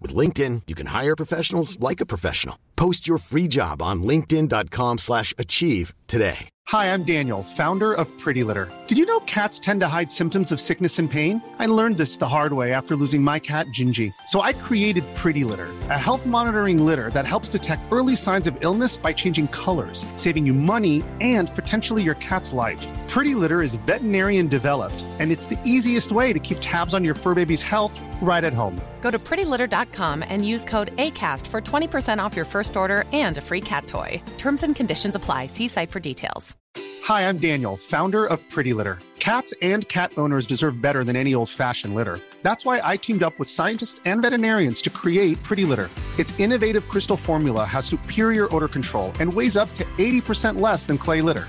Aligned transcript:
With 0.00 0.14
LinkedIn, 0.14 0.62
you 0.66 0.74
can 0.74 0.86
hire 0.86 1.14
professionals 1.14 1.78
like 1.78 2.00
a 2.00 2.06
professional. 2.06 2.56
Post 2.76 3.06
your 3.06 3.18
free 3.18 3.46
job 3.46 3.82
on 3.82 4.02
linkedin.com 4.02 4.98
slash 4.98 5.34
achieve 5.36 5.92
today. 6.06 6.48
Hi, 6.68 6.94
I'm 6.94 7.02
Daniel, 7.02 7.42
founder 7.42 7.92
of 7.92 8.06
Pretty 8.18 8.44
Litter. 8.44 8.70
Did 8.86 8.96
you 8.96 9.04
know 9.04 9.20
cats 9.20 9.58
tend 9.58 9.80
to 9.80 9.88
hide 9.88 10.10
symptoms 10.10 10.52
of 10.52 10.60
sickness 10.60 10.98
and 11.00 11.10
pain? 11.10 11.42
I 11.58 11.66
learned 11.66 11.96
this 11.96 12.16
the 12.16 12.28
hard 12.28 12.52
way 12.52 12.72
after 12.72 12.94
losing 12.96 13.22
my 13.22 13.40
cat, 13.40 13.66
Gingy. 13.78 14.12
So 14.28 14.40
I 14.40 14.52
created 14.52 15.04
Pretty 15.16 15.42
Litter, 15.42 15.68
a 15.90 15.98
health 15.98 16.24
monitoring 16.24 16.86
litter 16.86 17.10
that 17.10 17.26
helps 17.26 17.48
detect 17.48 17.82
early 17.90 18.14
signs 18.14 18.46
of 18.46 18.56
illness 18.60 18.96
by 18.96 19.12
changing 19.12 19.48
colors, 19.48 20.06
saving 20.14 20.46
you 20.46 20.54
money 20.54 21.02
and 21.20 21.54
potentially 21.56 22.02
your 22.04 22.14
cat's 22.14 22.52
life. 22.52 22.86
Pretty 23.08 23.34
Litter 23.34 23.62
is 23.62 23.74
veterinarian 23.74 24.46
developed, 24.46 25.04
and 25.18 25.32
it's 25.32 25.46
the 25.46 25.58
easiest 25.64 26.12
way 26.12 26.32
to 26.32 26.38
keep 26.38 26.58
tabs 26.60 26.94
on 26.94 27.04
your 27.04 27.14
fur 27.14 27.34
baby's 27.34 27.62
health 27.62 28.00
right 28.22 28.44
at 28.44 28.52
home. 28.52 28.80
Go 29.00 29.10
to 29.10 29.18
prettylitter.com 29.18 30.22
and 30.28 30.46
use 30.46 30.64
code 30.64 30.94
ACAST 30.96 31.46
for 31.46 31.60
20% 31.60 32.22
off 32.22 32.36
your 32.36 32.44
first 32.44 32.76
order 32.76 33.04
and 33.12 33.36
a 33.38 33.40
free 33.40 33.60
cat 33.60 33.86
toy. 33.86 34.22
Terms 34.38 34.62
and 34.62 34.76
conditions 34.76 35.14
apply. 35.14 35.46
See 35.46 35.68
site 35.68 35.90
for 35.90 36.00
details. 36.00 36.56
Hi, 37.04 37.28
I'm 37.28 37.38
Daniel, 37.38 37.76
founder 37.76 38.26
of 38.26 38.38
Pretty 38.50 38.72
Litter. 38.72 38.98
Cats 39.18 39.52
and 39.60 39.86
cat 39.88 40.12
owners 40.16 40.46
deserve 40.46 40.80
better 40.80 41.04
than 41.04 41.16
any 41.16 41.34
old 41.34 41.50
fashioned 41.50 41.94
litter. 41.94 42.20
That's 42.42 42.64
why 42.64 42.80
I 42.82 42.96
teamed 42.96 43.22
up 43.22 43.38
with 43.38 43.48
scientists 43.48 44.00
and 44.04 44.22
veterinarians 44.22 44.80
to 44.82 44.90
create 44.90 45.42
Pretty 45.42 45.64
Litter. 45.64 45.90
Its 46.18 46.38
innovative 46.38 46.88
crystal 46.88 47.16
formula 47.16 47.64
has 47.64 47.86
superior 47.86 48.54
odor 48.54 48.68
control 48.68 49.12
and 49.20 49.32
weighs 49.32 49.56
up 49.56 49.72
to 49.74 49.84
80% 49.98 50.60
less 50.60 50.86
than 50.86 50.98
clay 50.98 51.20
litter. 51.20 51.48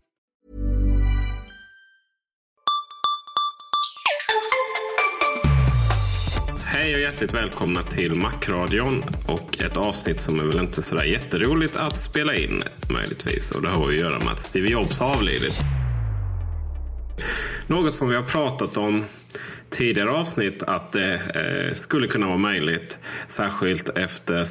Hej 6.81 6.95
och 6.95 7.01
hjärtligt 7.01 7.33
välkomna 7.33 7.81
till 7.81 8.15
Macradion 8.15 9.03
och 9.27 9.61
ett 9.61 9.77
avsnitt 9.77 10.19
som 10.19 10.39
är 10.39 10.43
väl 10.43 10.59
inte 10.59 10.81
sådär 10.81 11.03
jätteroligt 11.03 11.75
att 11.75 11.97
spela 11.97 12.35
in 12.35 12.61
möjligtvis. 12.93 13.51
Och 13.51 13.61
det 13.61 13.69
har 13.69 13.87
att 13.87 13.99
göra 13.99 14.19
med 14.19 14.27
att 14.27 14.39
Steve 14.39 14.67
Jobs 14.67 14.99
har 14.99 15.15
avlidit. 15.15 15.61
Något 17.67 17.95
som 17.95 18.09
vi 18.09 18.15
har 18.15 18.23
pratat 18.23 18.77
om 18.77 19.03
tidigare 19.69 20.09
avsnitt 20.09 20.63
att 20.63 20.91
det 20.91 21.13
eh, 21.13 21.73
skulle 21.73 22.07
kunna 22.07 22.27
vara 22.27 22.37
möjligt. 22.37 22.99
Särskilt 23.27 23.89
efter 23.89 24.45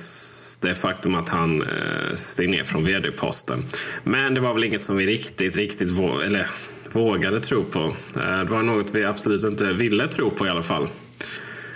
det 0.60 0.74
faktum 0.74 1.14
att 1.14 1.28
han 1.28 1.62
eh, 1.62 2.14
steg 2.14 2.50
ner 2.50 2.64
från 2.64 2.84
vd-posten. 2.84 3.64
Men 4.04 4.34
det 4.34 4.40
var 4.40 4.54
väl 4.54 4.64
inget 4.64 4.82
som 4.82 4.96
vi 4.96 5.06
riktigt, 5.06 5.56
riktigt 5.56 5.90
vå 5.90 6.20
eller, 6.20 6.46
vågade 6.92 7.40
tro 7.40 7.64
på. 7.64 7.94
Eh, 8.16 8.38
det 8.38 8.50
var 8.50 8.62
något 8.62 8.94
vi 8.94 9.04
absolut 9.04 9.44
inte 9.44 9.72
ville 9.72 10.08
tro 10.08 10.30
på 10.30 10.46
i 10.46 10.48
alla 10.48 10.62
fall. 10.62 10.88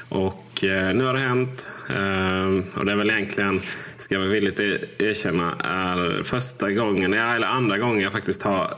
Och 0.09 0.44
eh, 0.63 0.95
nu 0.95 1.05
har 1.05 1.15
det 1.15 1.21
hänt. 1.21 1.69
Eh, 1.89 2.79
och 2.79 2.87
det 2.87 2.93
är 2.93 2.97
väl 2.97 3.11
egentligen, 3.11 3.61
ska 3.97 4.15
jag 4.15 4.21
villigt 4.21 4.61
e- 4.61 4.85
erkänna, 4.99 5.57
är 5.65 6.23
första 6.23 6.71
gången, 6.71 7.15
eller 7.15 7.47
andra 7.47 7.79
gången 7.79 8.01
jag 8.01 8.13
faktiskt 8.13 8.43
har 8.43 8.75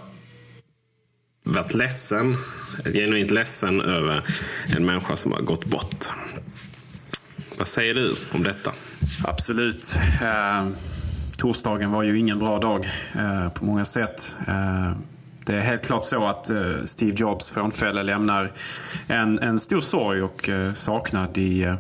varit 1.43 1.75
ledsen, 1.75 2.37
genuint 2.85 3.31
ledsen 3.31 3.81
över 3.81 4.23
en 4.77 4.87
människa 4.87 5.17
som 5.17 5.33
har 5.33 5.41
gått 5.41 5.65
bort. 5.65 6.09
Vad 7.59 7.69
säger 7.69 7.95
du 7.95 8.15
om 8.33 8.43
detta? 8.43 8.73
Absolut. 9.25 9.95
Eh, 10.23 10.69
torsdagen 11.37 11.91
var 11.91 12.03
ju 12.03 12.19
ingen 12.19 12.39
bra 12.39 12.59
dag 12.59 12.91
eh, 13.15 13.49
på 13.49 13.65
många 13.65 13.85
sätt. 13.85 14.35
Eh, 14.49 14.93
det 15.47 15.55
är 15.55 15.61
helt 15.61 15.87
klart 15.87 16.05
så 16.05 16.25
att 16.25 16.51
eh, 16.51 16.85
Steve 16.85 17.13
Jobs 17.17 17.51
frånfälle 17.51 18.03
lämnar 18.03 18.53
en, 19.09 19.39
en 19.39 19.59
stor 19.59 19.81
sorg 19.81 20.23
och 20.23 20.49
eh, 20.49 20.73
saknad 20.73 21.39
i, 21.39 21.63
eh, 21.63 21.75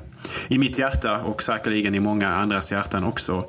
i 0.48 0.58
mitt 0.58 0.78
hjärta 0.78 1.22
och 1.22 1.42
säkerligen 1.42 1.94
i 1.94 2.00
många 2.00 2.28
andras 2.28 2.72
hjärtan 2.72 3.04
också. 3.04 3.48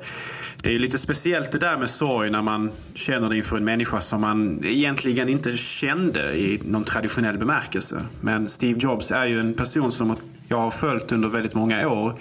Det 0.62 0.74
är 0.74 0.78
lite 0.78 0.98
speciellt 0.98 1.52
det 1.52 1.58
där 1.58 1.76
med 1.76 1.90
sorg 1.90 2.30
när 2.30 2.42
man 2.42 2.70
känner 2.94 3.28
det 3.28 3.36
inför 3.36 3.56
en 3.56 3.64
människa 3.64 4.00
som 4.00 4.20
man 4.20 4.64
egentligen 4.64 5.28
inte 5.28 5.56
kände 5.56 6.38
i 6.38 6.60
någon 6.64 6.84
traditionell 6.84 7.38
bemärkelse. 7.38 8.00
Men 8.20 8.48
Steve 8.48 8.78
Jobs 8.82 9.10
är 9.10 9.24
ju 9.24 9.40
en 9.40 9.54
person 9.54 9.92
som 9.92 10.16
jag 10.48 10.58
har 10.58 10.70
följt 10.70 11.12
under 11.12 11.28
väldigt 11.28 11.54
många 11.54 11.88
år 11.88 12.14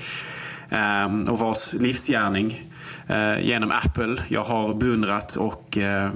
ehm, 0.70 1.30
och 1.30 1.40
vars 1.40 1.74
livsgärning 1.74 2.64
eh, 3.08 3.40
genom 3.40 3.72
Apple 3.72 4.18
jag 4.28 4.44
har 4.44 4.74
beundrat 4.74 5.36
och 5.36 5.78
eh, 5.78 6.12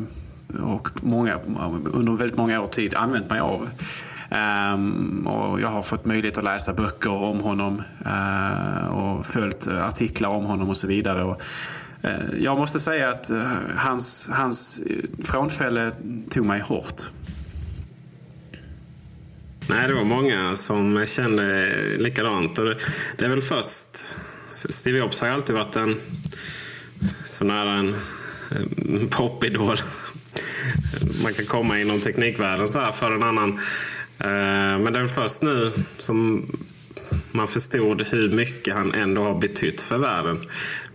och 0.59 0.89
många, 1.01 1.39
under 1.94 2.12
väldigt 2.12 2.38
många 2.38 2.62
år 2.62 2.67
tid 2.67 2.95
använt 2.95 3.29
mig 3.29 3.39
av. 3.39 3.69
Um, 4.73 5.28
och 5.28 5.62
jag 5.62 5.67
har 5.67 5.81
fått 5.81 6.06
möjlighet 6.06 6.38
att 6.38 6.44
läsa 6.44 6.73
böcker 6.73 7.12
om 7.12 7.39
honom 7.39 7.81
uh, 8.06 8.88
och 8.88 9.25
följt 9.25 9.67
artiklar 9.67 10.29
om 10.29 10.45
honom 10.45 10.69
och 10.69 10.78
så 10.78 10.88
vidare. 10.88 11.23
Och, 11.23 11.41
uh, 12.06 12.39
jag 12.39 12.57
måste 12.57 12.79
säga 12.79 13.09
att 13.09 13.31
uh, 13.31 13.44
hans, 13.75 14.29
hans 14.31 14.79
frånfälle 15.23 15.91
tog 16.29 16.45
mig 16.45 16.62
hårt. 16.62 17.01
Nej, 19.69 19.88
det 19.88 19.94
var 19.94 20.03
många 20.03 20.56
som 20.56 21.06
kände 21.07 21.73
likadant. 21.97 22.59
Och 22.59 22.66
det, 22.66 22.78
det 23.18 23.25
är 23.25 23.29
väl 23.29 23.41
först... 23.41 24.06
Steve 24.69 24.97
Jobs 24.97 25.19
har 25.19 25.28
ju 25.28 25.33
alltid 25.33 25.56
varit 25.56 25.75
en 25.75 25.95
så 27.25 27.44
nära 27.44 27.72
en 27.72 27.95
popidol 29.09 29.78
man 31.24 31.34
kan 31.34 31.46
komma 31.46 31.79
inom 31.79 32.00
teknikvärlden 32.00 32.68
så 32.68 32.79
här 32.79 32.91
för 32.91 33.12
en 33.12 33.24
annan. 33.24 33.50
Eh, 34.19 34.79
men 34.79 34.94
det 34.94 35.00
är 35.00 35.07
först 35.07 35.41
nu 35.41 35.72
som 35.97 36.46
man 37.31 37.47
förstod 37.47 38.07
hur 38.07 38.31
mycket 38.31 38.74
han 38.74 38.94
ändå 38.94 39.24
har 39.24 39.40
betytt 39.40 39.81
för 39.81 39.97
världen. 39.97 40.40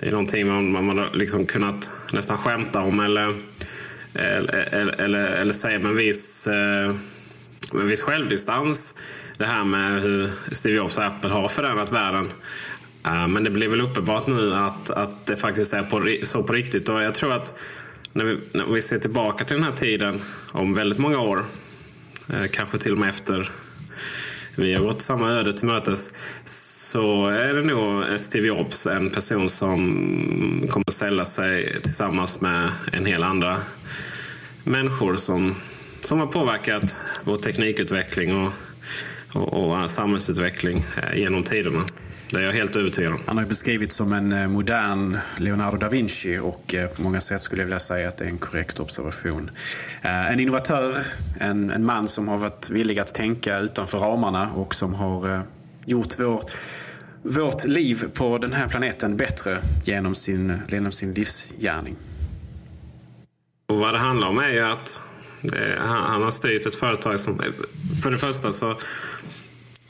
Det 0.00 0.06
är 0.06 0.10
någonting 0.10 0.46
man, 0.46 0.86
man 0.86 0.98
har 0.98 1.10
liksom 1.14 1.46
kunnat 1.46 1.90
nästan 2.12 2.36
skämta 2.36 2.80
om 2.80 3.00
eller, 3.00 3.34
eller, 4.14 5.00
eller, 5.00 5.26
eller 5.26 5.52
säga 5.52 5.78
med 5.78 5.90
en 5.90 5.96
viss, 5.96 6.46
eh, 6.46 6.94
med 7.72 7.82
en 7.82 7.88
viss 7.88 8.02
självdistans. 8.02 8.94
Det 9.38 9.44
här 9.44 9.64
med 9.64 10.02
hur 10.02 10.30
Steve 10.52 10.76
Jobs 10.76 10.98
och 10.98 11.04
Apple 11.04 11.30
har 11.30 11.48
förändrat 11.48 11.92
världen. 11.92 12.28
Eh, 13.06 13.28
men 13.28 13.44
det 13.44 13.50
blir 13.50 13.68
väl 13.68 13.80
uppenbart 13.80 14.26
nu 14.26 14.54
att, 14.54 14.90
att 14.90 15.26
det 15.26 15.36
faktiskt 15.36 15.72
är 15.72 15.82
på, 15.82 16.26
så 16.26 16.42
på 16.42 16.52
riktigt. 16.52 16.88
Och 16.88 17.02
jag 17.02 17.14
tror 17.14 17.32
att 17.32 17.58
när 18.16 18.24
vi, 18.24 18.38
när 18.52 18.64
vi 18.64 18.82
ser 18.82 18.98
tillbaka 18.98 19.44
till 19.44 19.56
den 19.56 19.64
här 19.64 19.72
tiden 19.72 20.20
om 20.52 20.74
väldigt 20.74 20.98
många 20.98 21.20
år, 21.20 21.44
eh, 22.28 22.46
kanske 22.52 22.78
till 22.78 22.92
och 22.92 22.98
med 22.98 23.08
efter 23.08 23.50
vi 24.54 24.74
har 24.74 24.84
gått 24.84 25.02
samma 25.02 25.30
öde 25.30 25.52
till 25.52 25.66
mötes, 25.66 26.10
så 26.46 27.26
är 27.26 27.54
det 27.54 27.62
nog 27.62 28.20
Steve 28.20 28.46
Jobs 28.46 28.86
en 28.86 29.10
person 29.10 29.48
som 29.48 29.78
kommer 30.70 30.84
att 30.86 30.94
ställa 30.94 31.24
sig 31.24 31.80
tillsammans 31.82 32.40
med 32.40 32.70
en 32.92 33.06
hel 33.06 33.22
andra 33.22 33.56
människor 34.64 35.16
som, 35.16 35.54
som 36.00 36.18
har 36.18 36.26
påverkat 36.26 36.96
vår 37.24 37.36
teknikutveckling 37.36 38.36
och, 38.36 38.52
och, 39.32 39.82
och 39.82 39.90
samhällsutveckling 39.90 40.84
eh, 41.02 41.18
genom 41.18 41.42
tiderna. 41.42 41.84
Det 42.30 42.36
är 42.36 42.42
jag 42.42 42.52
helt 42.52 42.76
övertygad 42.76 43.12
om. 43.12 43.20
Han 43.26 43.38
har 43.38 43.44
beskrivits 43.44 43.94
som 43.94 44.12
en 44.12 44.32
eh, 44.32 44.48
modern 44.48 45.18
Leonardo 45.36 45.76
da 45.76 45.88
Vinci 45.88 46.38
och 46.38 46.74
eh, 46.74 46.88
på 46.88 47.02
många 47.02 47.20
sätt 47.20 47.42
skulle 47.42 47.62
jag 47.62 47.66
vilja 47.66 47.78
säga 47.78 48.08
att 48.08 48.16
det 48.16 48.24
är 48.24 48.28
en 48.28 48.38
korrekt 48.38 48.80
observation. 48.80 49.50
Eh, 50.02 50.32
en 50.32 50.40
innovatör, 50.40 50.96
en, 51.40 51.70
en 51.70 51.84
man 51.84 52.08
som 52.08 52.28
har 52.28 52.38
varit 52.38 52.70
villig 52.70 52.98
att 52.98 53.14
tänka 53.14 53.58
utanför 53.58 53.98
ramarna 53.98 54.50
och 54.52 54.74
som 54.74 54.94
har 54.94 55.42
gjort 55.84 56.18
vår, 56.18 56.42
vårt 57.22 57.64
liv 57.64 58.04
på 58.14 58.38
den 58.38 58.52
här 58.52 58.68
planeten 58.68 59.16
bättre 59.16 59.58
genom 59.84 60.14
sin, 60.14 60.58
genom 60.68 60.92
sin 60.92 61.14
livsgärning. 61.14 61.96
Och 63.66 63.78
vad 63.78 63.94
det 63.94 63.98
handlar 63.98 64.28
om 64.28 64.38
är 64.38 64.50
ju 64.50 64.60
att 64.60 65.00
han 65.78 66.22
har 66.22 66.30
styrt 66.30 66.66
ett 66.66 66.74
företag 66.74 67.20
som... 67.20 67.40
För 68.02 68.10
det 68.10 68.18
första 68.18 68.52
så 68.52 68.74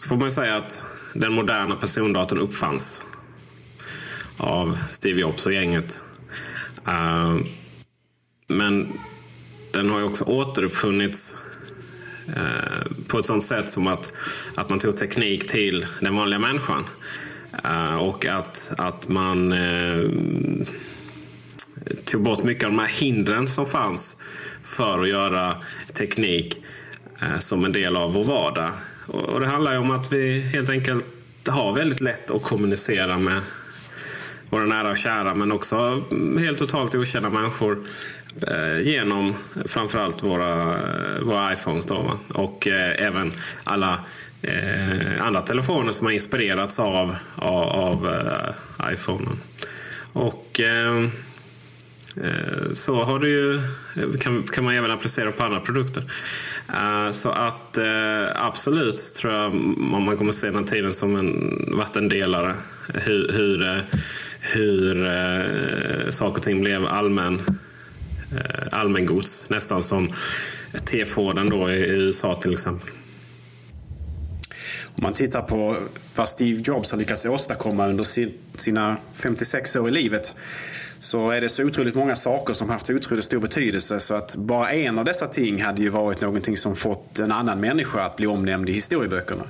får 0.09 0.17
man 0.17 0.31
säga 0.31 0.57
att 0.57 0.85
den 1.21 1.33
moderna 1.33 1.77
persondatorn 1.77 2.39
uppfanns 2.39 3.03
av 4.37 4.79
Steve 4.89 5.21
Jobs 5.21 5.47
och 5.47 5.53
gänget. 5.53 6.01
Uh, 6.89 7.41
men 8.49 8.93
den 9.73 9.91
har 9.91 9.99
ju 9.99 10.05
också 10.05 10.25
återuppfunnits 10.25 11.35
eh, 12.27 12.93
på 13.09 13.19
ett 13.19 13.27
sånt 13.27 13.45
sätt 13.45 13.69
som 13.69 13.87
att, 13.87 14.13
att 14.55 14.69
man 14.69 14.79
tog 14.79 14.97
teknik 14.97 15.51
till 15.51 15.87
den 16.01 16.17
vanliga 16.17 16.39
människan. 16.39 16.85
Eh, 17.65 17.97
och 17.97 18.27
att, 18.27 18.73
att 18.79 19.09
man 19.09 19.53
eh, 19.53 20.11
tog 22.05 22.23
bort 22.23 22.45
mycket 22.45 22.65
av 22.65 22.71
de 22.71 22.79
här 22.79 23.01
hindren 23.01 23.49
som 23.49 23.67
fanns 23.67 24.17
för 24.63 25.03
att 25.03 25.09
göra 25.09 25.55
teknik 25.93 26.65
eh, 27.23 27.39
som 27.39 27.65
en 27.65 27.73
del 27.73 27.97
av 27.97 28.13
vår 28.13 28.25
vardag. 28.25 28.71
Och, 29.07 29.41
det 29.41 29.47
handlar 29.47 29.73
ju 29.73 29.79
om 29.79 29.91
att 29.91 30.13
vi 30.13 30.41
helt 30.41 30.71
enkelt 30.71 31.07
har 31.49 31.73
väldigt 31.73 32.01
lätt 32.01 32.31
att 32.31 32.43
kommunicera 32.43 33.19
med 33.19 33.41
våra 34.51 34.65
nära 34.65 34.91
och 34.91 34.97
kära 34.97 35.35
men 35.35 35.53
också 35.53 36.03
helt 36.39 36.59
totalt 36.59 36.95
okända 36.95 37.31
människor 37.31 37.79
eh, 38.47 38.81
genom 38.81 39.35
framförallt 39.65 40.23
våra, 40.23 40.77
våra 41.23 41.53
iPhones. 41.53 41.87
Då, 41.87 41.95
va? 41.95 42.19
Och 42.35 42.67
eh, 42.67 43.07
även 43.07 43.33
alla 43.65 44.01
eh, 44.43 45.27
andra 45.27 45.43
telefoner 45.43 45.93
som 45.93 46.07
har 46.07 46.13
inspirerats 46.13 46.79
av, 46.79 47.17
av, 47.37 47.65
av 47.65 48.09
eh, 48.09 48.93
iPhonen. 48.93 49.39
Och 50.13 50.61
eh, 50.61 51.09
Eh, 52.25 52.73
så 52.75 53.05
har 53.05 53.19
du 53.19 53.29
ju, 53.31 53.55
eh, 53.57 54.19
kan, 54.21 54.43
kan 54.43 54.65
man 54.65 54.75
även 54.75 54.91
applicera 54.91 55.33
på 55.33 55.43
andra 55.45 55.61
produkter. 55.61 56.03
Eh, 56.75 57.11
så 57.11 57.31
att 57.31 57.79
absolut 58.35 59.15
tror 59.17 59.33
jag 59.33 59.55
man 59.79 60.17
kommer 60.17 60.33
se 60.33 60.47
den 60.47 60.57
här 60.57 60.65
tiden 60.65 60.95
som 60.95 61.17
en 61.17 61.59
vattendelare. 61.77 62.55
Hur, 62.95 63.33
hur, 63.33 63.83
hur 64.41 66.11
saker 66.11 66.37
och 66.37 66.43
ting 66.43 66.61
blev 66.61 66.87
allmän, 66.87 67.41
allmängods. 68.73 69.45
Nästan 69.49 69.83
som 69.83 70.13
T-Forden 70.85 71.51
då 71.51 71.71
i 71.71 71.91
USA 71.91 72.35
till 72.35 72.53
exempel. 72.53 72.91
Om 74.85 75.03
man 75.03 75.13
tittar 75.13 75.43
på 75.43 75.77
vad 76.15 76.29
Steve 76.29 76.63
Jobs 76.65 76.91
har 76.91 76.99
lyckats 76.99 77.25
åstadkomma 77.25 77.89
under 77.89 78.05
sina 78.59 78.97
56 79.15 79.77
år 79.77 79.89
i 79.89 79.93
livet 79.93 80.35
så 80.99 81.31
är 81.31 81.41
det 81.41 81.49
så 81.49 81.65
otroligt 81.65 81.95
många 81.95 82.17
saker 82.17 82.55
som 82.55 82.71
haft 82.71 82.91
otroligt 82.91 83.25
stor 83.25 83.39
betydelse 83.39 84.01
så 84.01 84.15
att 84.15 84.37
bara 84.37 84.71
en 84.71 84.99
av 84.99 85.05
dessa 85.05 85.27
ting 85.27 85.63
hade 85.63 85.83
ju 85.83 85.89
varit 85.89 86.21
någonting 86.21 86.57
som 86.57 86.77
fått 86.77 87.19
en 87.19 87.33
annan 87.33 87.61
människa 87.61 88.03
att 88.03 88.17
bli 88.17 88.27
omnämnd 88.27 88.69
i 88.69 88.73
historieböckerna. 88.73 89.43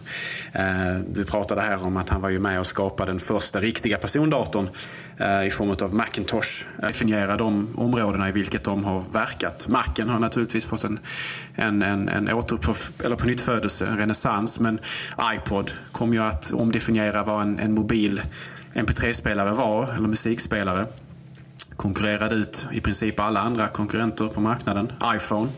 Eh, 0.52 1.00
vi 1.14 1.24
pratade 1.24 1.60
här 1.60 1.86
om 1.86 1.96
att 1.96 2.08
han 2.08 2.20
var 2.20 2.28
ju 2.28 2.38
med 2.38 2.60
och 2.60 2.66
skapade 2.66 3.12
den 3.12 3.20
första 3.20 3.60
riktiga 3.60 3.98
persondatorn 3.98 4.68
eh, 5.18 5.46
i 5.46 5.50
form 5.50 5.70
av 5.70 5.94
Macintosh. 5.94 6.66
Eh, 6.82 6.86
definiera 6.86 7.36
de 7.36 7.68
områdena 7.76 8.28
i 8.28 8.32
vilket 8.32 8.64
de 8.64 8.84
har 8.84 9.04
verkat. 9.12 9.68
Macen 9.68 10.08
har 10.08 10.18
naturligtvis 10.18 10.64
fått 10.64 10.84
en, 10.84 10.98
en, 11.54 11.82
en, 11.82 12.08
en 12.08 12.28
eller 12.28 13.16
på 13.16 13.26
nytt 13.26 13.40
födelse, 13.40 13.86
en 13.86 13.98
renässans. 13.98 14.60
Men 14.60 14.80
iPod 15.34 15.70
kom 15.92 16.12
ju 16.12 16.22
att 16.22 16.52
omdefiniera 16.52 17.22
vad 17.22 17.42
en, 17.42 17.58
en 17.58 17.74
mobil 17.74 18.22
MP3-spelare 18.74 19.54
var, 19.54 19.94
eller 19.94 20.08
musikspelare 20.08 20.86
konkurrerade 21.76 22.34
ut 22.34 22.66
i 22.72 22.80
princip 22.80 23.20
alla 23.20 23.40
andra 23.40 23.68
konkurrenter 23.68 24.28
på 24.28 24.40
marknaden. 24.40 24.92
iPhone 25.16 25.48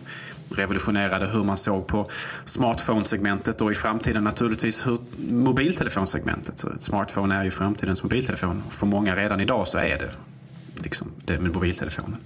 revolutionerade 0.57 1.27
hur 1.27 1.43
man 1.43 1.57
såg 1.57 1.87
på 1.87 2.07
smartphone-segmentet 2.45 3.61
och 3.61 3.73
i 3.73 3.75
framtiden 3.75 4.25
naturligtvis 4.25 4.87
hur 4.87 4.99
mobiltelefonsegmentet. 5.33 6.59
Så 6.59 6.69
smartphone 6.79 7.35
är 7.35 7.45
ju 7.45 7.51
framtidens 7.51 8.03
mobiltelefon. 8.03 8.63
För 8.71 8.87
många 8.87 9.17
redan 9.17 9.41
idag 9.41 9.69
så 9.69 9.79
är 9.79 9.99
det 9.99 10.11
liksom 10.75 11.13
det 11.25 11.39
med 11.41 11.55
mobiltelefonen. 11.55 12.19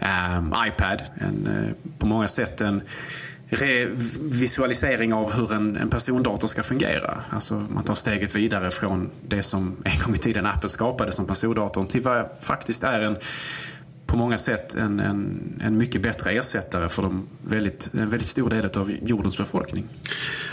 Um, 0.00 0.54
iPad, 0.66 1.02
en, 1.14 1.46
eh, 1.46 1.90
på 1.98 2.08
många 2.08 2.28
sätt 2.28 2.60
en 2.60 2.82
visualisering 4.18 5.14
av 5.14 5.32
hur 5.32 5.52
en, 5.52 5.76
en 5.76 5.90
persondator 5.90 6.48
ska 6.48 6.62
fungera. 6.62 7.20
Alltså 7.30 7.54
man 7.54 7.84
tar 7.84 7.94
steget 7.94 8.36
vidare 8.36 8.70
från 8.70 9.10
det 9.28 9.42
som 9.42 9.76
en 9.84 9.98
gång 10.04 10.14
i 10.14 10.18
tiden 10.18 10.46
Apple 10.46 10.70
skapade 10.70 11.12
som 11.12 11.26
persondatorn 11.26 11.86
till 11.86 12.02
vad 12.02 12.28
faktiskt 12.40 12.82
är 12.82 13.00
en 13.00 13.16
på 14.10 14.16
många 14.16 14.38
sätt 14.38 14.74
en, 14.74 15.00
en, 15.00 15.40
en 15.62 15.76
mycket 15.76 16.02
bättre 16.02 16.30
ersättare 16.30 16.88
för 16.88 17.02
de 17.02 17.28
väldigt, 17.42 17.88
en 17.92 18.10
väldigt 18.10 18.28
stor 18.28 18.50
del 18.50 18.64
av 18.64 18.90
jordens 19.02 19.38
befolkning. 19.38 19.84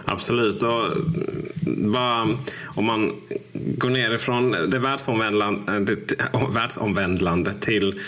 Absolut. 0.05 0.63
Och 0.63 0.85
mm, 1.65 1.91
bara, 1.91 2.27
om 2.65 2.85
man 2.85 3.11
går 3.53 3.89
ner 3.89 4.11
ifrån 4.11 4.51
det 4.51 4.79
världsomvändlande, 4.79 5.95
världsomvändlande 6.53 7.53
till 7.53 7.99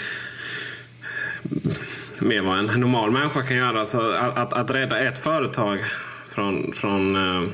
mer 2.21 2.41
vad 2.41 2.59
en 2.59 2.65
normal 2.65 3.11
människa 3.11 3.43
kan 3.43 3.57
göra. 3.57 3.85
Så 3.85 4.11
att, 4.11 4.37
att, 4.37 4.53
att 4.53 4.71
rädda 4.71 4.99
ett 4.99 5.19
företag 5.19 5.79
från, 6.29 6.71
från 6.73 7.15
eh, 7.15 7.49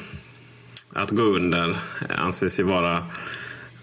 att 0.94 1.12
gå 1.12 1.23
under 1.23 1.77
anses 2.17 2.59
ju 2.59 2.63
vara 2.63 3.06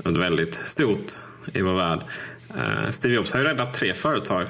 väldigt 0.04 0.54
stort 0.64 1.12
i 1.54 1.62
vår 1.62 1.74
värld. 1.74 2.00
Eh, 2.56 2.90
Steve 2.90 3.14
Jobs 3.14 3.32
har 3.32 3.40
ju 3.40 3.46
räddat 3.46 3.72
tre 3.72 3.94
företag. 3.94 4.46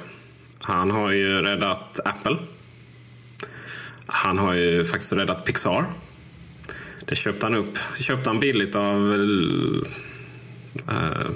Han 0.59 0.91
har 0.91 1.11
ju 1.11 1.41
räddat 1.41 1.99
Apple. 2.05 2.37
Han 4.05 4.37
har 4.37 4.53
ju 4.53 4.85
faktiskt 4.85 5.13
räddat 5.13 5.45
Pixar. 5.45 5.85
Det 7.05 7.15
köpte 7.15 7.45
han 7.45 7.55
upp. 7.55 7.77
Köpte 7.95 8.29
han 8.29 8.39
billigt 8.39 8.75
av... 8.75 9.13
Eh, 10.89 11.27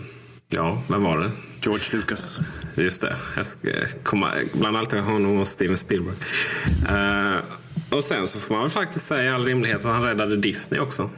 ja, 0.50 0.82
vem 0.88 1.04
var 1.04 1.18
det? 1.18 1.32
George 1.62 1.86
Lucas. 1.92 2.40
Just 2.76 3.02
det. 3.02 3.16
Jag 3.36 3.46
ska 3.46 3.70
komma, 4.04 4.32
bland 4.54 4.78
alltid 4.78 5.00
honom 5.00 5.38
och 5.38 5.48
Steven 5.48 5.78
Spielberg. 5.78 6.16
Uh, 6.90 7.38
och 7.90 8.04
sen 8.04 8.28
så 8.28 8.40
får 8.40 8.54
man 8.54 8.64
väl 8.64 8.72
faktiskt 8.72 9.06
säga 9.06 9.24
i 9.24 9.30
all 9.34 9.46
rimlighet 9.46 9.86
att 9.86 9.92
han 9.92 10.04
räddade 10.04 10.38
Disney 10.38 10.80
också. 10.80 11.10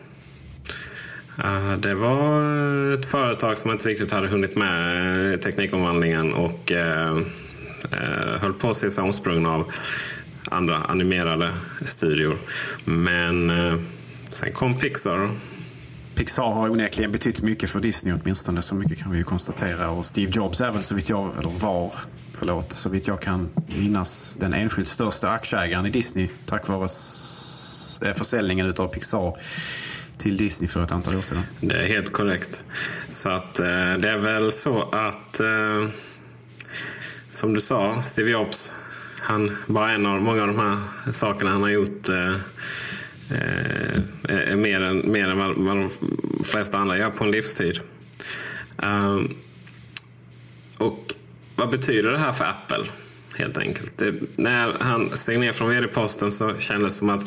Uh, 1.44 1.78
det 1.78 1.96
var 1.96 2.94
ett 2.94 3.06
företag 3.06 3.58
som 3.58 3.72
inte 3.72 3.90
riktigt 3.90 4.12
hade 4.12 4.28
hunnit 4.28 4.56
med 4.56 5.34
eh, 5.34 5.40
teknikomvandlingen 5.40 6.34
och 6.34 6.72
uh, 6.72 7.22
höll 8.40 8.54
på 8.54 8.70
att 8.70 8.78
se 8.78 8.92
sig 8.92 9.04
omsprungna 9.04 9.54
av 9.54 9.72
andra 10.44 10.78
animerade 10.78 11.54
studior. 11.82 12.38
Men 12.86 13.52
sen 14.32 14.52
kom 14.52 14.80
Pixar 14.80 15.30
Pixar 16.20 16.52
har 16.52 16.70
onekligen 16.70 17.12
betytt 17.12 17.42
mycket 17.42 17.70
för 17.70 17.80
Disney 17.80 18.14
åtminstone. 18.14 18.62
Så 18.62 18.76
mycket 18.76 19.00
kan 19.00 19.12
vi 19.12 19.18
ju 19.18 19.24
konstatera. 19.24 19.90
Och 19.90 20.06
Steve 20.06 20.32
Jobs 20.36 20.62
är 20.62 20.72
väl 20.72 20.84
så 20.84 20.96
vitt 20.96 21.10
jag, 21.10 21.32
eller 21.40 21.50
var, 21.50 21.94
förlåt, 22.34 22.74
så 22.74 22.90
vitt 22.90 23.08
jag 23.08 23.22
kan 23.22 23.50
minnas 23.80 24.38
den 24.40 24.54
enskilt 24.54 24.88
största 24.88 25.30
aktieägaren 25.30 25.86
i 25.86 25.90
Disney 25.90 26.30
tack 26.46 26.68
vare 26.68 26.88
eh, 28.02 28.14
försäljningen 28.14 28.66
utav 28.66 28.88
Pixar 28.88 29.38
till 30.18 30.38
Disney 30.38 30.68
för 30.68 30.84
ett 30.84 30.92
antal 30.92 31.16
år 31.16 31.22
sedan. 31.22 31.42
Det 31.62 31.76
är 31.76 31.88
helt 31.88 32.12
korrekt. 32.12 32.64
Så 33.12 33.30
att 33.30 33.60
eh, 33.60 33.66
det 34.00 34.10
är 34.10 34.18
väl 34.18 34.52
så 34.52 34.82
att 34.82 35.40
eh, 35.40 35.90
som 37.32 37.54
du 37.54 37.62
sa, 37.62 38.02
Steve 38.02 38.32
Jobs, 38.32 38.72
han 39.22 39.58
var 39.68 39.90
en 39.90 40.06
av 40.06 40.22
många 40.22 40.42
av 40.42 40.48
de 40.48 40.60
här 40.60 40.78
sakerna 41.12 41.52
han 41.52 41.62
har 41.62 41.70
gjort 41.70 42.10
eh, 42.10 42.36
eh, 43.32 44.56
mer 44.56 44.82
än, 44.82 45.12
mer 45.12 45.28
än 45.28 45.38
vad, 45.38 45.58
vad 45.58 45.78
de 45.78 45.90
flesta 46.44 46.78
andra 46.78 46.98
gör 46.98 47.10
på 47.10 47.24
en 47.24 47.32
livstid. 47.32 47.80
Um, 48.78 49.36
och 50.78 51.14
vad 51.56 51.70
betyder 51.70 52.12
det 52.12 52.18
här 52.18 52.32
för 52.32 52.46
Apple? 52.46 52.86
Helt 53.36 53.58
enkelt. 53.58 53.98
Det, 53.98 54.38
när 54.38 54.74
han 54.80 55.10
steg 55.18 55.40
ner 55.40 55.54
från 55.54 55.70
vd-posten 55.70 56.32
så 56.32 56.58
kändes 56.60 56.94
det 56.94 57.00
som 57.00 57.10
att 57.10 57.26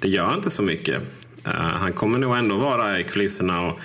det 0.00 0.08
gör 0.08 0.34
inte 0.34 0.50
så 0.50 0.62
mycket. 0.62 1.02
Uh, 1.46 1.52
han 1.54 1.92
kommer 1.92 2.18
nog 2.18 2.36
ändå 2.36 2.56
vara 2.56 3.00
i 3.00 3.04
kulisserna 3.04 3.60
och, 3.60 3.78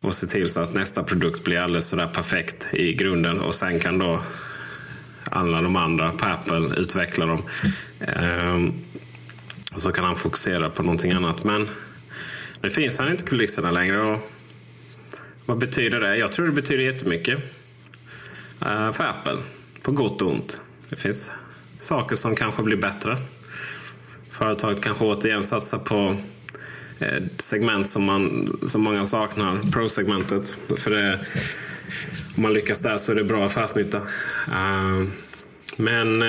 och 0.00 0.14
se 0.14 0.26
till 0.26 0.48
så 0.48 0.60
att 0.60 0.74
nästa 0.74 1.02
produkt 1.02 1.44
blir 1.44 1.58
alldeles 1.58 1.88
sådär 1.88 2.06
perfekt 2.14 2.68
i 2.72 2.94
grunden 2.94 3.40
och 3.40 3.54
sen 3.54 3.80
kan 3.80 3.98
då 3.98 4.20
alla 5.30 5.62
de 5.62 5.76
andra 5.76 6.12
på 6.12 6.26
Apple 6.26 6.80
utveckla 6.80 7.26
dem. 7.26 7.42
Ehm, 8.00 8.72
och 9.76 9.82
så 9.82 9.92
kan 9.92 10.04
han 10.04 10.16
fokusera 10.16 10.70
på 10.70 10.82
någonting 10.82 11.12
annat. 11.12 11.44
Men 11.44 11.68
nu 12.60 12.70
finns 12.70 12.98
han 12.98 13.10
inte 13.10 13.24
i 13.24 13.28
kulisserna 13.28 13.70
längre. 13.70 14.00
Och 14.00 14.18
vad 15.46 15.58
betyder 15.58 16.00
det? 16.00 16.16
Jag 16.16 16.32
tror 16.32 16.46
det 16.46 16.52
betyder 16.52 16.84
jättemycket 16.84 17.38
uh, 18.62 18.92
för 18.92 19.04
Apple. 19.04 19.36
På 19.82 19.92
gott 19.92 20.22
och 20.22 20.32
ont. 20.32 20.60
Det 20.88 20.96
finns 20.96 21.30
saker 21.80 22.16
som 22.16 22.34
kanske 22.34 22.62
blir 22.62 22.76
bättre. 22.76 23.18
Företaget 24.30 24.82
kanske 24.82 25.04
återigen 25.04 25.44
satsar 25.44 25.78
på 25.78 26.16
ett 26.98 27.40
segment 27.40 27.88
som, 27.88 28.04
man, 28.04 28.58
som 28.66 28.82
många 28.82 29.04
saknar. 29.04 29.72
Pro-segmentet. 29.72 30.54
För 30.76 30.90
det, 30.90 31.18
om 32.36 32.42
man 32.42 32.52
lyckas 32.52 32.80
där 32.80 32.96
så 32.96 33.12
är 33.12 33.16
det 33.16 33.24
bra 33.24 33.44
affärsnytta. 33.44 33.98
Eh, 34.48 35.04
men 35.76 36.22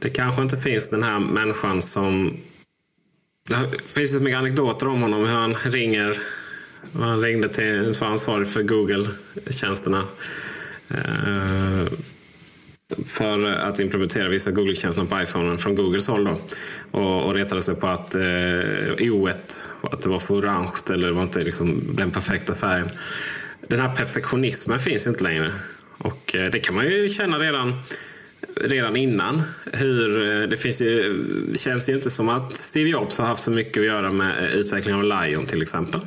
det 0.00 0.10
kanske 0.10 0.42
inte 0.42 0.56
finns 0.56 0.90
den 0.90 1.02
här 1.02 1.18
människan 1.18 1.82
som... 1.82 2.36
Det 3.48 3.82
finns 3.82 4.10
så 4.10 4.16
mycket 4.16 4.38
anekdoter 4.38 4.88
om 4.88 5.02
honom. 5.02 5.20
Hur 5.20 5.34
han 5.34 5.54
ringer. 5.54 6.18
Han 6.92 7.22
ringde 7.22 7.48
till, 7.48 7.94
som 7.94 8.06
ansvarig 8.06 8.48
för 8.48 8.62
Google-tjänsterna. 8.62 10.04
Eh, 10.88 11.92
för 13.06 13.46
att 13.46 13.80
implementera 13.80 14.28
vissa 14.28 14.50
Google-tjänster 14.50 15.04
på 15.04 15.22
iPhone 15.22 15.58
från 15.58 15.74
Googles 15.74 16.06
håll. 16.06 16.24
Då. 16.24 16.40
Och, 16.90 17.26
och 17.26 17.34
retade 17.34 17.62
sig 17.62 17.74
på 17.74 17.86
att 17.86 18.14
eh, 18.14 18.20
O1 18.20 19.36
att 19.82 20.02
det 20.02 20.08
var 20.08 20.18
för 20.18 20.34
orange 20.34 20.72
eller 20.90 21.08
det 21.08 21.14
var 21.14 21.22
inte 21.22 21.44
liksom 21.44 21.96
den 21.96 22.10
perfekta 22.10 22.54
färgen. 22.54 22.88
Den 23.68 23.80
här 23.80 23.96
perfektionismen 23.96 24.78
finns 24.78 25.06
ju 25.06 25.10
inte 25.10 25.24
längre. 25.24 25.52
Och 25.98 26.34
eh, 26.36 26.50
det 26.50 26.58
kan 26.58 26.74
man 26.74 26.84
ju 26.86 27.08
känna 27.08 27.38
redan 27.38 27.82
redan 28.56 28.96
innan. 28.96 29.42
Hur, 29.72 30.30
eh, 30.42 30.48
det 30.48 30.56
finns 30.56 30.80
ju, 30.80 31.24
känns 31.58 31.88
ju 31.88 31.94
inte 31.94 32.10
som 32.10 32.28
att 32.28 32.52
Steve 32.52 32.90
Jobs 32.90 33.18
har 33.18 33.26
haft 33.26 33.42
så 33.42 33.50
mycket 33.50 33.80
att 33.80 33.86
göra 33.86 34.10
med 34.10 34.44
eh, 34.44 34.54
utvecklingen 34.54 35.00
av 35.00 35.24
Lion 35.24 35.46
till 35.46 35.62
exempel. 35.62 36.00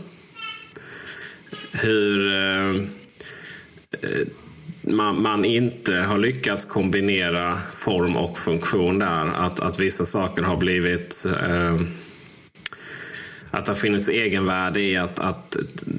Hur 1.72 2.34
eh, 2.34 2.70
eh, 4.02 4.28
man, 4.82 5.22
man, 5.22 5.46
inte 5.46 5.96
har 5.96 6.18
lyckats 6.18 6.66
kombinera 6.66 7.58
form 7.74 8.18
och 8.18 8.38
funktion 8.38 9.00
där. 9.00 9.26
Att, 9.26 9.60
att 9.60 9.80
vissa 9.80 10.06
saker 10.06 10.44
har 10.44 10.58
blivit 10.58 11.26
eh, 11.26 11.82
att 13.52 13.66
det 13.66 13.72
har 13.72 13.76
funnits 13.76 14.10
egenvärde 14.10 14.82
i 14.82 14.98
att, 14.98 15.20
att 15.20 15.58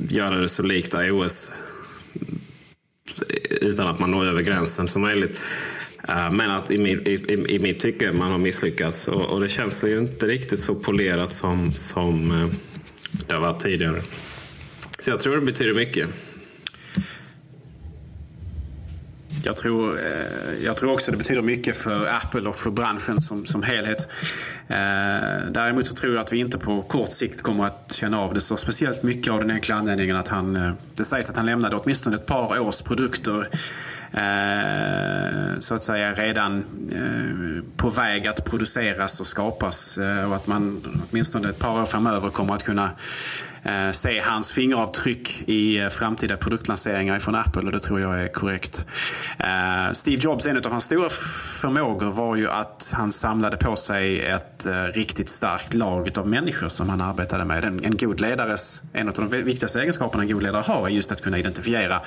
göra 0.08 0.36
det 0.36 0.48
så 0.48 0.62
likt 0.62 0.94
iOS 0.94 1.50
utan 3.60 3.88
att 3.88 3.98
man 3.98 4.10
når 4.10 4.24
över 4.24 4.42
gränsen 4.42 4.88
som 4.88 5.02
möjligt. 5.02 5.40
Eh, 6.08 6.30
men 6.30 6.50
att 6.50 6.70
i, 6.70 6.74
i, 6.74 7.54
i 7.54 7.58
mitt 7.58 7.80
tycke 7.80 8.12
man 8.12 8.30
har 8.30 8.38
misslyckats. 8.38 9.08
Och, 9.08 9.22
och, 9.22 9.40
det 9.40 9.48
känns 9.48 9.84
ju 9.84 9.98
inte 9.98 10.26
riktigt 10.26 10.60
så 10.60 10.74
polerat 10.74 11.32
som, 11.32 11.72
som 11.72 12.30
eh, 12.30 12.48
det 13.26 13.34
har 13.34 13.40
varit 13.40 13.60
tidigare. 13.60 14.02
Så 14.98 15.10
jag 15.10 15.20
tror 15.20 15.34
det 15.34 15.40
betyder 15.40 15.74
mycket. 15.74 16.08
Jag 19.44 19.56
tror, 19.56 19.98
eh, 19.98 20.64
jag 20.64 20.76
tror 20.76 20.92
också 20.92 21.10
det 21.10 21.16
betyder 21.16 21.42
mycket 21.42 21.76
för 21.76 22.06
Apple 22.06 22.48
och 22.48 22.58
för 22.58 22.70
branschen 22.70 23.20
som, 23.20 23.46
som 23.46 23.62
helhet. 23.62 24.08
Däremot 25.50 25.86
så 25.86 25.94
tror 25.94 26.14
jag 26.14 26.20
att 26.20 26.32
vi 26.32 26.38
inte 26.38 26.58
på 26.58 26.82
kort 26.82 27.12
sikt 27.12 27.42
kommer 27.42 27.66
att 27.66 27.92
känna 27.94 28.20
av 28.20 28.34
det 28.34 28.40
så 28.40 28.56
speciellt 28.56 29.02
mycket 29.02 29.32
av 29.32 29.40
den 29.40 29.50
enkla 29.50 29.74
anledningen 29.74 30.16
att 30.16 30.28
han, 30.28 30.76
det 30.94 31.04
sägs 31.04 31.30
att 31.30 31.36
han 31.36 31.46
lämnade 31.46 31.76
åtminstone 31.76 32.16
ett 32.16 32.26
par 32.26 32.58
års 32.58 32.82
produkter 32.82 33.48
Eh, 34.16 35.58
så 35.58 35.74
att 35.74 35.84
säga 35.84 36.12
redan 36.12 36.64
eh, 36.92 37.64
på 37.76 37.90
väg 37.90 38.26
att 38.26 38.44
produceras 38.44 39.20
och 39.20 39.26
skapas 39.26 39.98
eh, 39.98 40.30
och 40.30 40.36
att 40.36 40.46
man 40.46 40.82
åtminstone 41.10 41.50
ett 41.50 41.58
par 41.58 41.80
år 41.82 41.84
framöver 41.84 42.30
kommer 42.30 42.54
att 42.54 42.62
kunna 42.62 42.90
Eh, 43.64 43.90
se 43.92 44.20
hans 44.20 44.52
fingeravtryck 44.52 45.42
i 45.46 45.78
eh, 45.78 45.88
framtida 45.88 46.36
produktlanseringar 46.36 47.18
från 47.18 47.34
Apple 47.34 47.62
och 47.62 47.72
det 47.72 47.80
tror 47.80 48.00
jag 48.00 48.22
är 48.22 48.28
korrekt. 48.28 48.86
Eh, 49.38 49.92
Steve 49.92 50.16
Jobs, 50.20 50.46
en 50.46 50.56
av 50.56 50.70
hans 50.70 50.84
stora 50.84 51.08
förmågor 51.60 52.10
var 52.10 52.36
ju 52.36 52.50
att 52.50 52.90
han 52.92 53.12
samlade 53.12 53.56
på 53.56 53.76
sig 53.76 54.20
ett 54.20 54.66
eh, 54.66 54.72
riktigt 54.72 55.28
starkt 55.28 55.74
lag 55.74 56.18
av 56.18 56.28
människor 56.28 56.68
som 56.68 56.88
han 56.88 57.00
arbetade 57.00 57.44
med. 57.44 57.64
En, 57.64 57.84
en 57.84 57.96
god 57.96 58.20
ledares, 58.20 58.82
en 58.92 59.08
av 59.08 59.14
de 59.14 59.28
viktigaste 59.28 59.80
egenskaperna 59.80 60.22
en 60.22 60.28
god 60.28 60.42
ledare 60.42 60.62
har 60.62 60.86
är 60.86 60.90
just 60.90 61.12
att 61.12 61.22
kunna 61.22 61.38
identifiera 61.38 62.00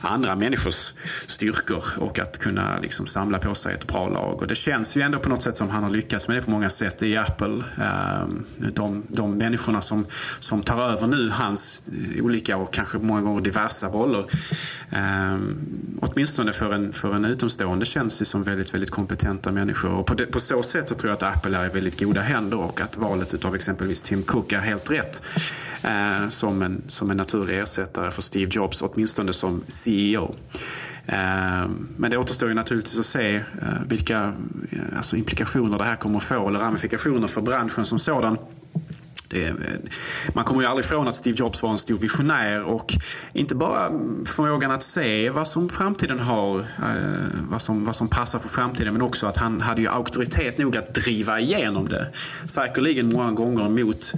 andra 0.00 0.36
människors 0.36 0.94
styrkor 1.26 1.84
och 1.98 2.18
att 2.18 2.38
kunna 2.38 2.78
liksom 2.78 3.06
samla 3.06 3.38
på 3.38 3.54
sig 3.54 3.74
ett 3.74 3.86
bra 3.86 4.08
lag. 4.08 4.42
Och 4.42 4.46
det 4.46 4.54
känns 4.54 4.96
ju 4.96 5.02
ändå 5.02 5.18
på 5.18 5.28
något 5.28 5.42
sätt 5.42 5.56
som 5.56 5.70
han 5.70 5.82
har 5.82 5.90
lyckats 5.90 6.28
med 6.28 6.36
det 6.36 6.42
på 6.42 6.50
många 6.50 6.70
sätt 6.70 7.02
i 7.02 7.16
Apple. 7.16 7.64
Ehm, 7.82 8.44
de, 8.56 9.02
de 9.08 9.38
människorna 9.38 9.82
som, 9.82 10.06
som 10.40 10.62
tar 10.62 10.90
över 10.90 10.99
över 11.00 11.16
nu 11.16 11.30
hans 11.30 11.82
eh, 12.16 12.24
olika 12.24 12.56
och 12.56 12.72
kanske 12.72 12.98
många 12.98 13.20
gånger 13.20 13.40
diversa 13.40 13.88
roller. 13.88 14.24
Um, 15.32 15.56
åtminstone 16.00 16.52
för 16.52 16.74
en, 16.74 16.92
för 16.92 17.14
en 17.14 17.24
utomstående 17.24 17.86
känns 17.86 18.18
det 18.18 18.24
som 18.24 18.42
väldigt, 18.42 18.74
väldigt 18.74 18.90
kompetenta 18.90 19.52
människor. 19.52 19.90
Och 19.90 20.06
på, 20.06 20.14
det, 20.14 20.26
på 20.26 20.40
så 20.40 20.62
sätt 20.62 20.88
så 20.88 20.94
tror 20.94 21.10
jag 21.10 21.16
att 21.16 21.36
Apple 21.36 21.58
är 21.58 21.66
i 21.66 21.68
väldigt 21.68 22.00
goda 22.00 22.20
händer 22.20 22.58
och 22.58 22.80
att 22.80 22.96
valet 22.96 23.44
av 23.44 23.54
exempelvis 23.54 24.02
Tim 24.02 24.22
Cook 24.22 24.52
är 24.52 24.58
helt 24.58 24.90
rätt. 24.90 25.22
Uh, 25.84 26.28
som, 26.28 26.62
en, 26.62 26.82
som 26.88 27.10
en 27.10 27.16
naturlig 27.16 27.58
ersättare 27.58 28.10
för 28.10 28.22
Steve 28.22 28.50
Jobs, 28.54 28.82
åtminstone 28.82 29.32
som 29.32 29.62
CEO. 29.68 30.34
Ehm, 31.06 31.88
men 31.96 32.10
det 32.10 32.18
återstår 32.18 32.48
ju 32.48 32.54
naturligtvis 32.54 33.00
att 33.00 33.06
se 33.06 33.34
eh, 33.36 33.42
vilka 33.88 34.32
alltså 34.96 35.16
implikationer 35.16 35.78
det 35.78 35.84
här 35.84 35.96
kommer 35.96 36.16
att 36.16 36.24
få 36.24 36.48
eller 36.48 36.58
ramifikationer 36.58 37.26
för 37.26 37.40
branschen 37.40 37.84
som 37.84 37.98
sådan. 37.98 38.38
Det, 39.30 39.48
eh, 39.48 39.54
man 40.34 40.44
kommer 40.44 40.60
ju 40.60 40.66
aldrig 40.66 40.84
ifrån 40.84 41.08
att 41.08 41.14
Steve 41.14 41.36
Jobs 41.38 41.62
var 41.62 41.70
en 41.70 41.78
stor 41.78 41.96
visionär 41.98 42.62
och 42.62 42.92
inte 43.32 43.54
bara 43.54 43.88
förmågan 44.26 44.70
att 44.70 44.82
se 44.82 45.30
vad 45.30 45.48
som 45.48 45.68
framtiden 45.68 46.18
har, 46.18 46.58
eh, 46.58 46.64
vad 47.50 47.62
som, 47.62 47.84
vad 47.84 47.96
som 47.96 48.08
passar 48.08 48.38
för 48.38 48.48
framtiden, 48.48 48.92
men 48.92 49.02
också 49.02 49.26
att 49.26 49.36
han 49.36 49.60
hade 49.60 49.80
ju 49.80 49.88
auktoritet 49.88 50.58
nog 50.58 50.76
att 50.76 50.94
driva 50.94 51.40
igenom 51.40 51.88
det. 51.88 52.06
Säkerligen 52.46 53.12
många 53.12 53.32
gånger 53.32 53.68
mot 53.68 54.12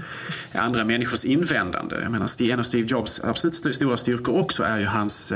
eh, 0.53 0.65
andra 0.65 0.85
människors 0.85 1.25
invändande. 1.25 1.97
Jag 2.03 2.13
menar, 2.13 2.43
en 2.43 2.59
av 2.59 2.63
Steve 2.63 2.89
Jobs 2.89 3.21
absolut 3.25 3.75
stora 3.75 3.97
styrkor 3.97 4.39
också 4.39 4.63
är 4.63 4.79
ju 4.79 4.87
hans 4.87 5.33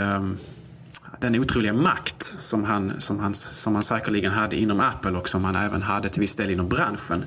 den 1.20 1.36
otroliga 1.36 1.72
makt 1.72 2.34
som 2.40 2.64
han, 2.64 3.00
som, 3.00 3.18
han, 3.18 3.34
som 3.34 3.74
han 3.74 3.82
säkerligen 3.82 4.32
hade 4.32 4.56
inom 4.56 4.80
Apple 4.80 5.10
och 5.10 5.28
som 5.28 5.44
han 5.44 5.56
även 5.56 5.82
hade 5.82 6.08
till 6.08 6.20
viss 6.20 6.36
del 6.36 6.50
inom 6.50 6.68
branschen. 6.68 7.24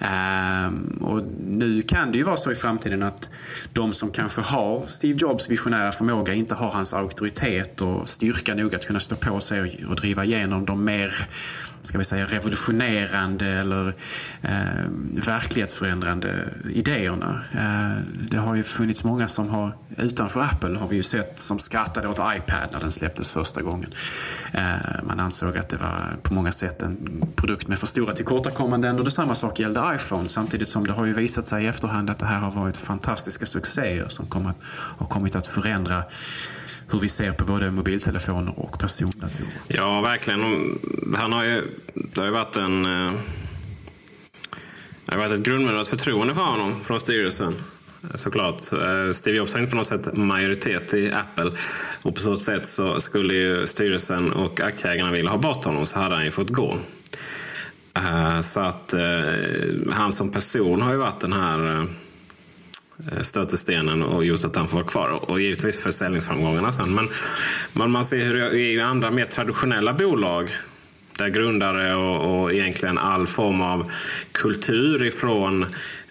Um, 0.00 0.98
och 1.02 1.22
nu 1.46 1.82
kan 1.82 2.12
det 2.12 2.18
ju 2.18 2.24
vara 2.24 2.36
så 2.36 2.52
i 2.52 2.54
framtiden 2.54 3.02
att 3.02 3.30
de 3.72 3.92
som 3.92 4.10
kanske 4.10 4.40
har 4.40 4.86
Steve 4.86 5.18
Jobs 5.20 5.50
visionära 5.50 5.92
förmåga 5.92 6.34
inte 6.34 6.54
har 6.54 6.70
hans 6.70 6.92
auktoritet 6.92 7.80
och 7.80 8.08
styrka 8.08 8.54
nog 8.54 8.74
att 8.74 8.86
kunna 8.86 9.00
stå 9.00 9.16
på 9.16 9.40
sig 9.40 9.60
och, 9.60 9.90
och 9.90 9.96
driva 9.96 10.24
igenom 10.24 10.64
de 10.64 10.84
mer 10.84 11.28
ska 11.86 11.98
vi 11.98 12.04
säga, 12.04 12.24
revolutionerande 12.24 13.46
eller 13.46 13.94
eh, 14.42 14.50
verklighetsförändrande 15.26 16.48
idéerna. 16.70 17.40
Eh, 17.52 18.02
det 18.30 18.36
har 18.36 18.54
ju 18.54 18.62
funnits 18.62 19.04
många 19.04 19.28
som 19.28 19.48
har, 19.48 19.76
utanför 19.96 20.40
Apple 20.40 20.78
har 20.78 20.88
vi 20.88 20.96
ju 20.96 21.02
sett, 21.02 21.38
som 21.38 21.58
skrattade 21.58 22.08
åt 22.08 22.18
iPad 22.18 22.68
när 22.72 22.80
den 22.80 22.92
släpptes 22.92 23.28
första 23.28 23.62
gången. 23.62 23.94
Eh, 24.52 24.62
man 25.02 25.20
ansåg 25.20 25.58
att 25.58 25.68
det 25.68 25.76
var 25.76 26.16
på 26.22 26.34
många 26.34 26.52
sätt 26.52 26.82
en 26.82 27.22
produkt 27.36 27.68
med 27.68 27.78
för 27.78 27.86
stora 27.86 28.12
tillkortakommanden 28.12 28.98
och 28.98 29.04
detsamma 29.04 29.34
sak 29.34 29.60
gällde 29.60 29.92
iPhone 29.94 30.28
samtidigt 30.28 30.68
som 30.68 30.86
det 30.86 30.92
har 30.92 31.06
ju 31.06 31.12
visat 31.12 31.44
sig 31.44 31.64
i 31.64 31.66
efterhand 31.66 32.10
att 32.10 32.18
det 32.18 32.26
här 32.26 32.38
har 32.38 32.50
varit 32.50 32.76
fantastiska 32.76 33.46
succéer 33.46 34.08
som 34.08 34.26
kommer, 34.26 34.54
har 34.72 35.06
kommit 35.06 35.36
att 35.36 35.46
förändra 35.46 36.04
hur 36.90 37.00
vi 37.00 37.08
ser 37.08 37.32
på 37.32 37.44
både 37.44 37.70
mobiltelefoner 37.70 38.58
och 38.58 38.78
persondatorer. 38.78 39.48
Ja, 39.68 40.00
verkligen. 40.00 40.40
Han 41.16 41.32
har 41.32 41.44
ju, 41.44 41.62
det 41.94 42.20
har 42.20 42.26
ju 42.26 42.32
varit 42.32 42.56
en... 42.56 42.86
Eh, 42.86 43.12
det 45.06 45.12
har 45.12 45.18
varit 45.18 45.32
ett 45.32 45.46
grundmurat 45.46 45.88
förtroende 45.88 46.34
för 46.34 46.42
honom 46.42 46.80
från 46.84 47.00
styrelsen. 47.00 47.54
Eh, 48.02 48.16
såklart. 48.16 48.72
Eh, 48.72 49.12
Steve 49.12 49.36
Jobs 49.36 49.52
har 49.52 49.60
inte 49.60 49.70
på 49.70 49.76
något 49.76 49.86
sätt 49.86 50.16
majoritet 50.16 50.94
i 50.94 51.12
Apple. 51.12 51.52
Och 52.02 52.14
på 52.14 52.20
så 52.20 52.36
sätt 52.36 52.66
så 52.66 53.00
skulle 53.00 53.34
ju 53.34 53.66
styrelsen 53.66 54.32
och 54.32 54.60
aktieägarna 54.60 55.12
vilja 55.12 55.30
ha 55.30 55.38
bort 55.38 55.64
honom 55.64 55.86
så 55.86 55.98
hade 55.98 56.14
han 56.14 56.24
ju 56.24 56.30
fått 56.30 56.50
gå. 56.50 56.78
Så 58.42 58.60
att 58.60 58.94
han 59.92 60.12
som 60.12 60.32
person 60.32 60.82
har 60.82 60.92
ju 60.92 60.96
varit 60.96 61.20
den 61.20 61.32
här 61.32 61.86
Eh, 63.12 63.20
stötestenen 63.20 64.02
och 64.02 64.24
gjort 64.24 64.44
att 64.44 64.56
han 64.56 64.68
får 64.68 64.76
vara 64.76 64.86
kvar. 64.86 65.30
Och 65.30 65.40
givetvis 65.40 65.78
försäljningsframgångarna 65.78 66.72
sen. 66.72 66.94
Men, 66.94 67.08
men 67.72 67.90
man 67.90 68.04
ser 68.04 68.24
hur 68.24 68.34
det 68.34 68.46
är 68.46 68.54
i 68.54 68.80
andra 68.80 69.10
mer 69.10 69.24
traditionella 69.24 69.92
bolag 69.92 70.50
där 71.18 71.28
grundare 71.28 71.94
och, 71.94 72.42
och 72.42 72.52
egentligen 72.52 72.98
all 72.98 73.26
form 73.26 73.62
av 73.62 73.90
kultur 74.32 75.04
ifrån 75.04 75.62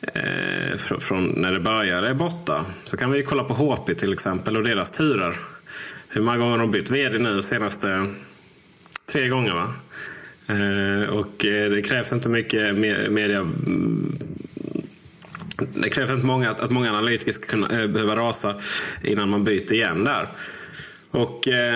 eh, 0.01 0.77
fr 0.77 0.99
från 0.99 1.25
när 1.25 1.51
det 1.51 1.59
började 1.59 2.07
är 2.07 2.13
borta. 2.13 2.65
Så 2.83 2.97
kan 2.97 3.11
vi 3.11 3.23
kolla 3.23 3.43
på 3.43 3.53
HP 3.53 3.95
till 3.97 4.13
exempel 4.13 4.57
och 4.57 4.63
deras 4.63 4.91
turer. 4.91 5.35
Hur 6.09 6.21
många 6.21 6.37
gånger 6.37 6.51
har 6.51 6.59
de 6.59 6.71
bytt 6.71 6.91
vd 6.91 7.19
nu 7.19 7.41
senaste 7.41 8.07
tre 9.11 9.27
gånger 9.27 9.53
va? 9.53 9.73
Eh, 10.47 11.09
och 11.09 11.45
eh, 11.45 11.71
det 11.71 11.81
krävs 11.81 12.11
inte 12.11 12.29
mycket 12.29 12.77
media 13.11 13.47
det 15.73 15.89
krävs 15.89 16.11
inte 16.11 16.25
många, 16.25 16.49
att 16.49 16.71
många 16.71 16.89
analytiker 16.89 17.31
ska 17.31 17.45
kunna, 17.45 17.81
äh, 17.81 17.87
behöva 17.87 18.15
rasa 18.15 18.55
innan 19.03 19.29
man 19.29 19.43
byter 19.43 19.73
igen 19.73 20.03
där. 20.03 20.29
Och 21.11 21.47
eh, 21.47 21.75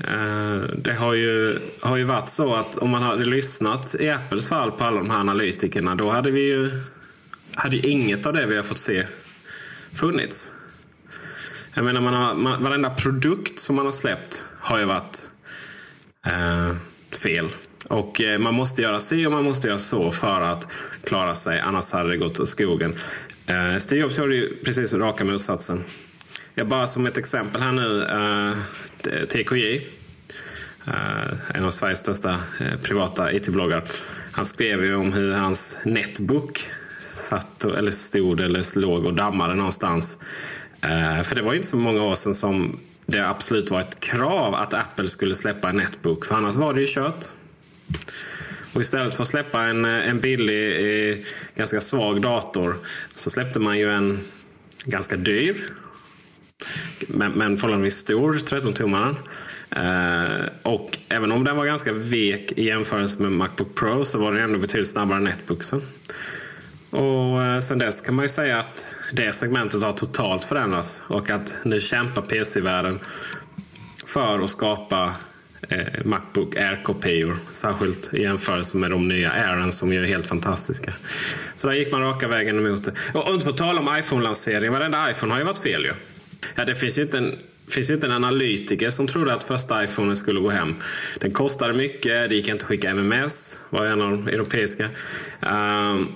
eh, 0.00 0.60
det 0.76 0.94
har 0.98 1.14
ju, 1.14 1.58
har 1.80 1.96
ju 1.96 2.04
varit 2.04 2.28
så 2.28 2.54
att 2.54 2.76
om 2.76 2.90
man 2.90 3.02
hade 3.02 3.24
lyssnat 3.24 3.94
i 3.94 4.10
Apples 4.10 4.46
fall 4.46 4.72
på 4.72 4.84
alla 4.84 4.98
de 4.98 5.10
här 5.10 5.20
analytikerna 5.20 5.94
då 5.94 6.10
hade 6.10 6.30
vi 6.30 6.40
ju 6.40 6.70
hade 7.54 7.76
inget 7.76 8.26
av 8.26 8.32
det 8.32 8.46
vi 8.46 8.56
har 8.56 8.62
fått 8.62 8.78
se 8.78 9.06
funnits. 9.92 10.48
Jag 11.74 11.84
menar, 11.84 12.00
man 12.00 12.14
har, 12.14 12.34
man, 12.34 12.62
varenda 12.62 12.90
produkt 12.90 13.58
som 13.58 13.76
man 13.76 13.84
har 13.84 13.92
släppt 13.92 14.44
har 14.58 14.78
ju 14.78 14.84
varit 14.84 15.22
eh, 16.26 16.76
fel. 17.22 17.48
Och 17.88 18.20
eh, 18.20 18.38
man 18.38 18.54
måste 18.54 18.82
göra 18.82 19.00
si 19.00 19.26
och 19.26 19.32
man 19.32 19.44
måste 19.44 19.68
göra 19.68 19.78
så 19.78 20.10
för 20.10 20.40
att 20.40 20.68
klara 21.06 21.34
sig. 21.34 21.60
Annars 21.60 21.92
hade 21.92 22.08
det 22.08 22.16
gått 22.16 22.40
åt 22.40 22.48
skogen. 22.48 22.94
Eh, 23.46 23.76
Steve 23.78 24.00
Jobs 24.00 24.18
gjorde 24.18 24.34
ju 24.34 24.56
precis 24.64 24.92
raka 24.92 25.24
motsatsen. 25.24 25.84
Jag 26.54 26.68
bara 26.68 26.86
som 26.86 27.06
ett 27.06 27.18
exempel 27.18 27.62
här 27.62 27.72
nu. 27.72 28.04
Eh, 28.04 29.26
TKJ. 29.26 29.86
Eh, 30.86 31.56
en 31.56 31.64
av 31.64 31.70
Sveriges 31.70 31.98
största 31.98 32.30
eh, 32.30 32.80
privata 32.82 33.32
IT-bloggar. 33.32 33.82
Han 34.32 34.46
skrev 34.46 34.84
ju 34.84 34.94
om 34.94 35.12
hur 35.12 35.32
hans 35.32 35.76
netbook 35.84 36.70
satt 37.00 37.64
eller 37.64 37.90
stod 37.90 38.40
eller 38.40 38.80
låg 38.80 39.04
och 39.04 39.14
dammade 39.14 39.54
någonstans. 39.54 40.16
Eh, 40.80 41.22
för 41.22 41.34
det 41.34 41.42
var 41.42 41.52
ju 41.52 41.56
inte 41.56 41.68
så 41.68 41.76
många 41.76 42.02
år 42.02 42.14
sedan 42.14 42.34
som 42.34 42.80
det 43.06 43.28
absolut 43.28 43.70
var 43.70 43.80
ett 43.80 44.00
krav 44.00 44.54
att 44.54 44.74
Apple 44.74 45.08
skulle 45.08 45.34
släppa 45.34 45.68
en 45.68 45.76
netbook. 45.76 46.24
För 46.24 46.34
annars 46.34 46.56
var 46.56 46.74
det 46.74 46.80
ju 46.80 46.86
kört. 46.86 47.28
Och 48.76 48.82
istället 48.82 49.14
för 49.14 49.22
att 49.22 49.28
släppa 49.28 49.62
en, 49.62 49.84
eh, 49.84 50.08
en 50.08 50.20
billig, 50.20 51.10
eh, 51.10 51.18
ganska 51.54 51.80
svag 51.80 52.20
dator 52.20 52.78
så 53.14 53.30
släppte 53.30 53.60
man 53.60 53.78
ju 53.78 53.90
en 53.90 54.20
ganska 54.84 55.16
dyr 55.16 55.56
men, 57.08 57.32
men 57.32 57.56
förhållandevis 57.56 57.96
stor 57.96 58.34
13-tummaren. 58.34 59.16
Uh, 59.76 60.24
eh, 60.24 60.46
och 60.62 60.98
även 61.08 61.32
om 61.32 61.44
den 61.44 61.56
var 61.56 61.66
ganska 61.66 61.92
vek 61.92 62.52
i 62.52 62.64
jämförelse 62.64 63.22
med 63.22 63.32
Macbook 63.32 63.74
Pro 63.74 64.04
så 64.04 64.18
var 64.18 64.32
den 64.32 64.42
ändå 64.42 64.58
betydligt 64.58 64.90
snabbare 64.90 65.18
än 65.18 65.24
Netbooksen. 65.24 65.82
Och 66.90 67.40
uh, 67.40 67.60
sen 67.60 67.78
dess 67.78 68.00
kan 68.00 68.14
man 68.14 68.24
ju 68.24 68.28
säga 68.28 68.60
att 68.60 68.86
det 69.12 69.32
segmentet 69.32 69.82
har 69.82 69.92
totalt 69.92 70.44
förändrats 70.44 71.02
och 71.06 71.30
att 71.30 71.52
nu 71.64 71.80
kämpar 71.80 72.22
PC-världen 72.22 72.98
för 74.06 74.44
att 74.44 74.50
skapa 74.50 75.14
eh, 75.68 76.04
Macbook 76.04 76.56
Air-kopior. 76.56 77.36
Särskilt 77.52 78.14
i 78.14 78.22
jämförelse 78.22 78.76
med 78.76 78.90
de 78.90 79.08
nya 79.08 79.30
Airen 79.30 79.72
som 79.72 79.92
ju 79.92 80.02
är 80.02 80.06
helt 80.06 80.26
fantastiska. 80.26 80.92
Så 81.54 81.68
där 81.68 81.74
gick 81.74 81.92
man 81.92 82.00
raka 82.00 82.28
vägen 82.28 82.58
emot 82.58 82.84
det. 82.84 82.92
Och 83.14 83.32
inte 83.32 83.44
för 83.44 83.50
att 83.50 83.58
tala 83.58 83.80
om 83.80 83.98
iPhone-lanseringen. 83.98 84.72
Varenda 84.72 85.10
iPhone 85.10 85.32
har 85.32 85.38
ju 85.38 85.44
varit 85.44 85.58
fel 85.58 85.84
ju. 85.84 85.92
Ja, 86.54 86.64
det 86.64 86.74
finns 86.74 86.98
ju 86.98 87.02
inte 87.02 87.18
en 87.18 87.36
finns 87.68 87.90
ju 87.90 87.94
inte 87.94 88.06
en 88.06 88.12
analytiker 88.12 88.90
som 88.90 89.06
trodde 89.06 89.34
att 89.34 89.44
första 89.44 89.84
iPhonen 89.84 90.16
skulle 90.16 90.40
gå 90.40 90.50
hem. 90.50 90.74
Den 91.20 91.30
kostade 91.30 91.74
mycket, 91.74 92.28
det 92.28 92.34
gick 92.34 92.48
inte 92.48 92.62
att 92.62 92.68
skicka 92.68 92.90
MMS, 92.90 93.58
var 93.70 93.86
en 93.86 94.02
av 94.02 94.10
de 94.10 94.28
europeiska. 94.28 94.88
Um, 95.40 96.12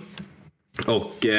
och 0.87 1.27
uh, 1.27 1.33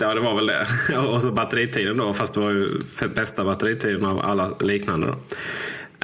ja, 0.00 0.14
det 0.14 0.20
var 0.20 0.34
väl 0.34 0.46
det. 0.46 0.66
och 0.98 1.20
så 1.20 1.30
batteritiden 1.30 1.96
då, 1.96 2.12
fast 2.12 2.34
det 2.34 2.40
var 2.40 2.50
ju 2.50 2.68
bästa 3.14 3.44
batteritiden 3.44 4.04
av 4.04 4.20
alla 4.20 4.58
liknande. 4.60 5.06
Då. 5.06 5.16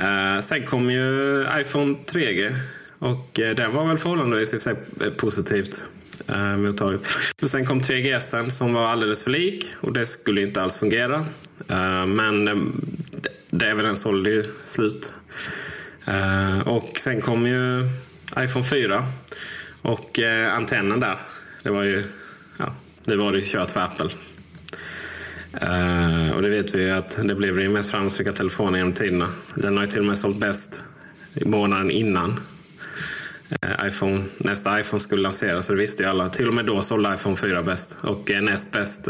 Eh, 0.03 0.41
sen 0.41 0.67
kom 0.67 0.91
ju 0.91 1.47
iPhone 1.61 1.95
3G 2.07 2.55
och 2.99 3.41
eh, 3.41 3.55
den 3.55 3.73
var 3.75 3.89
väl 3.89 3.99
förhållandevis 3.99 4.55
i 4.55 4.61
sig 4.61 4.75
eh, 5.01 5.11
positivt 5.11 5.83
eh, 6.29 6.57
mottaget. 6.57 7.01
Sen 7.43 7.67
kom 7.67 7.81
3GS 7.81 8.49
som 8.49 8.75
var 8.75 8.87
alldeles 8.87 9.23
för 9.23 9.31
lik 9.31 9.67
och 9.81 9.93
det 9.93 10.07
skulle 10.07 10.41
inte 10.41 10.63
alls 10.63 10.77
fungera. 10.77 11.27
Eh, 11.69 12.07
men 12.07 12.49
eh, 12.49 12.57
det 13.51 13.67
är 13.67 13.75
väl 13.75 13.85
den 13.85 13.97
sålde 13.97 14.31
ju 14.31 14.45
slut. 14.67 15.13
Eh, 16.07 16.69
och 16.69 16.99
sen 16.99 17.21
kom 17.21 17.47
ju 17.47 17.89
iPhone 18.39 18.65
4 18.65 19.05
och 19.83 20.19
eh, 20.19 20.55
antennen 20.55 21.01
där. 21.01 21.19
Det 21.63 21.71
var 21.71 21.83
ju, 21.83 22.05
ja, 22.57 22.75
nu 23.05 23.17
var 23.17 23.33
det 23.33 23.39
ju 23.39 23.45
kört 23.47 23.71
för 23.71 23.81
Apple. 23.81 24.11
Uh, 25.55 26.37
och 26.37 26.43
det 26.43 26.49
vet 26.49 26.75
vi 26.75 26.83
ju 26.83 26.91
att 26.91 27.19
det 27.25 27.35
blev 27.35 27.57
den 27.57 27.73
mest 27.73 27.91
framgångsrika 27.91 28.33
telefonen 28.33 28.75
genom 28.75 28.93
tiderna. 28.93 29.29
Den 29.55 29.77
har 29.77 29.85
ju 29.85 29.91
till 29.91 30.01
och 30.01 30.05
med 30.05 30.19
sålt 30.19 30.41
bäst 30.41 30.81
i 31.35 31.45
månaden 31.45 31.91
innan 31.91 32.31
uh, 32.31 33.89
iPhone, 33.89 34.25
nästa 34.39 34.81
iPhone 34.81 35.01
skulle 35.01 35.23
lanseras. 35.23 35.67
Så 35.67 35.73
det 35.73 35.79
visste 35.79 36.03
ju 36.03 36.09
alla. 36.09 36.29
Till 36.29 36.49
och 36.49 36.55
med 36.55 36.67
då 36.67 36.83
sålde 36.83 37.15
iPhone 37.15 37.37
4 37.37 37.63
bäst. 37.63 37.97
Och 38.01 38.31
uh, 38.31 38.41
näst 38.41 38.73
bäst 38.73 39.07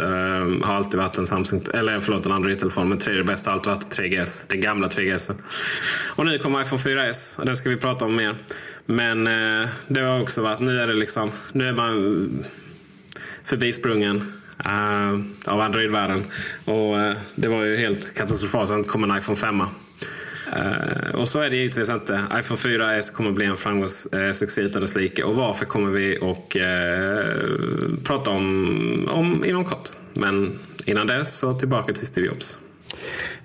har 0.62 0.74
alltid 0.74 1.00
varit 1.00 1.18
en 1.18 1.26
Samsung, 1.26 1.62
eller 1.74 2.00
förlåt 2.00 2.26
en 2.26 2.32
Android-telefon. 2.32 2.88
Men 2.88 2.98
tredje 2.98 3.24
bäst 3.24 3.46
har 3.46 3.52
alltid 3.52 3.72
varit 3.72 3.98
3GS, 3.98 4.42
den 4.46 4.60
gamla 4.60 4.86
3GS. 4.86 5.34
Och 6.16 6.26
nu 6.26 6.38
kommer 6.38 6.62
iPhone 6.62 6.82
4S 6.82 7.38
och 7.38 7.46
den 7.46 7.56
ska 7.56 7.68
vi 7.68 7.76
prata 7.76 8.04
om 8.04 8.16
mer. 8.16 8.34
Men 8.86 9.24
det 9.88 10.00
har 10.00 10.20
också 10.20 10.42
varit, 10.42 10.60
nu 10.60 10.80
är 10.80 10.86
det 10.86 10.94
liksom, 10.94 11.30
nu 11.52 11.68
är 11.68 11.72
man 11.72 12.44
förbisprungen 13.44 14.37
uh, 14.66 15.20
av 15.44 15.60
Android-världen. 15.60 16.24
Och 16.64 16.96
uh, 16.96 17.12
det 17.34 17.48
var 17.48 17.64
ju 17.64 17.76
helt 17.76 18.14
katastrofalt. 18.14 18.68
Sen 18.68 18.84
kom 18.84 19.04
en 19.04 19.18
iPhone 19.18 19.36
5. 19.36 19.60
Uh, 19.60 19.66
eh, 20.56 21.14
och 21.14 21.28
så 21.28 21.40
är 21.40 21.50
det 21.50 21.56
givetvis 21.56 21.88
inte. 21.88 22.22
iPhone 22.38 22.60
4S 22.60 23.12
kommer 23.12 23.30
bli 23.30 23.46
en 23.46 23.56
framgångssuccé 23.56 24.60
utan 24.60 24.82
dess 24.82 24.94
like. 24.94 25.22
Och 25.22 25.36
varför 25.36 25.64
kommer 25.64 25.90
vi 25.90 26.16
att 26.16 26.48
prata 28.04 28.30
om, 28.30 29.08
om 29.10 29.44
inom 29.44 29.64
kort. 29.64 29.92
Men 30.14 30.58
innan 30.84 31.06
dess 31.06 31.38
så 31.38 31.52
tillbaka 31.52 31.92
till 31.92 32.06
Steve 32.06 32.26
Jobs. 32.26 32.58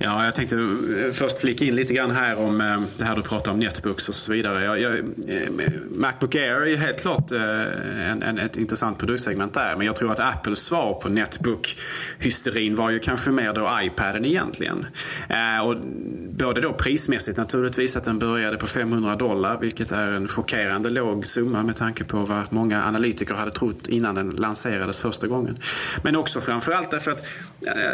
Ja, 0.05 0.25
jag 0.25 0.35
tänkte 0.35 0.55
eh, 0.55 1.11
först 1.13 1.39
flika 1.39 1.65
in 1.65 1.75
lite 1.75 1.93
grann 1.93 2.11
här 2.11 2.39
om 2.39 2.61
eh, 2.61 2.81
det 2.97 3.05
här 3.05 3.15
du 3.15 3.21
pratar 3.21 3.51
om 3.51 3.59
netbooks 3.59 4.09
och 4.09 4.15
så 4.15 4.31
vidare. 4.31 4.63
Jag, 4.63 4.79
jag, 4.79 4.97
eh, 4.97 5.49
Macbook 5.89 6.35
Air 6.35 6.61
är 6.61 6.65
ju 6.65 6.75
helt 6.75 7.01
klart 7.01 7.31
en, 7.31 8.23
en, 8.23 8.37
ett 8.37 8.57
intressant 8.57 8.97
produktsegment 8.97 9.53
där. 9.53 9.75
Men 9.75 9.87
jag 9.87 9.95
tror 9.95 10.11
att 10.11 10.19
Apples 10.19 10.59
svar 10.59 10.93
på 10.93 11.09
netbook-hysterin 11.09 12.75
var 12.75 12.89
ju 12.89 12.99
kanske 12.99 13.31
mer 13.31 13.53
då 13.53 13.69
iPaden 13.81 14.25
egentligen. 14.25 14.85
Och 15.63 15.75
både 16.29 16.61
då 16.61 16.73
prismässigt 16.73 17.37
naturligtvis, 17.37 17.95
att 17.95 18.03
den 18.03 18.19
började 18.19 18.57
på 18.57 18.67
500 18.67 19.15
dollar, 19.15 19.57
vilket 19.61 19.91
är 19.91 20.07
en 20.07 20.27
chockerande 20.27 20.89
låg 20.89 21.25
summa 21.25 21.63
med 21.63 21.75
tanke 21.75 22.03
på 22.03 22.17
vad 22.17 22.53
många 22.53 22.85
analytiker 22.85 23.35
hade 23.35 23.51
trott 23.51 23.87
innan 23.87 24.15
den 24.15 24.29
lanserades 24.29 24.97
första 24.97 25.27
gången. 25.27 25.57
Men 26.03 26.15
också 26.15 26.41
framförallt 26.41 26.91
därför 26.91 27.11
att 27.11 27.25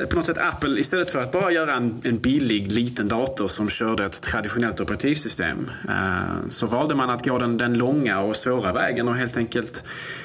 på 0.10 0.16
något 0.16 0.26
sätt 0.26 0.38
Apple, 0.38 0.80
istället 0.80 1.12
för 1.12 1.20
att 1.20 1.32
bara 1.32 1.52
göra 1.52 1.74
en 1.74 1.99
en, 2.04 2.20
billig 2.20 2.72
liten 2.72 3.08
dator 3.08 3.48
som 3.48 3.70
körde 3.70 4.06
ett 4.06 4.22
traditionellt 4.22 4.82
operativsystem 4.82 5.70
eh, 5.90 6.48
så 6.50 6.66
valde 6.66 6.96
man 6.96 7.10
att 7.10 7.26
gå 7.26 7.38
den, 7.38 7.58
den 7.58 7.74
långa 7.74 8.20
och 8.20 8.36
svåra 8.36 8.74
vägen 8.74 9.08
och 9.08 9.16
helt 9.16 9.38
enkelt 9.38 9.84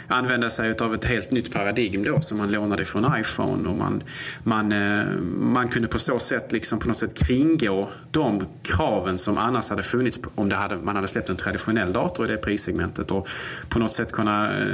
använda 0.09 0.51
sig 0.51 0.75
av 0.81 0.95
ett 0.95 1.05
helt 1.05 1.31
nytt 1.31 1.53
paradigm 1.53 2.03
då 2.03 2.21
som 2.21 2.39
man 2.39 2.53
lånade 2.53 2.85
från 2.85 3.21
iPhone. 3.21 3.69
Och 3.69 3.77
man, 3.77 4.03
man, 4.43 4.73
eh, 4.73 5.07
man 5.37 5.69
kunde 5.69 5.89
på 5.89 5.99
så 5.99 6.19
sätt 6.19 6.53
liksom 6.53 6.79
på 6.79 6.89
något 6.89 6.97
sätt 6.97 7.15
kringgå 7.15 7.89
de 8.11 8.47
kraven 8.63 9.19
som 9.19 9.39
annars 9.39 9.69
hade 9.69 9.83
funnits 9.83 10.19
om 10.35 10.49
det 10.49 10.57
hade, 10.57 10.77
man 10.77 10.97
hade 10.97 11.09
släppt 11.09 11.31
en 11.31 11.37
traditionell 11.37 11.93
dator 11.93 12.25
i 12.25 12.29
det 12.29 12.37
prissegmentet 12.37 13.11
och 13.11 13.29
på 13.69 13.79
något 13.79 13.93
sätt 13.93 14.13
kunna 14.13 14.59
eh, 14.59 14.67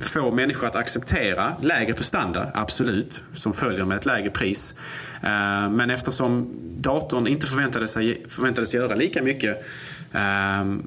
få 0.00 0.30
människor 0.32 0.66
att 0.66 0.76
acceptera 0.76 1.52
lägre 1.62 1.94
prestanda, 1.94 2.50
absolut, 2.54 3.20
som 3.32 3.52
följer 3.52 3.84
med 3.84 3.96
ett 3.96 4.06
lägre 4.06 4.30
pris. 4.30 4.74
Eh, 5.22 5.70
men 5.70 5.90
eftersom 5.90 6.50
datorn 6.76 7.26
inte 7.26 7.46
förväntades, 7.46 7.92
förväntades 8.28 8.74
göra 8.74 8.94
lika 8.94 9.22
mycket 9.22 9.64
ehm, 10.12 10.82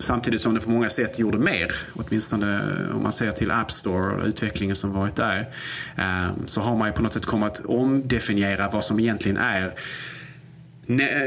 samtidigt 0.00 0.40
som 0.40 0.54
det 0.54 0.60
på 0.60 0.70
många 0.70 0.90
sätt 0.90 1.18
gjorde 1.18 1.38
mer, 1.38 1.72
åtminstone 1.92 2.62
om 2.94 3.02
man 3.02 3.12
ser 3.12 3.30
till 3.30 3.50
App 3.50 3.70
Store 3.70 4.16
och 4.16 4.26
utvecklingen 4.26 4.76
som 4.76 4.92
varit 4.92 5.16
där, 5.16 5.48
ehm, 5.96 6.46
så 6.46 6.60
har 6.60 6.76
man 6.76 6.88
ju 6.88 6.94
på 6.94 7.02
något 7.02 7.12
sätt 7.12 7.26
kommit 7.26 7.46
att 7.48 7.64
omdefiniera 7.64 8.68
vad 8.72 8.84
som 8.84 9.00
egentligen 9.00 9.36
är 9.36 9.74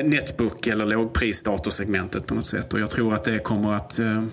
netbook 0.04 0.68
eller 0.68 0.86
lågprisdatorsegmentet 0.86 2.26
på 2.26 2.34
något 2.34 2.46
sätt. 2.46 2.74
Och 2.74 2.80
jag 2.80 2.90
tror 2.90 3.14
att 3.14 3.24
det 3.24 3.40
kommer 3.40 3.74
att 3.74 4.00
ehm, 4.00 4.32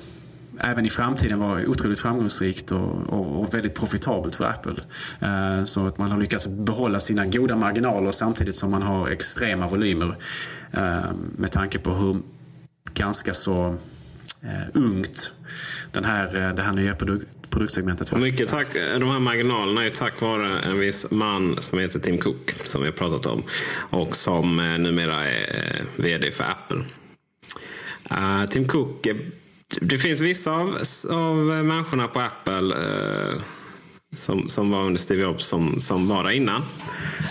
även 0.60 0.86
i 0.86 0.90
framtiden 0.90 1.38
vara 1.38 1.66
otroligt 1.66 2.00
framgångsrikt 2.00 2.72
och, 2.72 3.08
och, 3.08 3.40
och 3.40 3.54
väldigt 3.54 3.74
profitabelt 3.74 4.34
för 4.34 4.44
Apple. 4.44 4.74
Eh, 5.20 5.64
så 5.64 5.86
att 5.86 5.98
man 5.98 6.10
har 6.10 6.18
lyckats 6.18 6.46
behålla 6.46 7.00
sina 7.00 7.26
goda 7.26 7.56
marginaler 7.56 8.10
samtidigt 8.10 8.54
som 8.54 8.70
man 8.70 8.82
har 8.82 9.08
extrema 9.08 9.66
volymer 9.66 10.16
eh, 10.72 11.12
med 11.36 11.52
tanke 11.52 11.78
på 11.78 11.90
hur 11.90 12.16
ganska 12.94 13.34
så 13.34 13.76
eh, 14.42 14.68
ungt 14.74 15.32
den 15.92 16.04
här, 16.04 16.24
eh, 16.36 16.54
det 16.54 16.62
här 16.62 16.72
nya 16.72 16.94
produkt, 16.94 17.26
produktsegmentet. 17.50 18.16
Mycket 18.16 18.48
tack, 18.48 18.66
de 18.98 19.10
här 19.10 19.18
marginalerna 19.18 19.84
är 19.84 19.90
tack 19.90 20.20
vare 20.20 20.58
en 20.58 20.80
viss 20.80 21.06
man 21.10 21.56
som 21.60 21.78
heter 21.78 22.00
Tim 22.00 22.18
Cook 22.18 22.50
som 22.50 22.80
vi 22.80 22.86
har 22.86 22.92
pratat 22.92 23.26
om 23.26 23.42
och 23.90 24.16
som 24.16 24.56
numera 24.56 25.30
är 25.30 25.82
vd 25.96 26.30
för 26.30 26.44
Apple. 26.44 26.84
Uh, 28.10 28.46
Tim 28.46 28.64
Cook, 28.64 29.06
det 29.80 29.98
finns 29.98 30.20
vissa 30.20 30.50
av, 30.50 30.78
av 31.10 31.36
människorna 31.36 32.08
på 32.08 32.20
Apple 32.20 32.76
eh, 32.76 33.40
som, 34.16 34.48
som 34.48 34.70
var 34.70 34.82
under 34.82 35.00
Steve 35.00 35.22
Jobs 35.22 35.44
som, 35.44 35.80
som 35.80 36.08
var 36.08 36.24
där 36.24 36.30
innan. 36.30 36.62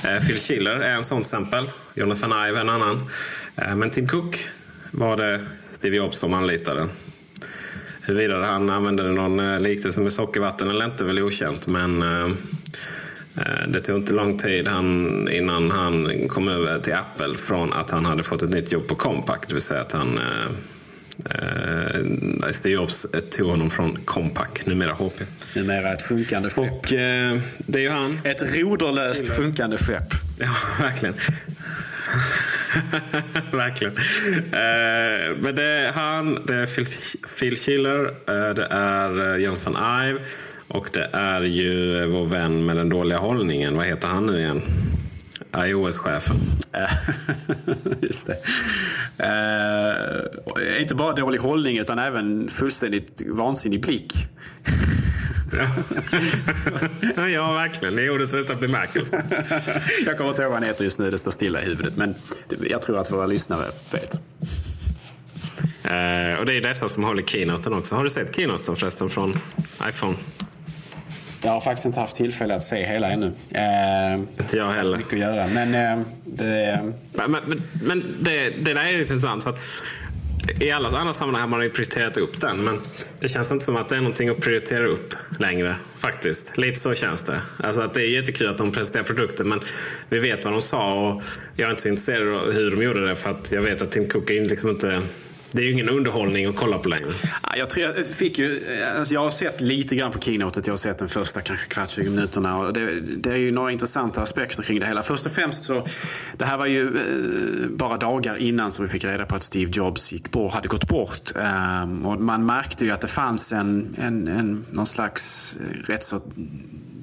Eh, 0.04 0.26
Phil 0.28 0.38
Schiller 0.38 0.76
är 0.76 0.94
en 0.94 1.04
sån 1.04 1.22
exempel. 1.22 1.70
Jonathan 1.96 2.48
Ive 2.48 2.58
är 2.58 2.62
en 2.62 2.70
annan. 2.70 3.10
Eh, 3.56 3.76
men 3.76 3.90
Tim 3.90 4.08
Cook 4.08 4.46
var 4.92 5.18
det 5.18 5.46
Steve 5.72 5.96
Jobs 5.96 6.18
som 6.18 6.34
anlitade. 6.34 6.88
Huruvida 8.02 8.46
han 8.46 8.70
använde 8.70 9.12
någon 9.12 9.40
eh, 9.40 9.60
liknelse 9.60 10.02
med 10.02 10.14
sockervatten 10.14 10.70
eller 10.70 10.86
inte 10.86 11.04
är 11.04 11.06
väl 11.06 11.24
okänt. 11.24 11.68
Men 11.68 12.02
eh, 12.02 12.26
eh, 13.36 13.68
det 13.68 13.82
tog 13.82 13.98
inte 13.98 14.14
lång 14.14 14.38
tid 14.38 14.68
han, 14.68 15.30
innan 15.32 15.72
han 15.72 16.28
kom 16.28 16.48
över 16.48 16.80
till 16.80 16.94
Apple 16.94 17.38
från 17.38 17.74
att 17.74 17.90
han 17.90 18.06
hade 18.06 18.24
fått 18.24 18.44
ett 18.44 18.50
nytt 18.50 18.72
jobb 18.72 18.88
på 18.88 18.96
Compaq. 18.96 19.48
Det 19.48 19.54
vill 19.54 19.64
säga 19.64 19.82
att 19.82 19.92
han 19.92 20.20
Eh, 21.26 22.52
Steve 22.52 22.74
Jobs 22.74 23.06
tog 23.32 23.48
honom 23.48 23.70
från 23.70 23.96
Compaq, 24.06 24.66
numera 24.66 24.94
HP. 24.94 25.22
Numera 25.56 25.94
ett 25.94 26.02
sjunkande 26.02 26.50
skepp. 26.50 26.72
Och 26.72 26.94
eh, 26.94 27.40
det 27.58 27.80
är 27.80 27.84
ju 27.84 27.90
han. 27.90 28.20
Ett 28.24 28.42
roderlöst 28.42 29.38
sjunkande 29.38 29.78
skepp. 29.78 30.14
Ja, 30.40 30.50
verkligen. 30.80 31.16
Verkligen. 33.52 33.94
Eh, 34.38 35.38
men 35.42 35.56
det 35.56 35.64
är 35.64 35.92
han, 35.92 36.46
det 36.46 36.56
är 36.56 36.66
Phil, 36.66 36.88
Phil 37.40 37.58
Schiller, 37.58 38.06
eh, 38.06 38.54
det 38.56 38.68
är 38.70 39.34
eh, 39.34 39.44
Jonathan 39.44 39.76
Ive 40.08 40.20
och 40.68 40.90
det 40.94 41.10
är 41.14 41.42
ju 41.42 42.06
vår 42.06 42.26
vän 42.26 42.66
med 42.66 42.78
den 42.78 42.90
dåliga 42.90 43.18
hållningen. 43.18 43.78
Vad 43.78 43.86
heter 43.86 44.08
han 44.08 44.26
nu 44.26 44.40
igen? 44.40 44.62
iOS-chefen. 45.56 46.38
Just 48.02 48.28
det. 48.28 48.38
Uh, 49.24 50.82
inte 50.82 50.96
bara 50.96 51.14
dålig 51.14 51.40
hållning 51.40 51.78
utan 51.78 52.00
även 52.00 52.48
fullständigt 52.50 53.22
vansinnig 53.26 53.82
blick. 53.82 54.14
ja, 57.34 57.54
verkligen. 57.54 58.00
I 58.00 58.10
ordets 58.10 58.34
rätta 58.34 58.56
bemärkelse. 58.56 59.24
jag 60.06 60.18
kommer 60.18 60.30
inte 60.30 60.42
ihåg 60.42 60.52
vad 60.52 60.60
han 60.60 60.68
heter 60.68 60.84
just 60.84 61.00
nu, 61.00 61.12
det 61.12 61.18
står 61.18 61.32
stilla 61.32 61.62
i 61.62 61.66
huvudet. 61.66 61.98
Men 61.98 62.16
jag 62.70 62.82
tror 62.82 62.98
att 62.98 63.12
våra 63.12 63.26
lyssnare 63.26 63.66
vet. 63.92 64.14
Uh, 65.86 66.40
och 66.40 66.46
det 66.46 66.54
är 66.54 66.62
dessa 66.62 66.90
som 66.90 67.04
håller 67.04 67.24
keynoten 67.24 67.74
också. 67.74 67.96
Har 67.96 68.04
du 68.04 68.10
sett 68.10 68.36
keynoten 68.36 68.76
förresten 68.76 69.10
från 69.10 69.40
iPhone? 69.90 70.16
Jag 71.42 71.52
har 71.52 71.62
faktiskt 71.62 71.86
inte 71.86 72.00
haft 72.00 72.16
tillfälle 72.16 72.56
att 72.56 72.64
se 72.64 72.86
hela 72.86 73.12
ännu. 73.12 73.32
Eh, 73.52 74.20
inte 74.40 74.58
jag 74.58 74.72
heller. 74.72 74.98
Mycket 74.98 75.14
att 75.14 75.20
göra. 75.20 75.48
Men, 75.48 75.76
eh, 75.76 76.06
det... 76.26 76.94
men, 77.14 77.32
men, 77.32 77.62
men 77.84 78.16
det, 78.20 78.50
det 78.50 78.74
där 78.74 78.84
är 78.84 79.00
intressant. 79.00 79.44
För 79.44 79.50
att 79.50 79.60
i 80.60 80.72
alla 80.72 80.90
andra 80.90 81.14
sammanhang 81.14 81.42
har 81.42 81.48
man 81.48 81.64
ju 81.64 81.70
prioriterat 81.70 82.18
upp 82.18 82.42
den. 82.42 82.64
Men 82.64 82.80
det 83.20 83.30
känns 83.30 83.52
inte 83.52 83.66
som 83.66 83.76
att 83.76 83.90
det 83.90 83.96
är 83.96 84.00
någonting 84.00 84.30
att 84.30 84.40
prioritera 84.40 84.88
upp 84.88 85.14
längre. 85.40 85.76
Faktiskt. 85.98 86.58
Lite 86.58 86.80
så 86.80 86.94
känns 86.94 87.24
det. 87.24 87.42
Alltså 87.64 87.82
att 87.82 87.94
det 87.94 88.02
är 88.02 88.10
jättekul 88.10 88.50
att 88.50 88.58
de 88.58 88.72
presenterar 88.72 89.04
produkten. 89.04 89.50
Men 89.50 89.60
vi 90.10 90.20
vet 90.20 90.46
vad 90.46 90.54
de 90.54 90.62
sa. 90.62 90.94
Och 90.94 91.24
jag 91.56 91.68
är 91.68 91.70
inte 91.72 91.82
så 91.82 91.90
intresserad 91.90 92.28
av 92.28 92.52
hur 92.52 92.72
de 92.72 92.84
gjorde 92.84 93.08
det. 93.08 93.16
För 93.16 93.30
att 93.30 93.52
jag 93.52 93.62
vet 93.62 93.82
att 93.82 93.92
Tim 93.92 94.10
Cook 94.10 94.30
är 94.30 94.46
liksom 94.46 94.70
inte 94.70 95.02
det 95.52 95.62
är 95.62 95.66
ju 95.66 95.72
ingen 95.72 95.90
underhållning 95.90 96.46
att 96.46 96.56
kolla 96.56 96.78
på 96.78 96.90
längre. 96.90 97.12
Jag, 97.58 97.70
tror 97.70 97.86
jag, 97.86 98.06
fick 98.06 98.38
ju, 98.38 98.62
alltså 98.98 99.14
jag 99.14 99.22
har 99.22 99.30
sett 99.30 99.62
lite 99.62 99.96
grann 99.96 100.12
på 100.12 100.20
keynotet. 100.20 100.68
Jag 100.68 100.74
har 100.74 100.78
sett 100.78 101.00
den 101.00 101.08
första 101.08 101.42
kanske 101.42 101.68
kvart, 101.68 101.90
20 101.90 102.10
minuterna. 102.10 102.58
Och 102.58 102.74
det, 102.74 103.00
det, 103.02 103.32
är 103.32 103.38
ju 103.38 103.52
några 103.52 103.72
intressanta 103.72 104.22
aspekter 104.22 104.64
kring 104.64 104.80
det 104.80 104.86
hela. 104.86 105.04
Först 105.04 105.26
och 105.26 105.32
främst 105.32 105.64
så, 105.64 105.88
det 106.38 106.46
här 106.46 106.58
var 106.58 106.66
ju 106.66 106.88
eh, 106.88 107.70
bara 107.70 107.98
dagar 107.98 108.38
innan 108.38 108.72
som 108.72 108.86
vi 108.86 108.90
fick 108.90 109.04
reda 109.04 109.26
på 109.26 109.36
att 109.36 109.44
Steve 109.44 109.72
Jobs 109.72 110.12
gick 110.12 110.32
bort, 110.32 110.54
hade 110.54 110.68
gått 110.68 110.88
bort. 110.88 111.32
Um, 111.36 112.06
och 112.06 112.22
man 112.22 112.46
märkte 112.46 112.86
ju 112.86 112.92
att 112.92 113.02
det 113.02 113.08
fanns 113.08 113.52
en, 113.52 113.96
en, 113.98 114.28
en 114.28 114.66
någon 114.72 114.86
slags 114.86 115.56
eh, 115.60 115.88
rätt 115.88 116.04
så 116.04 116.22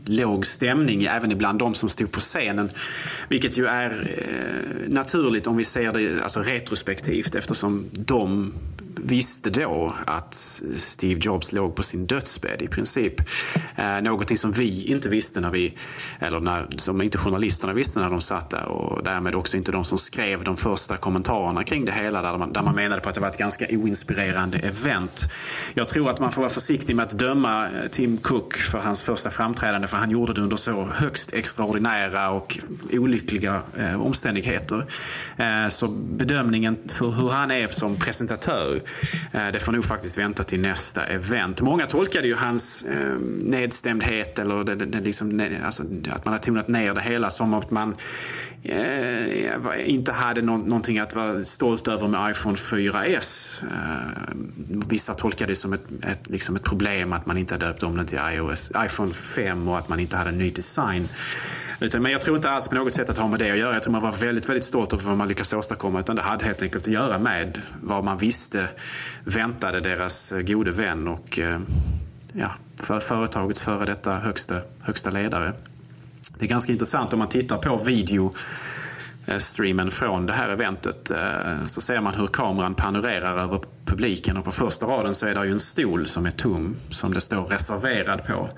låg 0.05 0.47
stämning 0.47 1.05
även 1.05 1.33
ibland 1.33 1.59
de 1.59 1.75
som 1.75 1.89
stod 1.89 2.13
på 2.13 2.21
scenen. 2.21 2.71
Vilket 3.29 3.59
ju 3.59 3.67
är 3.67 3.91
eh, 3.91 4.93
naturligt 4.93 5.47
om 5.47 5.57
vi 5.57 5.65
ser 5.65 5.93
det 5.93 6.23
alltså 6.23 6.41
retrospektivt 6.41 7.35
eftersom 7.35 7.85
de 7.93 8.53
visste 9.05 9.51
då 9.51 9.95
att 10.07 10.35
Steve 10.77 11.21
Jobs 11.23 11.53
låg 11.53 11.77
på 11.77 11.83
sin 11.83 12.07
dödsbädd 12.07 12.63
i 12.63 12.69
princip. 12.69 13.21
Eh, 13.77 14.01
någonting 14.03 14.39
som 14.39 14.53
vi 14.53 14.93
inte 14.93 15.09
visste 15.09 15.41
när 15.41 15.51
vi, 15.51 15.75
eller 16.19 16.41
när, 16.41 16.67
som 16.77 17.03
inte 17.03 17.19
journalisterna 17.19 17.73
visste 17.73 18.01
när 18.01 18.11
de 18.11 18.21
satt 18.21 18.51
där 18.51 18.65
och 18.65 19.05
därmed 19.05 19.35
också 19.35 19.57
inte 19.57 19.73
de 19.73 19.85
som 19.85 19.99
skrev 19.99 20.45
de 20.45 20.57
första 20.57 20.97
kommentarerna 20.97 21.65
kring 21.65 21.85
det 21.85 21.93
hela 21.93 22.23
där 22.23 22.39
man, 22.39 22.53
där 22.53 22.63
man 22.63 22.75
menade 22.75 23.01
på 23.01 23.09
att 23.09 23.15
det 23.15 23.21
var 23.21 23.29
ett 23.29 23.39
ganska 23.39 23.67
oinspirerande 23.71 24.59
event. 24.59 25.23
Jag 25.75 25.89
tror 25.89 26.11
att 26.11 26.21
man 26.21 26.33
får 26.33 26.43
vara 26.43 26.51
försiktig 26.51 26.97
med 26.97 27.03
att 27.03 27.19
döma 27.19 27.65
eh, 27.65 27.71
Tim 27.91 28.17
Cook 28.17 28.55
för 28.55 28.79
hans 28.79 29.03
första 29.03 29.31
framträdande 29.31 29.89
för 29.89 29.97
han 29.97 30.11
gjorde 30.11 30.35
det 30.35 30.41
under 30.41 30.57
så 30.57 30.89
högst 30.95 31.33
extraordinära 31.33 32.31
och 32.31 32.59
olyckliga 32.93 33.63
eh, 33.79 34.03
omständigheter. 34.03 34.87
Eh, 35.37 35.69
så 35.69 35.89
bedömningen 35.89 36.79
för 36.89 37.11
hur 37.11 37.29
han 37.29 37.51
är 37.51 37.67
som 37.67 37.97
presentatör 37.97 38.55
Eh, 38.55 38.81
Eh, 39.33 39.49
det 39.53 39.61
får 39.61 39.73
nog 39.73 39.85
faktiskt 39.85 40.19
vänta 40.19 40.43
till 40.43 40.61
nästa 40.61 41.05
event. 41.05 41.61
Många 41.61 41.87
tolkade 41.87 42.29
ju 42.29 42.35
hans 42.35 42.83
eh, 42.83 43.19
nedstämdhet 43.43 44.39
eller 44.39 44.65
det, 44.65 44.75
det, 44.75 45.01
liksom, 45.01 45.51
alltså, 45.65 45.83
att 46.11 46.25
man 46.25 46.35
har 46.35 46.39
tonat 46.39 46.69
ner 46.69 46.95
det 46.95 47.01
hela 47.01 47.31
som 47.31 47.55
att 47.55 47.71
man 47.71 47.97
eh, 48.63 49.91
inte 49.91 50.13
hade 50.13 50.43
no 50.43 50.57
någonting 50.57 50.99
att 50.99 51.15
vara 51.15 51.45
stolt 51.45 51.89
över 51.89 52.09
med 52.09 52.31
iPhone 52.31 52.57
4S. 52.57 53.63
Eh, 53.63 54.35
vissa 54.89 55.15
tolkade 55.15 55.53
det 55.53 55.57
som 55.57 55.73
ett, 55.73 56.05
ett, 56.07 56.31
liksom 56.31 56.57
ett 56.57 56.63
problem 56.63 57.13
att 57.13 57.27
man 57.27 57.39
inte 57.39 57.57
döpt 57.57 57.83
om 57.83 57.97
den 57.97 58.07
till 58.07 58.19
iOS, 58.33 58.71
iPhone 58.87 59.15
5 59.15 59.69
och 59.69 59.79
att 59.79 59.89
man 59.89 60.01
inte 60.01 60.17
hade 60.17 60.31
en 60.31 60.39
ny 60.39 60.51
design. 60.51 61.09
Utan, 61.81 62.03
men 62.03 62.13
jag 62.13 62.21
tror 62.21 62.37
inte 62.37 62.51
alls 62.51 62.69
på 62.69 62.75
något 62.75 62.93
sätt 62.93 63.11
att 63.11 63.19
ha 63.19 63.29
med 63.29 63.39
det 63.39 63.51
att 63.51 63.59
göra. 63.59 63.75
Jag 63.75 63.83
tror 63.83 63.93
man 63.93 64.03
var 64.03 64.13
väldigt, 64.13 64.49
väldigt 64.49 64.65
stolt 64.65 64.93
över 64.93 65.05
vad 65.05 65.19
man 65.19 65.29
lyckades 65.29 65.53
åstadkomma. 65.53 66.01
Utan 66.01 66.17
det 66.17 66.23
hade 66.23 66.45
helt 66.45 66.63
enkelt 66.63 66.87
att 66.87 66.93
göra 66.93 67.19
med 67.19 67.61
vad 67.83 68.05
man 68.05 68.19
visste 68.19 68.69
väntade 69.25 69.81
deras 69.81 70.33
eh, 70.33 70.41
gode 70.41 70.71
vän 70.71 71.09
och 71.09 71.39
eh, 71.39 71.61
ja, 72.33 72.51
för 72.77 73.01
företagets 73.01 73.61
före 73.61 73.85
detta 73.85 74.15
högsta, 74.15 74.61
högsta 74.81 75.11
ledare. 75.11 75.53
Det 76.39 76.45
är 76.45 76.49
ganska 76.49 76.73
intressant 76.73 77.13
om 77.13 77.19
man 77.19 77.29
tittar 77.29 77.59
på 77.59 77.77
video 77.77 78.35
eh, 79.27 79.39
streamen 79.39 79.91
från 79.91 80.27
det 80.27 80.33
här 80.33 80.49
eventet 80.49 81.13
så 81.67 81.81
ser 81.81 82.01
man 82.01 82.15
hur 82.15 82.27
kameran 82.27 82.75
panorerar 82.75 83.39
över 83.39 83.61
publiken 83.85 84.37
och 84.37 84.45
på 84.45 84.51
första 84.51 84.87
raden 84.87 85.15
så 85.15 85.27
är 85.27 85.35
det 85.35 85.47
ju 85.47 85.53
en 85.53 85.61
stol 85.61 86.07
som 86.07 86.27
är 86.27 86.31
tom 86.31 86.77
som 86.91 87.15
det 87.15 87.21
står 87.21 87.45
reserverad 87.45 88.25
på. 88.27 88.49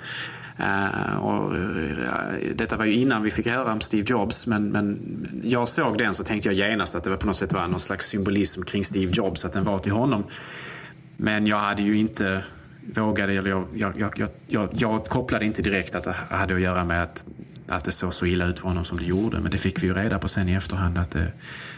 Eh, 0.59 1.17
och, 1.17 1.57
eh, 1.57 2.55
detta 2.55 2.77
var 2.77 2.85
ju 2.85 2.93
innan 2.93 3.23
vi 3.23 3.31
fick 3.31 3.47
höra 3.47 3.73
om 3.73 3.81
Steve 3.81 4.05
Jobs 4.07 4.47
men, 4.47 4.69
men 4.69 4.99
jag 5.45 5.69
såg 5.69 5.99
den 5.99 6.15
så 6.15 6.25
tänkte 6.25 6.49
jag 6.49 6.71
genast 6.71 6.95
att 6.95 7.05
det 7.05 7.11
var 7.11 7.17
på 7.17 7.27
något 7.27 7.37
sätt 7.37 7.53
var 7.53 7.67
någon 7.67 7.81
slags 7.81 8.07
symbolism 8.07 8.63
kring 8.63 8.85
Steve 8.85 9.13
Jobs, 9.15 9.45
att 9.45 9.53
den 9.53 9.65
var 9.65 9.79
till 9.79 9.93
honom. 9.93 10.25
Men 11.17 11.47
jag 11.47 11.59
hade 11.59 11.83
ju 11.83 11.99
inte 11.99 12.43
vågade, 12.95 13.33
eller 13.33 13.51
jag, 13.51 13.67
jag, 13.75 14.13
jag, 14.17 14.29
jag, 14.47 14.69
jag 14.73 15.05
kopplade 15.05 15.45
inte 15.45 15.63
direkt 15.63 15.95
att 15.95 16.05
det 16.05 16.15
hade 16.31 16.55
att 16.55 16.61
göra 16.61 16.85
med 16.85 17.03
att, 17.03 17.27
att 17.69 17.85
det 17.85 17.93
såg 17.93 18.15
så 18.15 18.27
illa 18.27 18.47
ut 18.47 18.59
för 18.59 18.69
honom 18.69 18.85
som 18.85 18.99
det 18.99 19.05
gjorde. 19.05 19.41
Men 19.41 19.51
det 19.51 19.59
fick 19.59 19.83
vi 19.83 19.87
ju 19.87 19.95
reda 19.95 20.19
på 20.19 20.29
sen 20.29 20.49
i 20.49 20.53
efterhand 20.53 20.99
att 20.99 21.11
det, 21.11 21.33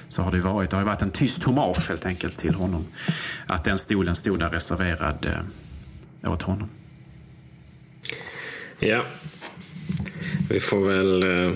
så 0.08 0.22
har 0.22 0.32
det 0.32 0.40
varit. 0.40 0.70
Det 0.70 0.76
har 0.76 0.84
varit 0.84 1.02
en 1.02 1.10
tyst 1.10 1.42
hommage 1.42 1.88
helt 1.88 2.06
enkelt 2.06 2.38
till 2.38 2.54
honom. 2.54 2.86
Att 3.46 3.64
den 3.64 3.78
stolen 3.78 4.16
stod 4.16 4.38
där 4.38 4.50
reserverad 4.50 5.26
eh, 6.22 6.32
åt 6.32 6.42
honom. 6.42 6.68
Ja, 8.78 9.04
vi 10.50 10.60
får 10.60 10.88
väl... 10.88 11.22
Eh, 11.22 11.52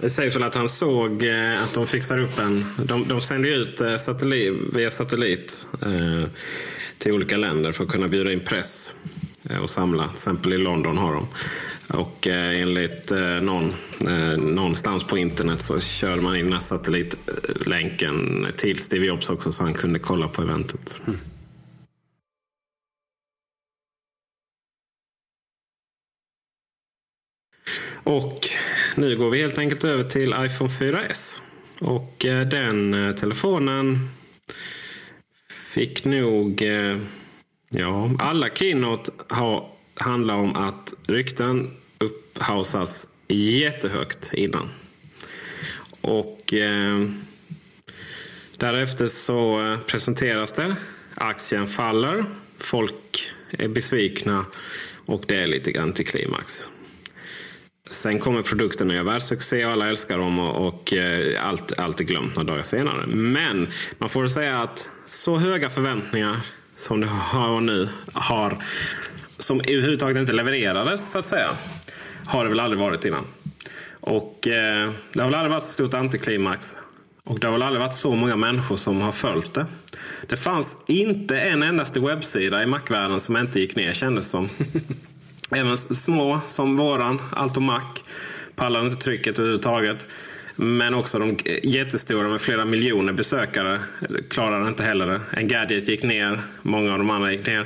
det 0.00 0.10
sägs 0.10 0.36
väl 0.36 0.42
att 0.42 0.54
han 0.54 0.68
såg 0.68 1.22
eh, 1.22 1.62
att 1.62 1.74
de 1.74 1.86
fixar 1.86 2.18
upp 2.18 2.38
en... 2.38 2.64
De, 2.84 3.08
de 3.08 3.20
sänder 3.20 3.48
ut 3.48 3.80
eh, 3.80 3.96
satellit, 3.96 4.52
via 4.74 4.90
satellit 4.90 5.66
till 6.98 7.12
olika 7.12 7.36
länder 7.36 7.72
för 7.72 7.84
att 7.84 7.90
kunna 7.90 8.08
bjuda 8.08 8.32
in 8.32 8.40
press 8.40 8.94
och 9.62 9.70
samla. 9.70 10.02
Till 10.02 10.14
exempel 10.14 10.52
i 10.52 10.58
London 10.58 10.98
har 10.98 11.12
de. 11.14 11.26
Och 11.98 12.26
enligt 12.26 13.12
någon, 13.42 13.74
någonstans 14.38 15.04
på 15.04 15.18
internet 15.18 15.60
så 15.60 15.80
körde 15.80 16.22
man 16.22 16.36
in 16.36 16.44
den 16.44 16.52
här 16.52 16.60
satellitlänken 16.60 18.46
till 18.56 18.78
Steve 18.78 19.06
Jobs 19.06 19.30
också 19.30 19.52
så 19.52 19.62
han 19.62 19.74
kunde 19.74 19.98
kolla 19.98 20.28
på 20.28 20.42
eventet. 20.42 20.94
Mm. 21.06 21.18
Och 28.04 28.48
nu 28.96 29.16
går 29.16 29.30
vi 29.30 29.40
helt 29.40 29.58
enkelt 29.58 29.84
över 29.84 30.04
till 30.04 30.34
iPhone 30.38 30.70
4S. 30.70 31.40
Och 31.78 32.26
eh, 32.26 32.48
den 32.48 32.94
eh, 32.94 33.14
telefonen 33.14 34.08
fick 35.72 36.04
nog... 36.04 36.62
Eh, 36.62 36.98
ja, 37.68 38.10
alla 38.18 38.48
keynote 38.48 39.10
har, 39.28 39.68
handlar 39.94 40.34
om 40.34 40.56
att 40.56 40.94
rykten 41.06 41.70
upphausas 41.98 43.06
jättehögt 43.28 44.30
innan. 44.32 44.68
Och 46.00 46.54
eh, 46.54 47.08
därefter 48.56 49.06
så 49.06 49.78
presenteras 49.86 50.52
det. 50.52 50.76
Aktien 51.14 51.66
faller. 51.66 52.24
Folk 52.58 53.32
är 53.50 53.68
besvikna 53.68 54.44
och 55.06 55.24
det 55.28 55.36
är 55.36 55.46
lite 55.46 55.82
antiklimax. 55.82 56.68
Sen 57.90 58.18
kommer 58.18 58.42
produkten 58.42 58.90
och 58.90 58.96
gör 58.96 59.02
världssuccé 59.02 59.66
och 59.66 59.72
alla 59.72 59.88
älskar 59.88 60.18
dem 60.18 60.38
och, 60.38 60.66
och 60.66 60.92
eh, 60.92 61.48
allt, 61.48 61.78
allt 61.78 62.00
är 62.00 62.04
glömt 62.04 62.36
några 62.36 62.52
dagar 62.52 62.62
senare. 62.62 63.06
Men 63.06 63.68
man 63.98 64.08
får 64.08 64.28
säga 64.28 64.62
att 64.62 64.88
så 65.06 65.36
höga 65.36 65.70
förväntningar 65.70 66.40
som 66.76 67.00
det 67.00 67.06
har 67.06 67.60
nu 67.60 67.88
har 68.12 68.58
som 69.38 69.60
överhuvudtaget 69.60 70.16
inte 70.16 70.32
levererades 70.32 71.10
så 71.10 71.18
att 71.18 71.26
säga. 71.26 71.48
Har 72.26 72.44
det 72.44 72.50
väl 72.50 72.60
aldrig 72.60 72.80
varit 72.80 73.04
innan. 73.04 73.24
Och 74.00 74.46
eh, 74.46 74.90
det 75.12 75.20
har 75.22 75.28
väl 75.28 75.34
aldrig 75.34 75.50
varit 75.50 75.64
så 75.64 75.72
stort 75.72 75.94
antiklimax. 75.94 76.76
Och 77.24 77.40
det 77.40 77.46
har 77.46 77.52
väl 77.52 77.62
aldrig 77.62 77.80
varit 77.80 77.94
så 77.94 78.10
många 78.10 78.36
människor 78.36 78.76
som 78.76 79.00
har 79.00 79.12
följt 79.12 79.54
det. 79.54 79.66
Det 80.28 80.36
fanns 80.36 80.78
inte 80.86 81.40
en 81.40 81.62
endaste 81.62 82.00
webbsida 82.00 82.62
i 82.62 82.66
Mac-världen 82.66 83.20
som 83.20 83.36
inte 83.36 83.60
gick 83.60 83.76
ner 83.76 83.92
kändes 83.92 84.30
som. 84.30 84.48
Även 85.56 85.78
små 85.78 86.40
som 86.46 86.76
våran, 86.76 87.20
Allt 87.32 87.56
och 87.56 87.62
Mac, 87.62 87.82
pallar 88.56 88.80
inte 88.80 88.96
trycket 88.96 89.38
överhuvudtaget. 89.38 90.06
Men 90.56 90.94
också 90.94 91.18
de 91.18 91.36
jättestora 91.62 92.28
med 92.28 92.40
flera 92.40 92.64
miljoner 92.64 93.12
besökare 93.12 93.80
klarade 94.30 94.68
inte 94.68 94.82
heller 94.82 95.06
det. 95.06 95.20
En 95.32 95.48
Gadget 95.48 95.88
gick 95.88 96.02
ner, 96.02 96.42
många 96.62 96.92
av 96.92 96.98
de 96.98 97.10
andra 97.10 97.32
gick 97.32 97.46
ner. 97.46 97.60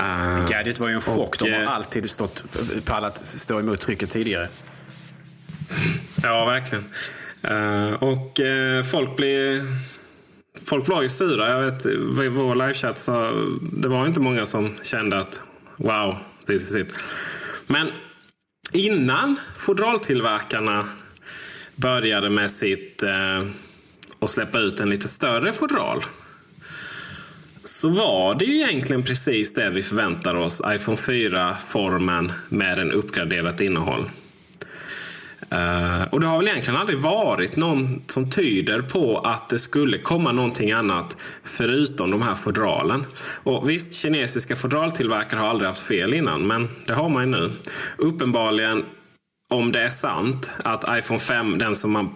Uh, 0.00 0.48
Gadget 0.48 0.78
var 0.78 0.88
ju 0.88 0.94
en 0.94 1.00
chock. 1.00 1.18
Och, 1.18 1.36
de 1.40 1.50
har 1.50 1.72
alltid 1.72 2.10
stått, 2.10 2.42
pallat 2.84 3.18
stå 3.18 3.60
emot 3.60 3.80
trycket 3.80 4.10
tidigare. 4.10 4.48
Ja, 6.22 6.44
verkligen. 6.44 6.84
Uh, 7.50 7.92
och 7.92 8.40
uh, 8.40 8.82
folk 8.82 9.16
blir 9.16 9.62
folk 10.64 10.88
var 10.88 11.02
ju 11.02 11.08
sura. 11.08 11.48
Jag 11.48 11.70
vet, 11.70 11.86
i 11.86 12.28
vår 12.28 12.54
livechatt 12.54 12.98
så 12.98 13.32
det 13.72 13.88
var 13.88 14.06
inte 14.06 14.20
många 14.20 14.46
som 14.46 14.74
kände 14.82 15.18
att 15.18 15.40
wow, 15.76 16.16
this. 16.48 16.74
Men 17.66 17.90
innan 18.72 19.36
fodraltillverkarna 19.56 20.84
började 21.76 22.30
med 22.30 22.50
sitt 22.50 23.02
eh, 23.02 23.42
att 24.20 24.30
släppa 24.30 24.58
ut 24.58 24.80
en 24.80 24.90
lite 24.90 25.08
större 25.08 25.52
fodral 25.52 26.04
så 27.64 27.88
var 27.88 28.34
det 28.34 28.44
ju 28.44 28.56
egentligen 28.56 29.02
precis 29.02 29.54
det 29.54 29.70
vi 29.70 29.82
förväntar 29.82 30.34
oss. 30.34 30.60
iPhone 30.66 30.96
4-formen 30.96 32.32
med 32.48 32.78
en 32.78 32.92
uppgraderat 32.92 33.60
innehåll. 33.60 34.10
Uh, 35.52 36.02
och 36.10 36.20
det 36.20 36.26
har 36.26 36.38
väl 36.38 36.48
egentligen 36.48 36.80
aldrig 36.80 36.98
varit 36.98 37.56
någon 37.56 38.02
som 38.06 38.30
tyder 38.30 38.82
på 38.82 39.18
att 39.18 39.48
det 39.48 39.58
skulle 39.58 39.98
komma 39.98 40.32
någonting 40.32 40.72
annat 40.72 41.16
förutom 41.44 42.10
de 42.10 42.22
här 42.22 42.34
fodralen. 42.34 43.04
Och 43.20 43.70
visst, 43.70 43.94
kinesiska 43.94 44.56
fodraltillverkare 44.56 45.40
har 45.40 45.48
aldrig 45.48 45.68
haft 45.68 45.82
fel 45.82 46.14
innan, 46.14 46.46
men 46.46 46.68
det 46.86 46.92
har 46.92 47.08
man 47.08 47.24
ju 47.24 47.30
nu. 47.30 47.50
Uppenbarligen, 47.96 48.84
om 49.48 49.72
det 49.72 49.82
är 49.82 49.90
sant, 49.90 50.50
att 50.64 50.98
iPhone 50.98 51.20
5, 51.20 51.58
den 51.58 51.76
som 51.76 51.92
man 51.92 52.10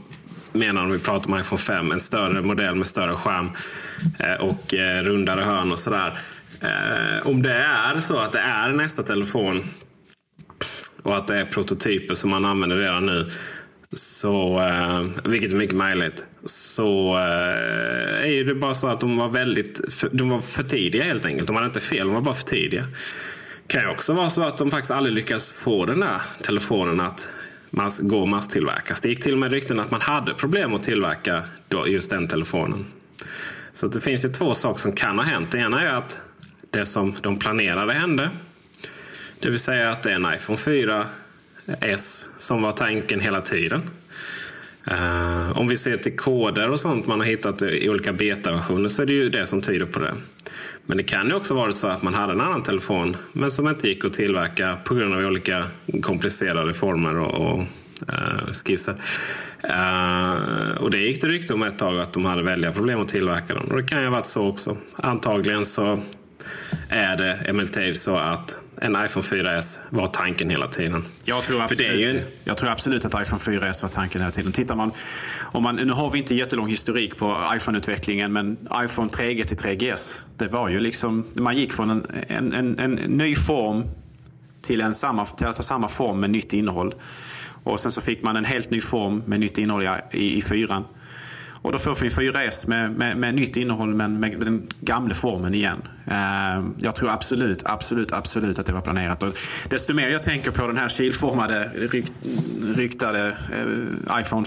menar 0.53 0.83
om 0.83 0.91
vi 0.91 0.99
pratar 0.99 1.33
om 1.33 1.41
iPhone 1.41 1.63
5, 1.63 1.93
en 1.93 2.01
större 2.01 2.43
modell 2.43 2.75
med 2.75 2.87
större 2.87 3.15
skärm 3.15 3.51
eh, 4.19 4.35
och 4.35 4.75
eh, 4.75 5.03
rundare 5.03 5.43
hörn 5.43 5.73
och 5.73 5.79
sådär. 5.79 6.19
om 7.25 7.43
det 7.43 7.55
är 7.55 8.01
så 8.01 8.17
att 8.17 8.33
det 8.33 8.39
är 8.39 8.73
nästa 8.73 9.03
telefon 9.03 9.63
och 11.03 11.17
att 11.17 11.27
det 11.27 11.41
är 11.41 11.45
prototyper 11.45 12.15
som 12.15 12.31
man 12.31 12.45
använder 12.45 12.77
redan 12.77 13.07
nu. 13.07 13.31
Så, 13.93 14.61
eh, 14.61 15.31
vilket 15.31 15.53
är 15.53 15.57
mycket 15.57 15.77
möjligt. 15.77 16.25
Så 16.45 17.19
eh, 17.19 18.31
är 18.31 18.45
det 18.45 18.55
bara 18.55 18.75
så 18.75 18.89
att 18.89 19.01
de 19.01 19.17
var 19.17 19.29
väldigt 19.29 19.95
för, 19.95 20.11
de 20.13 20.29
var 20.29 20.39
för 20.39 20.63
tidiga 20.63 21.05
helt 21.05 21.25
enkelt. 21.25 21.47
De 21.47 21.57
hade 21.57 21.67
inte 21.67 21.81
fel, 21.81 22.07
de 22.07 22.15
var 22.15 22.21
bara 22.21 22.35
för 22.35 22.47
tidiga. 22.47 22.83
Det 23.67 23.73
kan 23.75 23.83
ju 23.83 23.89
också 23.89 24.13
vara 24.13 24.31
så 24.31 24.43
att 24.43 24.57
de 24.57 24.71
faktiskt 24.71 24.91
aldrig 24.91 25.15
lyckas 25.15 25.51
få 25.51 25.85
den 25.85 26.01
där 26.01 26.23
telefonen 26.43 27.01
att 27.01 27.29
mass, 27.71 27.99
gå 27.99 28.27
masstillverkas. 28.27 29.01
Det 29.01 29.09
gick 29.09 29.23
till 29.23 29.33
och 29.33 29.39
med 29.39 29.53
rykten 29.53 29.81
att 29.81 29.91
man 29.91 30.01
hade 30.01 30.35
problem 30.35 30.75
att 30.75 30.83
tillverka 30.83 31.43
då 31.69 31.89
just 31.89 32.11
den 32.11 32.29
telefonen. 32.29 32.85
Så 33.73 33.87
det 33.87 34.01
finns 34.01 34.25
ju 34.25 34.29
två 34.29 34.55
saker 34.55 34.81
som 34.81 34.93
kan 34.93 35.19
ha 35.19 35.25
hänt. 35.25 35.51
Det 35.51 35.59
ena 35.59 35.83
är 35.83 35.95
att 35.95 36.19
det 36.71 36.87
som 36.87 37.15
de 37.21 37.39
planerade 37.39 37.93
hände 37.93 38.31
det 39.43 39.51
vill 39.51 39.59
säga 39.59 39.91
att 39.91 40.03
det 40.03 40.11
är 40.11 40.15
en 40.15 40.35
iPhone 40.35 40.59
4S 41.67 42.25
som 42.39 42.63
var 42.63 42.73
tanken 42.73 43.21
hela 43.21 43.41
tiden. 43.41 43.83
Uh, 44.91 45.59
om 45.59 45.69
vi 45.69 45.77
ser 45.77 45.97
till 45.97 46.17
koder 46.17 46.71
och 46.71 46.81
sånt 46.81 47.07
man 47.07 47.21
har 47.21 47.27
hittat 47.27 47.63
i 47.63 47.89
olika 47.89 48.13
betaversioner 48.13 48.89
så 48.89 49.03
är 49.03 49.07
det 49.07 49.13
ju 49.13 49.29
det 49.29 49.47
som 49.47 49.61
tyder 49.61 49.87
på 49.87 50.01
det. 50.01 50.15
Men 50.87 50.97
det 50.97 51.03
kan 51.03 51.29
ju 51.29 51.35
också 51.35 51.55
varit 51.55 51.77
så 51.77 51.87
att 51.87 52.03
man 52.03 52.15
hade 52.15 52.33
en 52.33 52.41
annan 52.41 52.63
telefon 52.63 53.17
men 53.33 53.51
som 53.51 53.69
inte 53.69 53.89
gick 53.89 54.05
att 54.05 54.13
tillverka 54.13 54.77
på 54.85 54.95
grund 54.95 55.15
av 55.15 55.21
olika 55.21 55.65
komplicerade 56.03 56.75
former 56.75 57.19
och, 57.19 57.53
och 57.53 57.59
uh, 58.09 58.53
skisser. 58.53 58.95
Uh, 59.65 60.77
och 60.77 60.91
det 60.91 60.99
gick 60.99 61.21
det 61.21 61.29
rykte 61.29 61.55
om 61.55 61.63
ett 61.63 61.79
tag 61.79 62.01
att 62.01 62.13
de 62.13 62.25
hade 62.25 62.43
väldiga 62.43 62.73
problem 62.73 63.01
att 63.01 63.09
tillverka 63.09 63.55
dem. 63.55 63.65
Och 63.71 63.77
det 63.77 63.89
kan 63.89 64.01
ju 64.01 64.07
ha 64.07 64.13
varit 64.13 64.27
så 64.27 64.49
också. 64.49 64.77
Antagligen 64.97 65.65
så 65.65 66.01
är 66.89 67.17
det 67.17 67.33
emellertid 67.33 67.97
så 67.97 68.17
att 68.17 68.62
en 68.83 69.05
iPhone 69.05 69.27
4S 69.27 69.79
var 69.91 70.07
tanken 70.07 70.51
hela 70.51 70.69
tiden. 70.69 71.05
Jag 71.25 71.43
tror 71.43 71.63
absolut, 71.63 72.11
en... 72.11 72.25
jag 72.45 72.57
tror 72.57 72.71
absolut 72.71 73.05
att 73.05 73.23
iPhone 73.23 73.43
4S 73.43 73.83
var 73.83 73.89
tanken 73.89 74.21
hela 74.21 74.33
tiden. 74.33 74.53
Tittar 74.53 74.75
man, 74.75 74.93
om 75.41 75.63
man, 75.63 75.77
nu 75.77 75.93
har 75.93 76.11
vi 76.11 76.19
inte 76.19 76.35
jättelång 76.35 76.69
historik 76.69 77.17
på 77.17 77.37
iPhone-utvecklingen 77.57 78.33
men 78.33 78.57
iPhone 78.85 79.09
3G 79.09 79.45
till 79.45 79.57
3GS, 79.57 80.23
det 80.37 80.49
var 80.49 80.69
ju 80.69 80.81
liksom, 80.81 81.25
man 81.35 81.57
gick 81.57 81.73
från 81.73 81.91
en, 81.91 82.07
en, 82.29 82.53
en, 82.53 82.79
en 82.79 82.95
ny 82.95 83.35
form 83.35 83.85
till, 84.63 84.81
en 84.81 84.95
samma, 84.95 85.27
till 85.27 85.47
att 85.47 85.57
ha 85.57 85.65
samma 85.65 85.89
form 85.89 86.21
med 86.21 86.31
nytt 86.31 86.53
innehåll. 86.53 86.95
Och 87.65 87.81
sen 87.81 87.93
så 87.93 88.01
fick 88.01 88.23
man 88.23 88.37
en 88.37 88.45
helt 88.45 88.71
ny 88.71 88.81
form 88.81 89.23
med 89.27 89.41
nytt 89.41 89.59
innehåll 89.59 89.83
i, 89.83 89.89
i, 90.11 90.39
i 90.39 90.43
fyran. 90.43 90.85
Och 91.63 91.73
då 91.73 91.79
får 91.79 91.95
vi 91.95 92.09
4S 92.09 92.69
med, 92.69 92.91
med, 92.91 93.17
med 93.17 93.35
nytt 93.35 93.57
innehåll 93.57 93.95
men 93.95 94.21
med 94.21 94.41
den 94.41 94.69
gamla 94.81 95.15
formen 95.15 95.55
igen. 95.55 95.83
Eh, 96.07 96.65
jag 96.79 96.97
tror 96.97 97.11
absolut, 97.11 97.63
absolut, 97.65 98.13
absolut 98.13 98.59
att 98.59 98.67
det 98.67 98.73
var 98.73 98.81
planerat. 98.81 99.23
Och 99.23 99.39
desto 99.71 99.95
mer 99.95 100.09
jag 100.09 100.23
tänker 100.23 100.51
på 100.51 100.67
den 100.67 100.77
här 100.77 100.89
kilformade, 100.89 101.71
ryk, 101.75 102.07
ryktade 102.77 103.27
eh, 103.29 104.21
iPhone 104.21 104.47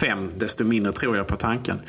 Fem, 0.00 0.30
desto 0.36 0.64
mindre 0.64 0.92
tror 0.92 1.16
jag 1.16 1.26
på 1.26 1.36
tanken. 1.36 1.80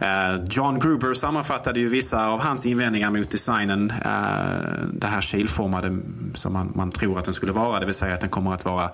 Eh, 0.00 0.44
John 0.50 0.78
Gruber 0.78 1.14
sammanfattade 1.14 1.80
ju 1.80 1.88
vissa 1.88 2.26
av 2.26 2.40
hans 2.40 2.66
invändningar 2.66 3.10
mot 3.10 3.30
designen. 3.30 3.90
Eh, 3.90 4.86
det 4.92 5.06
här 5.06 5.20
kilformade 5.20 5.98
som 6.34 6.52
man, 6.52 6.72
man, 6.74 6.90
tror 6.90 7.18
att 7.18 7.24
den 7.24 7.34
skulle 7.34 7.52
vara. 7.52 7.80
Det 7.80 7.86
vill 7.86 7.94
säga 7.94 8.14
att 8.14 8.20
den 8.20 8.30
kommer 8.30 8.54
att 8.54 8.64
vara, 8.64 8.90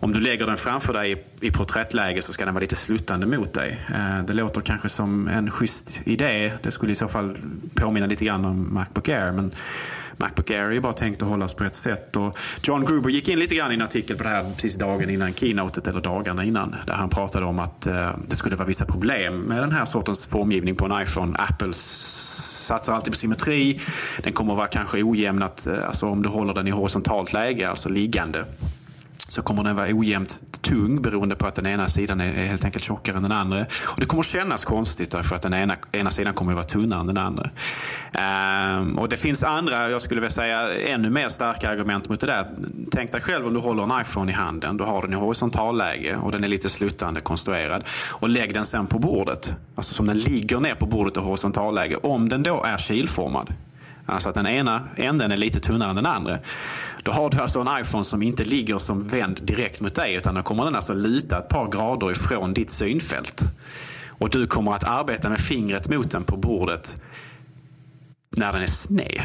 om 0.00 0.12
du 0.12 0.20
lägger 0.20 0.46
den 0.46 0.56
framför 0.56 0.92
dig 0.92 1.12
i, 1.12 1.46
i 1.46 1.50
porträttläge 1.50 2.22
så 2.22 2.32
ska 2.32 2.44
den 2.44 2.54
vara 2.54 2.60
lite 2.60 2.76
sluttande 2.76 3.26
mot 3.26 3.52
dig. 3.52 3.86
Eh, 3.94 4.24
det 4.24 4.32
låter 4.32 4.60
kanske 4.60 4.88
som 4.88 5.28
en 5.28 5.50
schysst 5.50 6.00
idé. 6.04 6.52
Det 6.62 6.70
skulle 6.70 6.92
i 6.92 6.94
så 6.94 7.08
fall 7.08 7.36
påminna 7.74 8.06
lite 8.06 8.24
grann 8.24 8.44
om 8.44 8.74
Macbook 8.74 9.08
Air. 9.08 9.32
Men 9.32 9.52
Macbook 10.16 10.50
Air 10.50 10.58
är 10.58 10.70
ju 10.70 10.80
bara 10.80 10.92
tänkt 10.92 11.22
att 11.22 11.28
hållas 11.28 11.54
på 11.54 11.64
ett 11.64 11.74
sätt. 11.74 12.16
Och 12.16 12.36
John 12.62 12.84
Gruber 12.84 13.10
gick 13.10 13.28
in 13.28 13.38
lite 13.38 13.54
grann 13.54 13.70
i 13.70 13.74
en 13.74 13.82
artikel 13.82 14.16
på 14.16 14.22
det 14.22 14.28
här 14.28 14.44
precis 14.54 14.74
dagen 14.74 15.10
innan 15.10 15.34
keynotet, 15.34 15.86
eller 15.86 16.00
dagarna 16.00 16.44
innan, 16.44 16.76
där 16.86 16.94
han 16.94 17.08
pratade 17.08 17.46
om 17.46 17.58
att 17.58 17.86
eh, 17.86 18.10
det 18.28 18.36
skulle 18.36 18.56
vara 18.56 18.68
vissa 18.68 18.84
problem 18.84 19.40
med 19.40 19.62
den 19.62 19.72
här 19.72 19.84
sortens 19.84 20.26
formgivning 20.26 20.76
på 20.76 20.84
en 20.84 21.02
iPhone. 21.02 21.36
Apple 21.38 21.74
satsar 21.74 22.92
alltid 22.92 23.12
på 23.12 23.18
symmetri. 23.18 23.80
Den 24.22 24.32
kommer 24.32 24.52
att 24.52 24.56
vara 24.56 24.68
kanske 24.68 25.02
ojämn, 25.02 25.42
att, 25.42 25.66
eh, 25.66 25.86
alltså 25.86 26.06
om 26.06 26.22
du 26.22 26.28
håller 26.28 26.54
den 26.54 26.68
i 26.68 26.70
horisontalt 26.70 27.32
läge, 27.32 27.68
alltså 27.68 27.88
liggande 27.88 28.44
så 29.34 29.42
kommer 29.42 29.64
den 29.64 29.76
vara 29.76 29.88
ojämnt 29.92 30.42
tung 30.60 31.02
beroende 31.02 31.36
på 31.36 31.46
att 31.46 31.54
den 31.54 31.66
ena 31.66 31.88
sidan 31.88 32.20
är 32.20 32.46
helt 32.46 32.64
enkelt 32.64 32.84
tjockare 32.84 33.16
än 33.16 33.22
den 33.22 33.32
andra. 33.32 33.66
Och 33.84 34.00
det 34.00 34.06
kommer 34.06 34.22
kännas 34.22 34.64
konstigt 34.64 35.10
därför 35.10 35.36
att 35.36 35.42
den 35.42 35.54
ena, 35.54 35.76
ena 35.92 36.10
sidan 36.10 36.34
kommer 36.34 36.52
att 36.52 36.56
vara 36.56 36.66
tunnare 36.66 37.00
än 37.00 37.06
den 37.06 37.18
andra. 37.18 37.50
Um, 38.80 38.98
och 38.98 39.08
det 39.08 39.16
finns 39.16 39.42
andra, 39.42 39.90
jag 39.90 40.02
skulle 40.02 40.20
vilja 40.20 40.30
säga 40.30 40.74
ännu 40.74 41.10
mer 41.10 41.28
starka 41.28 41.70
argument 41.70 42.08
mot 42.08 42.20
det 42.20 42.26
där. 42.26 42.50
Tänk 42.90 43.12
dig 43.12 43.20
själv 43.20 43.46
om 43.46 43.54
du 43.54 43.60
håller 43.60 43.82
en 43.82 44.00
iPhone 44.00 44.32
i 44.32 44.34
handen. 44.34 44.76
Du 44.76 44.84
har 44.84 45.02
den 45.02 45.12
i 45.12 45.16
horisontalläge 45.16 46.16
och 46.16 46.32
den 46.32 46.44
är 46.44 46.48
lite 46.48 46.68
sluttande 46.68 47.20
konstruerad. 47.20 47.84
Och 48.10 48.28
lägg 48.28 48.54
den 48.54 48.64
sen 48.64 48.86
på 48.86 48.98
bordet. 48.98 49.52
Alltså 49.74 49.94
som 49.94 50.06
den 50.06 50.18
ligger 50.18 50.60
ner 50.60 50.74
på 50.74 50.86
bordet 50.86 51.16
i 51.16 51.20
horisontalläge. 51.20 51.96
Om 51.96 52.28
den 52.28 52.42
då 52.42 52.64
är 52.64 52.76
kilformad. 52.76 53.54
Alltså 54.06 54.28
att 54.28 54.34
den 54.34 54.46
ena 54.46 54.82
änden 54.96 55.32
är 55.32 55.36
lite 55.36 55.60
tunnare 55.60 55.90
än 55.90 55.96
den 55.96 56.06
andra. 56.06 56.38
Då 57.04 57.12
har 57.12 57.30
du 57.30 57.38
alltså 57.38 57.60
en 57.60 57.80
iPhone 57.80 58.04
som 58.04 58.22
inte 58.22 58.44
ligger 58.44 58.78
som 58.78 59.08
vänd 59.08 59.40
direkt 59.42 59.80
mot 59.80 59.94
dig 59.94 60.14
utan 60.14 60.34
då 60.34 60.42
kommer 60.42 60.64
den 60.64 60.74
alltså 60.74 60.94
luta 60.94 61.38
ett 61.38 61.48
par 61.48 61.68
grader 61.70 62.10
ifrån 62.10 62.54
ditt 62.54 62.70
synfält. 62.70 63.42
Och 64.08 64.30
du 64.30 64.46
kommer 64.46 64.72
att 64.72 64.84
arbeta 64.84 65.28
med 65.28 65.40
fingret 65.40 65.88
mot 65.88 66.10
den 66.10 66.24
på 66.24 66.36
bordet 66.36 66.96
när 68.30 68.52
den 68.52 68.62
är 68.62 68.66
sned. 68.66 69.22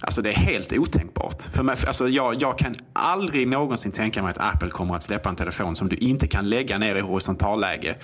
Alltså 0.00 0.22
det 0.22 0.30
är 0.30 0.36
helt 0.36 0.72
otänkbart. 0.72 1.42
För 1.42 1.62
mig, 1.62 1.76
alltså 1.86 2.08
jag, 2.08 2.42
jag 2.42 2.58
kan 2.58 2.74
aldrig 2.92 3.48
någonsin 3.48 3.92
tänka 3.92 4.22
mig 4.22 4.30
att 4.30 4.54
Apple 4.54 4.70
kommer 4.70 4.94
att 4.94 5.02
släppa 5.02 5.28
en 5.28 5.36
telefon 5.36 5.76
som 5.76 5.88
du 5.88 5.96
inte 5.96 6.28
kan 6.28 6.48
lägga 6.48 6.78
ner 6.78 6.96
i 6.96 7.00
horisontalläge 7.00 7.96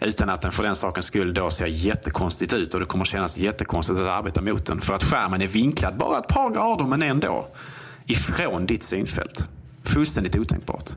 utan 0.00 0.28
att 0.28 0.42
den 0.42 0.52
för 0.52 0.62
den 0.62 0.76
sakens 0.76 1.06
skull 1.06 1.34
då 1.34 1.50
ser 1.50 1.66
jättekonstigt 1.66 2.52
ut 2.52 2.74
och 2.74 2.80
det 2.80 2.86
kommer 2.86 3.04
kännas 3.04 3.38
jättekonstigt 3.38 4.00
att 4.00 4.08
arbeta 4.08 4.40
mot 4.40 4.66
den. 4.66 4.80
För 4.80 4.94
att 4.94 5.04
skärmen 5.04 5.42
är 5.42 5.46
vinklad 5.48 5.96
bara 5.96 6.18
ett 6.18 6.28
par 6.28 6.50
grader 6.50 6.84
men 6.84 7.02
ändå 7.02 7.48
ifrån 8.06 8.66
ditt 8.66 8.82
synfält. 8.82 9.44
Fullständigt 9.84 10.36
otänkbart. 10.36 10.90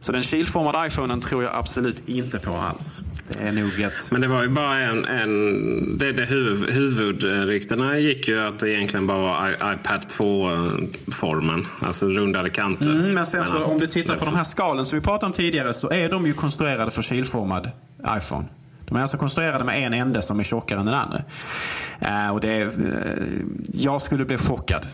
Så 0.00 0.12
den 0.12 0.22
kilformade 0.22 0.86
iPhonen 0.86 1.20
tror 1.20 1.42
jag 1.42 1.54
absolut 1.54 2.08
inte 2.08 2.38
på 2.38 2.52
alls. 2.52 3.00
Det 3.28 3.38
är 3.40 3.52
nog 3.52 3.80
ett... 3.80 4.10
Men 4.10 4.20
det 4.20 4.28
var 4.28 4.42
ju 4.42 4.48
bara 4.48 4.78
en... 4.78 5.04
en 5.04 5.98
det, 5.98 6.12
det 6.12 6.24
huvud, 6.24 6.70
huvudryktena 6.70 7.98
gick 7.98 8.28
ju 8.28 8.40
att 8.40 8.58
det 8.58 8.70
egentligen 8.70 9.06
bara 9.06 9.18
var 9.18 9.72
iPad 9.72 10.06
2-formen. 10.18 11.66
Alltså 11.80 12.06
rundade 12.06 12.50
kanter. 12.50 12.90
Mm, 12.90 13.14
men 13.14 13.26
sen 13.26 13.44
så 13.44 13.64
om 13.64 13.78
du 13.78 13.86
tittar 13.86 14.16
på 14.16 14.24
de 14.24 14.36
här 14.36 14.44
skalen 14.44 14.86
som 14.86 14.98
vi 14.98 15.04
pratade 15.04 15.26
om 15.26 15.32
tidigare 15.32 15.74
så 15.74 15.90
är 15.90 16.08
de 16.08 16.26
ju 16.26 16.32
konstruerade 16.32 16.90
för 16.90 17.02
kilformad 17.02 17.70
iPhone. 18.16 18.44
De 18.88 18.96
är 18.96 19.02
alltså 19.02 19.18
konstruerade 19.18 19.64
med 19.64 19.86
en 19.86 19.94
ände 19.94 20.22
som 20.22 20.40
är 20.40 20.44
tjockare 20.44 20.80
än 20.80 20.86
den 20.86 20.94
andra. 20.94 21.22
Uh, 22.02 22.34
och 22.34 22.40
det 22.40 22.50
är, 22.50 22.66
uh, 22.66 22.72
jag 23.72 24.02
skulle 24.02 24.24
bli 24.24 24.38
chockad 24.38 24.86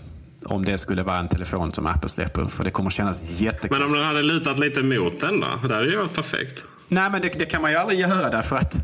om 0.44 0.64
det 0.64 0.78
skulle 0.78 1.02
vara 1.02 1.18
en 1.18 1.28
telefon 1.28 1.72
som 1.72 1.86
Apple 1.86 2.08
släpper. 2.08 2.44
För 2.44 2.64
det 2.64 2.70
kommer 2.70 2.90
kännas 2.90 3.40
jättekonstigt. 3.40 3.72
Men 3.72 3.82
om 3.82 3.92
den 3.92 4.04
hade 4.04 4.22
lutat 4.22 4.58
lite 4.58 4.82
mot 4.82 5.20
den 5.20 5.40
då? 5.40 5.68
Det 5.68 5.74
hade 5.74 5.88
ju 5.88 5.96
varit 5.96 6.14
perfekt. 6.14 6.64
Nej, 6.88 7.10
men 7.10 7.22
det, 7.22 7.28
det, 7.28 7.44
kan 7.44 7.62
man 7.62 7.70
ju 7.70 7.76
aldrig 7.76 8.00
göra 8.00 8.30
därför 8.30 8.56
att, 8.56 8.76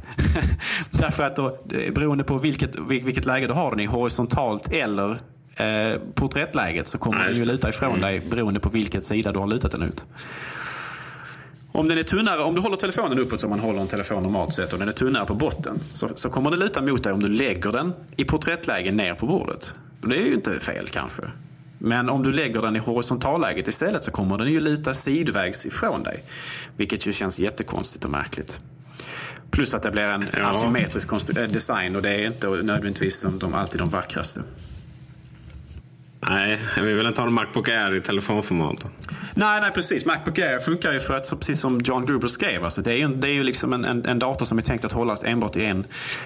därför 0.90 1.24
att 1.24 1.36
då, 1.36 1.58
beroende 1.94 2.24
på 2.24 2.38
vilket, 2.38 2.78
vilket 2.88 3.24
läge 3.24 3.46
du 3.46 3.52
har 3.52 3.70
den 3.70 3.80
i, 3.80 3.86
horisontalt 3.86 4.72
eller 4.72 5.10
eh, 5.56 6.00
porträttläget, 6.14 6.88
så 6.88 6.98
kommer 6.98 7.18
Nej, 7.18 7.28
den 7.28 7.38
ju 7.38 7.44
luta 7.44 7.68
ifrån 7.68 7.88
mm. 7.88 8.00
dig 8.00 8.22
beroende 8.30 8.60
på 8.60 8.68
vilket 8.68 9.04
sida 9.04 9.32
du 9.32 9.38
har 9.38 9.46
lutat 9.46 9.72
den 9.72 9.82
ut. 9.82 10.04
Om 11.72 11.88
den 11.88 11.98
är 11.98 12.02
tunnare, 12.02 12.42
om 12.42 12.54
du 12.54 12.60
håller 12.60 12.76
telefonen 12.76 13.18
uppåt 13.18 13.40
som 13.40 13.50
man 13.50 13.60
håller 13.60 13.80
en 13.80 13.86
telefon 13.86 14.22
normalt 14.22 14.54
sett 14.54 14.72
och 14.72 14.78
den 14.78 14.88
är 14.88 14.92
tunnare 14.92 15.26
på 15.26 15.34
botten 15.34 15.78
så, 15.94 16.10
så 16.14 16.30
kommer 16.30 16.50
den 16.50 16.58
luta 16.58 16.82
mot 16.82 17.04
dig 17.04 17.12
om 17.12 17.20
du 17.20 17.28
lägger 17.28 17.72
den 17.72 17.92
i 18.16 18.24
porträttläge 18.24 18.92
ner 18.92 19.14
på 19.14 19.26
bordet. 19.26 19.74
Det 20.02 20.16
är 20.16 20.24
ju 20.24 20.34
inte 20.34 20.60
fel 20.60 20.88
kanske. 20.88 21.22
Men 21.78 22.08
om 22.08 22.22
du 22.22 22.32
lägger 22.32 22.62
den 22.62 22.76
i 22.76 22.78
horisontalläget 22.78 23.68
istället 23.68 24.04
så 24.04 24.10
kommer 24.10 24.38
den 24.38 24.52
ju 24.52 24.60
luta 24.60 24.94
sidvägs 24.94 25.66
ifrån 25.66 26.02
dig. 26.02 26.24
Vilket 26.76 27.06
ju 27.06 27.12
känns 27.12 27.38
jättekonstigt 27.38 28.04
och 28.04 28.10
märkligt. 28.10 28.60
Plus 29.50 29.74
att 29.74 29.82
det 29.82 29.90
blir 29.90 30.02
en 30.02 30.26
ja. 30.36 30.50
asymmetrisk 30.50 31.12
eh, 31.12 31.48
design 31.48 31.96
och 31.96 32.02
det 32.02 32.10
är 32.10 32.26
inte 32.26 32.48
nödvändigtvis 32.48 33.20
de, 33.20 33.38
de, 33.38 33.54
alltid 33.54 33.80
de 33.80 33.88
vackraste. 33.88 34.42
Nej, 36.28 36.60
vi 36.76 36.92
vill 36.92 37.06
inte 37.06 37.20
ha 37.20 37.28
en 37.28 37.34
Macbook 37.34 37.68
Air 37.68 37.94
i 37.94 38.00
telefonformat. 38.00 38.86
Nej, 39.34 39.60
nej 39.60 39.70
precis. 39.74 40.06
Macbook 40.06 40.38
Air 40.38 40.58
funkar 40.58 40.92
ju 40.92 41.00
för 41.00 41.14
att, 41.14 41.40
precis 41.40 41.60
som 41.60 41.80
John 41.80 42.06
Gruber 42.06 42.28
skrev, 42.28 42.64
alltså, 42.64 42.82
det 42.82 42.92
är 42.92 42.96
ju, 42.96 43.08
det 43.08 43.28
är 43.28 43.32
ju 43.32 43.42
liksom 43.42 43.72
en, 43.72 43.84
en, 43.84 44.04
en 44.04 44.18
dator 44.18 44.46
som 44.46 44.58
är 44.58 44.62
tänkt 44.62 44.84
att 44.84 44.92
hållas 44.92 45.24
enbart 45.24 45.56
i 45.56 45.64
en, 45.64 45.84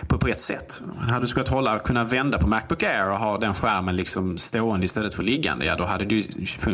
på, 0.09 0.19
på 0.19 0.29
ett 0.29 0.41
sätt. 0.41 0.81
Hade 0.99 1.21
du 1.21 1.27
skulle 1.27 1.47
hålla, 1.49 1.79
kunna 1.79 2.05
vända 2.05 2.39
på 2.39 2.47
Macbook 2.47 2.83
Air 2.83 3.11
och 3.11 3.19
ha 3.19 3.39
den 3.39 3.55
skärmen 3.55 3.97
liksom 3.97 4.39
stående 4.39 4.85
istället 4.85 5.15
för 5.15 5.23
liggande, 5.23 5.65
ja 5.65 5.77
då 5.77 5.85
hade 5.85 6.05
det 6.05 6.15
ju 6.15 6.25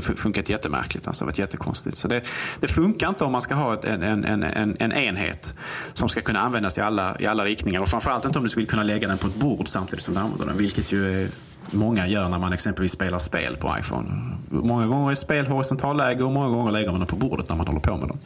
funkat 0.00 0.48
jättemärkligt. 0.48 1.06
Alltså 1.06 1.24
varit 1.24 1.38
jättekonstigt. 1.38 1.96
Så 1.96 2.08
det, 2.08 2.22
det 2.60 2.68
funkar 2.68 3.08
inte 3.08 3.24
om 3.24 3.32
man 3.32 3.42
ska 3.42 3.54
ha 3.54 3.74
ett, 3.74 3.84
en, 3.84 4.02
en, 4.02 4.42
en, 4.42 4.76
en 4.80 4.92
enhet 4.92 5.54
som 5.94 6.08
ska 6.08 6.20
kunna 6.20 6.40
användas 6.40 6.78
i 6.78 6.80
alla, 6.80 7.16
i 7.20 7.26
alla 7.26 7.44
riktningar. 7.44 7.80
Och 7.80 7.88
framförallt 7.88 8.24
inte 8.24 8.38
om 8.38 8.44
du 8.44 8.50
skulle 8.50 8.66
kunna 8.66 8.82
lägga 8.82 9.08
den 9.08 9.18
på 9.18 9.26
ett 9.26 9.34
bord 9.34 9.68
samtidigt 9.68 10.04
som 10.04 10.14
du 10.14 10.20
använder 10.20 10.46
den, 10.46 10.56
vilket 10.56 10.92
ju 10.92 11.22
är 11.22 11.28
många 11.70 12.06
gör 12.06 12.28
när 12.28 12.38
man 12.38 12.52
exempelvis 12.52 12.92
spelar 12.92 13.18
spel 13.18 13.56
på 13.56 13.76
iPhone. 13.78 14.08
Många 14.50 14.86
gånger 14.86 15.10
är 15.10 15.14
spel 15.14 15.46
horisontalläge 15.46 16.24
och 16.24 16.32
många 16.32 16.48
gånger 16.48 16.72
lägger 16.72 16.90
man 16.90 17.00
dem 17.00 17.06
på 17.06 17.16
bordet 17.16 17.48
när 17.48 17.56
man 17.56 17.66
håller 17.66 17.80
på 17.80 17.96
med 17.96 18.08
dem. 18.08 18.18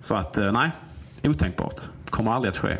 Så 0.00 0.14
att 0.14 0.38
eh, 0.38 0.52
nej, 0.52 0.70
otänkbart. 1.24 1.80
Kommer 2.10 2.32
aldrig 2.32 2.50
att 2.50 2.58
ske. 2.58 2.76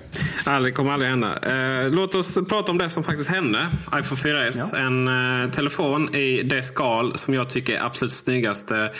Aldrig, 0.46 0.74
kommer 0.74 0.92
aldrig 0.92 1.11
hända. 1.11 1.38
Eh, 1.42 1.90
låt 1.90 2.14
oss 2.14 2.35
prata 2.35 2.72
om 2.72 2.79
det 2.79 2.90
som 2.90 3.05
faktiskt 3.05 3.31
hände. 3.31 3.68
iPhone 3.94 4.20
4S. 4.20 4.68
Ja. 4.72 4.79
En 4.79 5.09
eh, 5.42 5.50
telefon 5.50 6.14
i 6.14 6.42
det 6.42 6.62
skal 6.62 7.18
som 7.18 7.35
jag 7.35 7.50
tycker 7.50 7.76
är 7.76 7.85
absolut 7.85 8.12
snyggaste 8.12 8.90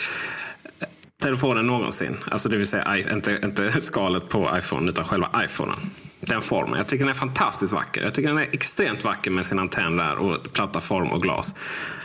telefonen 1.21 1.67
någonsin. 1.67 2.17
Alltså 2.31 2.49
det 2.49 2.57
vill 2.57 2.67
säga 2.67 2.97
inte, 3.11 3.39
inte 3.43 3.81
skalet 3.81 4.29
på 4.29 4.49
iPhone 4.57 4.89
utan 4.89 5.05
själva 5.05 5.29
iPhonen 5.45 5.79
den 6.21 6.41
formen. 6.41 6.77
Jag 6.77 6.87
tycker 6.87 7.05
den 7.05 7.09
är 7.09 7.19
fantastiskt 7.19 7.73
vacker. 7.73 8.03
Jag 8.03 8.13
tycker 8.13 8.29
den 8.29 8.37
är 8.37 8.47
extremt 8.51 9.03
vacker 9.03 9.31
med 9.31 9.45
sin 9.45 9.59
antenn 9.59 9.97
där 9.97 10.17
och 10.17 10.53
platta 10.53 10.81
form 10.81 11.07
och 11.07 11.21
glas. 11.21 11.53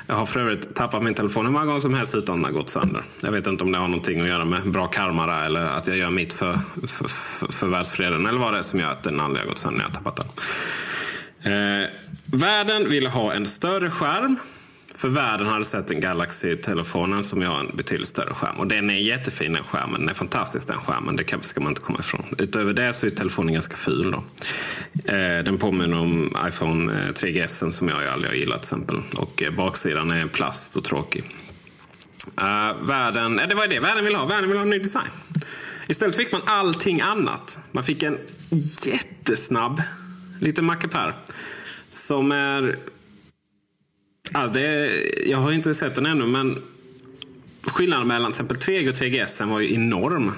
Jag 0.07 0.15
har 0.15 0.27
för 0.27 0.41
övrigt 0.41 0.75
tappat 0.75 1.03
min 1.03 1.15
telefon 1.15 1.47
hur 1.47 1.53
många 1.53 1.65
gånger 1.65 1.81
som 1.81 1.95
helst 1.95 2.15
utan 2.15 2.37
den 2.37 2.45
har 2.45 2.53
gått 2.53 2.69
sönder. 2.69 3.03
Jag 3.21 3.33
vet 3.33 3.47
inte 3.47 3.65
om 3.65 3.73
det 3.73 3.79
har 3.79 3.89
någonting 3.89 4.21
att 4.21 4.29
göra 4.29 4.45
med 4.45 4.71
bra 4.71 4.87
karma 4.87 5.27
där, 5.27 5.45
eller 5.45 5.65
att 5.65 5.87
jag 5.87 5.97
gör 5.97 6.11
mitt 6.11 6.33
för, 6.33 6.59
för, 6.87 7.09
för, 7.09 7.53
för 7.53 7.67
världsfreden 7.67 8.27
eller 8.27 8.39
vad 8.39 8.53
det 8.53 8.59
är 8.59 8.63
som 8.63 8.81
gör 8.81 8.91
att 8.91 9.03
den 9.03 9.21
aldrig 9.21 9.43
har 9.43 9.49
gått 9.49 9.59
sönder 9.59 9.79
när 9.79 9.85
jag 9.85 9.91
har 9.91 9.95
tappat 9.95 10.37
den. 11.43 11.83
Eh, 11.83 11.89
världen 12.25 12.91
vill 12.91 13.07
ha 13.07 13.33
en 13.33 13.47
större 13.47 13.91
skärm 13.91 14.37
för 14.97 15.09
världen 15.09 15.47
hade 15.47 15.65
sett 15.65 15.91
en 15.91 16.01
Galaxy-telefonen 16.01 17.25
som 17.25 17.43
jag 17.43 17.51
har 17.51 17.61
en 17.61 17.77
betydligt 17.77 18.09
större 18.09 18.35
skärm. 18.35 18.57
Och 18.57 18.67
den 18.67 18.91
är 18.91 18.95
jättefin 18.95 19.53
den 19.53 19.65
skärmen. 19.65 20.01
Den 20.01 20.09
är 20.09 20.15
fantastisk 20.15 20.67
den 20.67 20.79
skärmen. 20.79 21.17
Det 21.17 21.45
ska 21.45 21.61
man 21.61 21.69
inte 21.69 21.81
komma 21.81 21.99
ifrån. 22.01 22.25
Utöver 22.39 22.73
det 22.73 22.93
så 22.93 23.07
är 23.07 23.11
telefonen 23.11 23.55
ganska 23.55 23.77
ful. 23.77 24.11
Då. 24.11 24.25
Eh, 25.13 25.45
den 25.45 25.59
påminner 25.59 25.99
om 25.99 26.37
iPhone 26.49 26.93
eh, 26.93 27.13
3GS 27.13 27.71
som 27.71 27.89
jag 27.89 28.07
aldrig 28.07 28.31
har 28.31 28.37
gillat 28.37 28.63
till 28.63 28.67
exempel. 28.67 28.97
Och 29.17 29.43
eh, 29.43 29.51
baksidan 29.51 30.11
är 30.11 30.27
plast 30.27 30.77
och 30.77 30.85
tråkig. 30.85 31.25
Eh, 32.39 32.87
världen, 32.87 33.39
eh, 33.39 33.49
det 33.49 33.55
var 33.55 33.67
det 33.67 33.81
världen 33.81 34.05
ville 34.05 34.19
ha. 34.19 34.27
Världen 34.27 34.49
ville 34.49 34.59
ha 34.59 34.65
en 34.65 34.71
ny 34.71 34.79
design. 34.79 35.11
Istället 35.89 36.17
fick 36.17 36.33
man 36.33 36.43
allting 36.47 37.01
annat. 37.01 37.59
Man 37.73 37.85
fick 37.85 38.03
en 38.03 38.19
jättesnabb 38.83 39.83
liten 40.41 40.65
mackapär. 40.65 41.15
Som 41.91 42.33
är 42.33 42.77
Alltså 44.33 44.61
det, 44.61 44.91
jag 45.27 45.39
har 45.39 45.53
inte 45.53 45.75
sett 45.75 45.95
den 45.95 46.07
ännu, 46.07 46.27
men 46.27 46.63
skillnaden 47.63 48.09
mellan 48.09 48.33
till 48.33 48.45
exempel 48.45 48.75
3G 48.75 48.89
och 48.89 48.95
3GS 48.95 49.51
var 49.51 49.61
ju 49.61 49.75
enorm. 49.75 50.33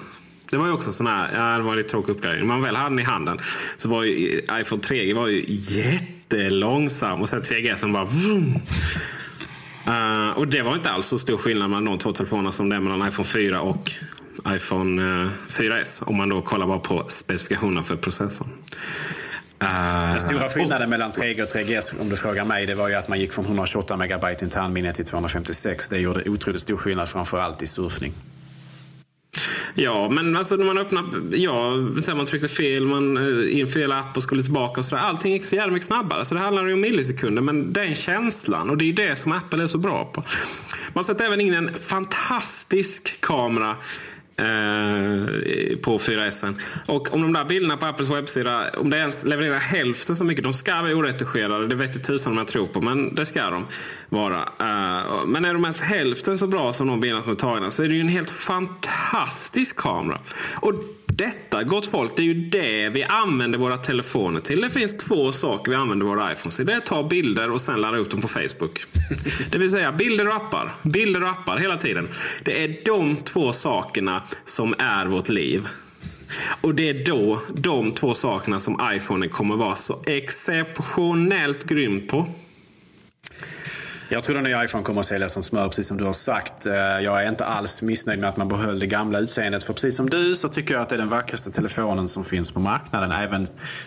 Det 0.50 0.56
var 0.56 0.66
ju 0.66 0.72
också 0.72 0.92
sån 0.92 1.06
här, 1.06 1.30
ja, 1.34 1.58
det 1.58 1.62
var 1.62 1.76
lite 1.76 1.88
tråkig 1.88 2.12
uppgradering. 2.12 2.40
När 2.40 2.54
man 2.54 2.62
väl 2.62 2.76
hade 2.76 2.90
den 2.90 2.98
i 2.98 3.02
handen 3.02 3.38
så 3.76 3.88
var 3.88 4.04
ju 4.04 4.40
iPhone 4.52 4.82
3G 4.82 5.14
var 5.14 5.26
ju 5.26 5.44
jättelångsam 5.48 7.20
och 7.20 7.28
sen 7.28 7.42
3GS 7.42 7.92
bara 7.92 8.04
vroom. 8.04 8.54
Uh, 9.88 10.30
och 10.30 10.48
det 10.48 10.62
var 10.62 10.74
inte 10.74 10.90
alls 10.90 11.06
så 11.06 11.18
stor 11.18 11.36
skillnad 11.36 11.70
mellan 11.70 11.84
de 11.84 11.98
två 11.98 12.12
telefonerna 12.12 12.52
som 12.52 12.68
det 12.68 12.76
är 12.76 12.80
mellan 12.80 13.08
iPhone 13.08 13.28
4 13.28 13.60
och 13.60 13.92
iPhone 14.48 15.02
eh, 15.02 15.24
uh, 15.24 15.30
4S. 15.48 16.02
Om 16.04 16.16
man 16.16 16.28
då 16.28 16.42
kollar 16.42 16.66
bara 16.66 16.78
på 16.78 17.06
specifikationerna 17.08 17.82
för 17.82 17.96
processorn. 17.96 18.48
Uh, 19.62 20.12
Den 20.12 20.20
stora 20.20 20.48
skillnaden 20.48 20.90
mellan 20.90 21.12
3G 21.12 21.42
och 21.42 21.48
3GS 21.48 22.00
om 22.00 22.08
du 22.08 22.16
frågar 22.16 22.44
mig 22.44 22.66
det 22.66 22.74
var 22.74 22.88
ju 22.88 22.94
att 22.94 23.08
man 23.08 23.20
gick 23.20 23.32
från 23.32 23.44
128 23.44 23.96
megabyte 23.96 24.44
internminne 24.44 24.92
till 24.92 25.06
256. 25.06 25.86
Det 25.90 25.98
gjorde 25.98 26.30
otroligt 26.30 26.62
stor 26.62 26.76
skillnad 26.76 27.08
framförallt 27.08 27.62
i 27.62 27.66
surfning. 27.66 28.12
Ja, 29.74 30.08
men 30.08 30.36
alltså 30.36 30.56
när 30.56 30.64
man 30.64 30.78
öppnar... 30.78 31.04
Ja, 31.32 31.72
sen 32.02 32.16
man 32.16 32.26
tryckte 32.26 32.48
fel, 32.48 32.86
man 32.86 33.16
eh, 33.16 33.58
in 33.58 33.66
fel 33.66 33.92
app 33.92 34.16
och 34.16 34.22
skulle 34.22 34.42
tillbaka 34.42 34.80
och 34.80 34.84
sådär. 34.84 35.02
Allting 35.02 35.32
gick 35.32 35.44
så 35.44 35.56
jävla 35.56 35.72
mycket 35.72 35.86
snabbare. 35.86 36.24
Så 36.24 36.34
det 36.34 36.40
handlar 36.40 36.66
ju 36.66 36.72
om 36.72 36.80
millisekunder. 36.80 37.42
Men 37.42 37.72
den 37.72 37.94
känslan, 37.94 38.70
och 38.70 38.76
det 38.76 38.88
är 38.88 38.92
det 38.92 39.16
som 39.16 39.32
Apple 39.32 39.62
är 39.62 39.66
så 39.66 39.78
bra 39.78 40.04
på. 40.04 40.24
Man 40.92 41.04
sätter 41.04 41.24
även 41.24 41.40
in 41.40 41.54
en 41.54 41.74
fantastisk 41.74 43.20
kamera 43.20 43.68
Eh, 43.70 44.17
Eh, 44.38 45.76
på 45.82 45.98
4S. 45.98 46.54
Och 46.86 47.14
om 47.14 47.22
de 47.22 47.32
där 47.32 47.44
bilderna 47.44 47.76
på 47.76 47.86
Apples 47.86 48.08
webbsida, 48.08 48.70
om 48.76 48.90
det 48.90 48.96
ens 48.96 49.24
levererar 49.24 49.58
hälften 49.58 50.16
så 50.16 50.24
mycket, 50.24 50.44
de 50.44 50.52
ska 50.52 50.82
vara 50.82 50.94
oretuscherade, 50.94 51.66
det 51.66 51.74
vet 51.74 51.94
jag 51.94 52.04
tusan 52.04 52.32
om 52.32 52.38
jag 52.38 52.46
tror 52.46 52.66
på, 52.66 52.80
men 52.80 53.14
det 53.14 53.26
ska 53.26 53.50
de 53.50 53.66
vara. 54.08 54.38
Uh, 54.40 55.26
men 55.26 55.44
är 55.44 55.52
de 55.52 55.64
ens 55.64 55.80
hälften 55.80 56.38
så 56.38 56.46
bra 56.46 56.72
som 56.72 56.86
de 56.86 57.00
bilderna 57.00 57.22
som 57.22 57.32
är 57.32 57.36
tagna 57.36 57.70
så 57.70 57.82
är 57.82 57.88
det 57.88 57.94
ju 57.94 58.00
en 58.00 58.08
helt 58.08 58.30
fantastisk 58.30 59.76
kamera. 59.76 60.18
Och 60.60 60.74
detta, 61.06 61.62
gott 61.62 61.86
folk, 61.86 62.16
det 62.16 62.22
är 62.22 62.26
ju 62.26 62.34
det 62.34 62.88
vi 62.88 63.04
använder 63.04 63.58
våra 63.58 63.76
telefoner 63.76 64.40
till. 64.40 64.60
Det 64.60 64.70
finns 64.70 64.96
två 64.96 65.32
saker 65.32 65.70
vi 65.70 65.76
använder 65.76 66.06
våra 66.06 66.32
iPhones 66.32 66.56
till. 66.56 66.66
Det 66.66 66.72
är 66.72 66.76
att 66.76 66.86
ta 66.86 67.02
bilder 67.02 67.50
och 67.50 67.60
sen 67.60 67.80
ladda 67.80 67.98
upp 67.98 68.10
dem 68.10 68.20
på 68.20 68.28
Facebook. 68.28 68.86
Det 69.50 69.58
vill 69.58 69.70
säga 69.70 69.92
bilder 69.92 70.28
och 70.28 70.34
appar. 70.34 70.72
Bilder 70.82 71.22
och 71.22 71.28
appar 71.28 71.56
hela 71.56 71.76
tiden. 71.76 72.08
Det 72.44 72.64
är 72.64 72.84
de 72.84 73.16
två 73.16 73.52
sakerna 73.52 74.22
som 74.44 74.74
är 74.78 75.06
vårt 75.06 75.28
liv. 75.28 75.68
Och 76.60 76.74
det 76.74 76.88
är 76.88 77.04
då 77.04 77.40
de 77.54 77.90
två 77.90 78.14
sakerna 78.14 78.60
som 78.60 78.80
iPhone 78.92 79.28
kommer 79.28 79.56
vara 79.56 79.74
så 79.74 80.02
exceptionellt 80.06 81.64
grym 81.64 82.06
på. 82.06 82.26
Jag 84.10 84.24
tror 84.24 84.34
den 84.34 84.44
nya 84.44 84.64
iPhone 84.64 84.84
kommer 84.84 85.00
att 85.00 85.06
säljas 85.06 85.32
som 85.32 85.42
smör, 85.42 85.68
precis 85.68 85.88
som 85.88 85.96
du 85.96 86.04
har 86.04 86.12
sagt. 86.12 86.66
Eh, 86.66 86.74
jag 86.74 87.22
är 87.24 87.28
inte 87.28 87.44
alls 87.44 87.82
missnöjd 87.82 88.20
med 88.20 88.28
att 88.28 88.36
man 88.36 88.48
behöll 88.48 88.78
det 88.78 88.86
gamla 88.86 89.18
utseendet. 89.18 89.64
För 89.64 89.72
precis 89.72 89.96
som 89.96 90.10
du 90.10 90.34
så 90.34 90.48
tycker 90.48 90.74
jag 90.74 90.82
att 90.82 90.88
det 90.88 90.94
är 90.94 90.98
den 90.98 91.08
vackraste 91.08 91.50
telefonen 91.50 92.08
som 92.08 92.24
finns 92.24 92.50
på 92.50 92.60
marknaden. 92.60 93.12
Även 93.12 93.46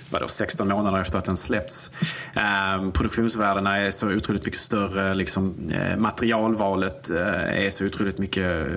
vadå, 0.10 0.28
16 0.28 0.68
månader 0.68 1.00
efter 1.00 1.18
att 1.18 1.26
den 1.26 1.38
släppts. 1.38 1.92
Eh, 2.36 2.92
produktionsvärdena 2.92 3.78
är 3.78 3.92
så 3.92 4.08
otroligt 4.08 4.46
mycket 4.46 4.62
större. 4.62 5.14
Liksom, 5.14 5.56
eh, 5.74 5.98
materialvalet 5.98 7.10
eh, 7.10 7.66
är 7.66 7.70
så 7.70 7.86
otroligt 7.86 8.18
mycket, 8.18 8.68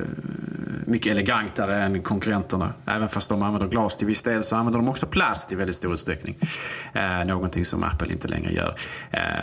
mycket 0.86 1.12
elegantare 1.12 1.82
än 1.82 2.03
konkurrenterna. 2.03 2.72
Även 2.86 3.09
fast 3.09 3.28
de 3.28 3.42
använder 3.42 3.68
glas 3.68 3.97
till 3.97 4.07
viss 4.07 4.22
del 4.22 4.42
så 4.42 4.57
använder 4.57 4.78
de 4.78 4.88
också 4.88 5.07
plast 5.07 5.53
i 5.53 5.55
väldigt 5.55 5.76
stor 5.76 5.95
utsträckning. 5.95 6.36
Eh, 6.92 7.24
någonting 7.26 7.64
som 7.64 7.84
Apple 7.84 8.12
inte 8.12 8.28
längre 8.28 8.53
gör 8.53 8.74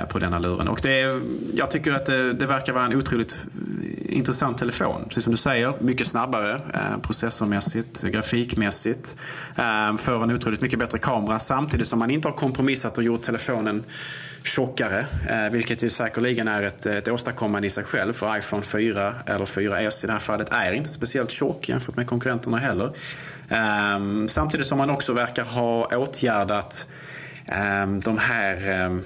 på 0.10 0.20
denna 0.20 0.40
luren. 0.40 0.68
Och 0.68 0.80
det 0.84 1.02
är, 1.02 1.22
jag 1.54 1.72
tycker 1.72 1.91
tycker 1.92 2.02
att 2.02 2.06
det, 2.06 2.34
det, 2.34 2.46
verkar 2.46 2.74
vara 2.74 2.86
en 2.86 2.96
otroligt 2.96 3.34
eh, 3.34 4.18
intressant 4.18 4.58
telefon. 4.58 5.06
Precis 5.08 5.24
som 5.24 5.32
du 5.32 5.38
säger, 5.38 5.74
mycket 5.80 6.08
snabbare 6.08 6.62
eh, 6.74 7.02
processormässigt, 7.02 8.02
grafikmässigt. 8.02 9.16
Eh, 9.56 9.98
får 9.98 10.24
en 10.24 10.32
otroligt 10.32 10.62
mycket 10.62 10.80
bättre 10.80 10.98
kamera 10.98 11.40
samtidigt 11.40 11.88
som 11.88 12.00
man 12.00 12.12
inte 12.12 12.28
har 12.28 12.36
kompromissat 12.36 12.98
och 12.98 13.04
gjort 13.04 13.22
telefonen 13.22 13.84
tjockare, 14.44 15.06
eh, 15.30 15.52
vilket 15.52 15.84
ju 15.84 15.90
säkerligen 15.90 16.48
är 16.48 16.64
ett, 16.64 16.86
ett 16.86 17.08
åstadkommande 17.08 17.68
i 17.68 17.70
sig 17.70 17.84
själv. 17.84 18.14
För 18.14 18.38
iPhone 18.38 18.64
4 18.64 19.14
eller 19.26 19.46
4S 19.46 20.04
i 20.04 20.08
det 20.08 20.14
här 20.14 20.20
fallet 20.20 20.50
är 20.52 20.72
inte 20.72 20.90
speciellt 20.90 21.32
tjock 21.32 21.70
jämfört 21.70 21.96
med 21.96 22.08
konkurrenterna 22.08 22.58
heller. 22.58 22.92
Eh, 23.50 24.28
samtidigt 24.28 24.68
som 24.68 24.78
man 24.78 24.90
också 24.90 25.14
verkar 25.14 25.44
ha 25.44 25.98
åtgärdat 25.98 26.88
ehm, 27.46 28.00
de 28.00 28.18
här 28.18 28.70
ehm, 28.70 29.02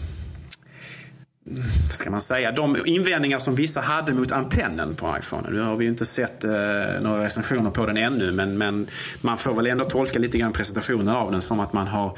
vad 1.48 1.94
ska 1.94 2.12
man 2.12 2.22
säga, 2.22 2.52
de 2.52 2.86
invändningar 2.86 3.40
som 3.40 3.56
vissa 3.56 3.82
hade 3.82 4.14
mot 4.14 4.32
antennen 4.32 4.96
på 4.96 5.16
iPhone. 5.20 5.50
Nu 5.50 5.60
har 5.60 5.76
vi 5.76 5.86
ju 5.86 5.92
inte 5.92 6.06
sett 6.06 6.44
eh, 6.44 6.52
några 7.02 7.26
recensioner 7.26 7.72
på 7.72 7.86
den 7.86 7.98
ännu 7.98 8.32
men, 8.32 8.58
men 8.58 8.88
man 9.22 9.38
får 9.38 9.54
väl 9.54 9.68
ändå 9.68 9.86
tolka 9.86 10.20
lite 10.20 10.38
grann 10.38 10.54
presentationen 10.54 11.10
av 11.10 11.32
den 11.32 11.42
som 11.42 11.60
att 11.60 11.74
man 11.74 11.88
har 11.88 12.18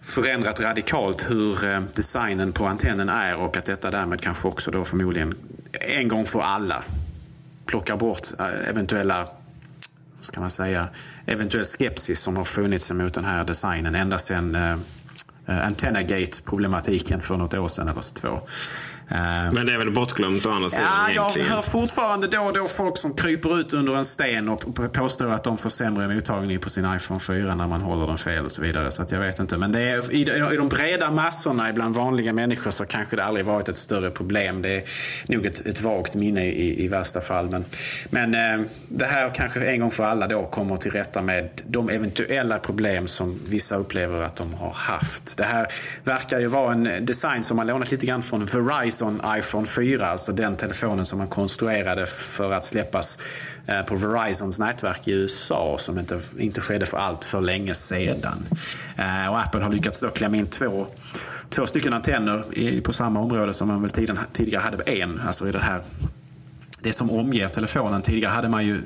förändrat 0.00 0.60
radikalt 0.60 1.30
hur 1.30 1.68
eh, 1.68 1.80
designen 1.94 2.52
på 2.52 2.66
antennen 2.66 3.08
är 3.08 3.36
och 3.36 3.56
att 3.56 3.64
detta 3.64 3.90
därmed 3.90 4.20
kanske 4.20 4.48
också 4.48 4.70
då 4.70 4.84
förmodligen 4.84 5.34
en 5.72 6.08
gång 6.08 6.26
för 6.26 6.40
alla 6.40 6.82
plockar 7.66 7.96
bort 7.96 8.28
eh, 8.38 8.68
eventuella 8.68 9.28
ska 10.20 10.40
man 10.40 10.50
säga, 10.50 10.88
eventuell 11.26 11.64
skepsis 11.64 12.20
som 12.20 12.36
har 12.36 12.44
funnits 12.44 12.90
mot 12.90 13.14
den 13.14 13.24
här 13.24 13.44
designen 13.44 13.94
ända 13.94 14.18
sedan 14.18 14.54
eh, 14.54 14.76
Antenna 15.50 15.98
Antennagate-problematiken 15.98 17.20
för 17.20 17.36
något 17.36 17.54
år 17.54 17.68
sedan 17.68 17.88
eller 17.88 18.02
två. 18.14 18.40
Eh, 19.10 19.52
Men 19.52 19.66
det 19.66 19.74
är 19.74 19.78
väl 19.78 19.90
bortglömt 19.90 20.46
å 20.46 20.50
andra 20.50 20.70
sidan? 20.70 20.84
Ja, 21.14 21.30
jag 21.36 21.44
hör 21.44 21.62
fortfarande 21.62 22.26
då 22.26 22.40
och 22.40 22.52
då 22.52 22.68
folk 22.68 22.96
som 22.98 23.14
kryper 23.14 23.60
ut 23.60 23.74
under 23.74 23.94
en 23.94 24.04
sten 24.04 24.48
och 24.48 24.92
påstår 24.92 25.30
att 25.30 25.44
de 25.44 25.58
får 25.58 25.70
sämre 25.70 26.14
mottagning 26.14 26.58
på 26.58 26.70
sin 26.70 26.94
iPhone 26.96 27.20
4 27.20 27.54
när 27.54 27.66
man 27.66 27.80
håller 27.80 28.06
den 28.06 28.18
fel 28.18 28.44
och 28.44 28.52
så 28.52 28.62
vidare. 28.62 28.90
Så 28.90 29.02
att 29.02 29.12
jag 29.12 29.20
vet 29.20 29.38
inte. 29.38 29.56
Men 29.56 29.72
det 29.72 29.80
är, 29.80 30.12
i, 30.12 30.20
i 30.52 30.56
de 30.56 30.68
breda 30.68 31.10
massorna 31.10 31.72
bland 31.72 31.94
vanliga 31.94 32.32
människor 32.32 32.70
så 32.70 32.84
kanske 32.84 33.16
det 33.16 33.24
aldrig 33.24 33.46
varit 33.46 33.68
ett 33.68 33.76
större 33.76 34.10
problem. 34.10 34.62
Det 34.62 34.76
är 34.76 34.82
nog 35.24 35.46
ett, 35.46 35.66
ett 35.66 35.80
vagt 35.80 36.14
minne 36.14 36.46
i, 36.46 36.84
i 36.84 36.88
värsta 36.88 37.20
fall. 37.20 37.48
Men, 37.50 37.64
men 38.10 38.34
eh, 38.34 38.66
det 38.88 39.06
här 39.06 39.30
kanske 39.34 39.64
en 39.64 39.80
gång 39.80 39.90
för 39.90 40.04
alla 40.04 40.26
då 40.26 40.46
kommer 40.46 40.76
till 40.76 40.90
rätta 40.90 41.22
med 41.22 41.48
de 41.66 41.88
eventuella 41.88 42.58
problem 42.58 43.08
som 43.08 43.40
vissa 43.46 43.76
upplever 43.76 44.20
att 44.20 44.36
de 44.36 44.54
har 44.54 44.70
haft. 44.70 45.36
Det 45.36 45.44
här 45.44 45.66
verkar 46.04 46.40
ju 46.40 46.46
vara 46.46 46.72
en 46.72 47.06
design 47.06 47.44
som 47.44 47.58
har 47.58 47.64
lånat 47.64 47.90
lite 47.90 48.06
grann 48.06 48.22
från 48.22 48.46
Verizon 48.46 48.99
Verizon 49.00 49.20
iPhone 49.38 49.66
4, 49.66 50.06
alltså 50.06 50.32
den 50.32 50.56
telefonen 50.56 51.06
som 51.06 51.18
man 51.18 51.28
konstruerade 51.28 52.06
för 52.06 52.52
att 52.52 52.64
släppas 52.64 53.18
eh, 53.66 53.82
på 53.82 53.96
Verizons 53.96 54.58
nätverk 54.58 55.08
i 55.08 55.12
USA 55.12 55.76
som 55.78 55.98
inte, 55.98 56.20
inte 56.38 56.60
skedde 56.60 56.86
för 56.86 56.96
allt 56.96 57.24
för 57.24 57.40
länge 57.40 57.74
sedan. 57.74 58.46
Eh, 58.96 59.30
och 59.30 59.40
Apple 59.40 59.60
har 59.60 59.70
lyckats 59.70 60.00
då 60.00 60.08
klämma 60.08 60.36
in 60.36 60.46
två, 60.46 60.86
två 61.48 61.66
stycken 61.66 61.94
antenner 61.94 62.80
på 62.80 62.92
samma 62.92 63.20
område 63.20 63.54
som 63.54 63.68
man 63.68 63.82
väl 63.82 63.90
tidigare 64.32 64.60
hade 64.60 64.82
en, 64.82 65.20
alltså 65.26 65.48
i 65.48 65.52
det 65.52 65.58
här 65.58 65.80
det 66.82 66.92
som 66.92 67.10
omger 67.10 67.48
telefonen. 67.48 68.02
Tidigare 68.02 68.32
hade 68.32 68.48
man 68.48 68.66
ju 68.66 68.82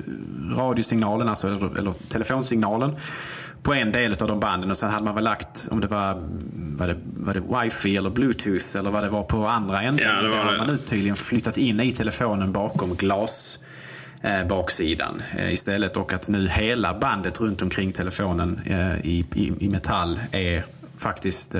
radiosignalen, 0.57 1.29
alltså, 1.29 1.47
eller 1.47 1.93
telefonsignalen 2.09 2.95
på 3.65 3.73
en 3.73 3.91
del 3.91 4.13
av 4.13 4.27
de 4.27 4.39
banden 4.39 4.71
och 4.71 4.77
sen 4.77 4.91
hade 4.91 5.05
man 5.05 5.15
väl 5.15 5.23
lagt, 5.23 5.67
om 5.71 5.81
det 5.81 5.87
var, 5.87 6.23
var, 6.53 6.87
det, 6.87 6.95
var 7.03 7.33
det 7.33 7.63
wifi 7.63 7.97
eller 7.97 8.09
bluetooth 8.09 8.77
eller 8.77 8.91
vad 8.91 9.03
det 9.03 9.09
var 9.09 9.23
på 9.23 9.47
andra 9.47 9.81
änden. 9.81 10.07
Ja, 10.07 10.21
det, 10.21 10.29
det 10.29 10.35
har 10.35 10.57
man 10.57 10.67
nu 10.67 10.77
tydligen 10.77 11.15
flyttat 11.15 11.57
in 11.57 11.79
i 11.79 11.91
telefonen 11.91 12.51
bakom 12.51 12.95
glas 12.95 13.59
eh, 14.21 14.47
baksidan 14.47 15.21
eh, 15.37 15.53
istället 15.53 15.97
och 15.97 16.13
att 16.13 16.27
nu 16.27 16.47
hela 16.47 16.93
bandet 16.93 17.39
runt 17.39 17.61
omkring 17.61 17.91
telefonen 17.91 18.59
eh, 18.65 19.05
i, 19.05 19.25
i, 19.35 19.53
i, 19.59 19.69
metall 19.69 20.19
är 20.31 20.65
faktiskt 20.97 21.55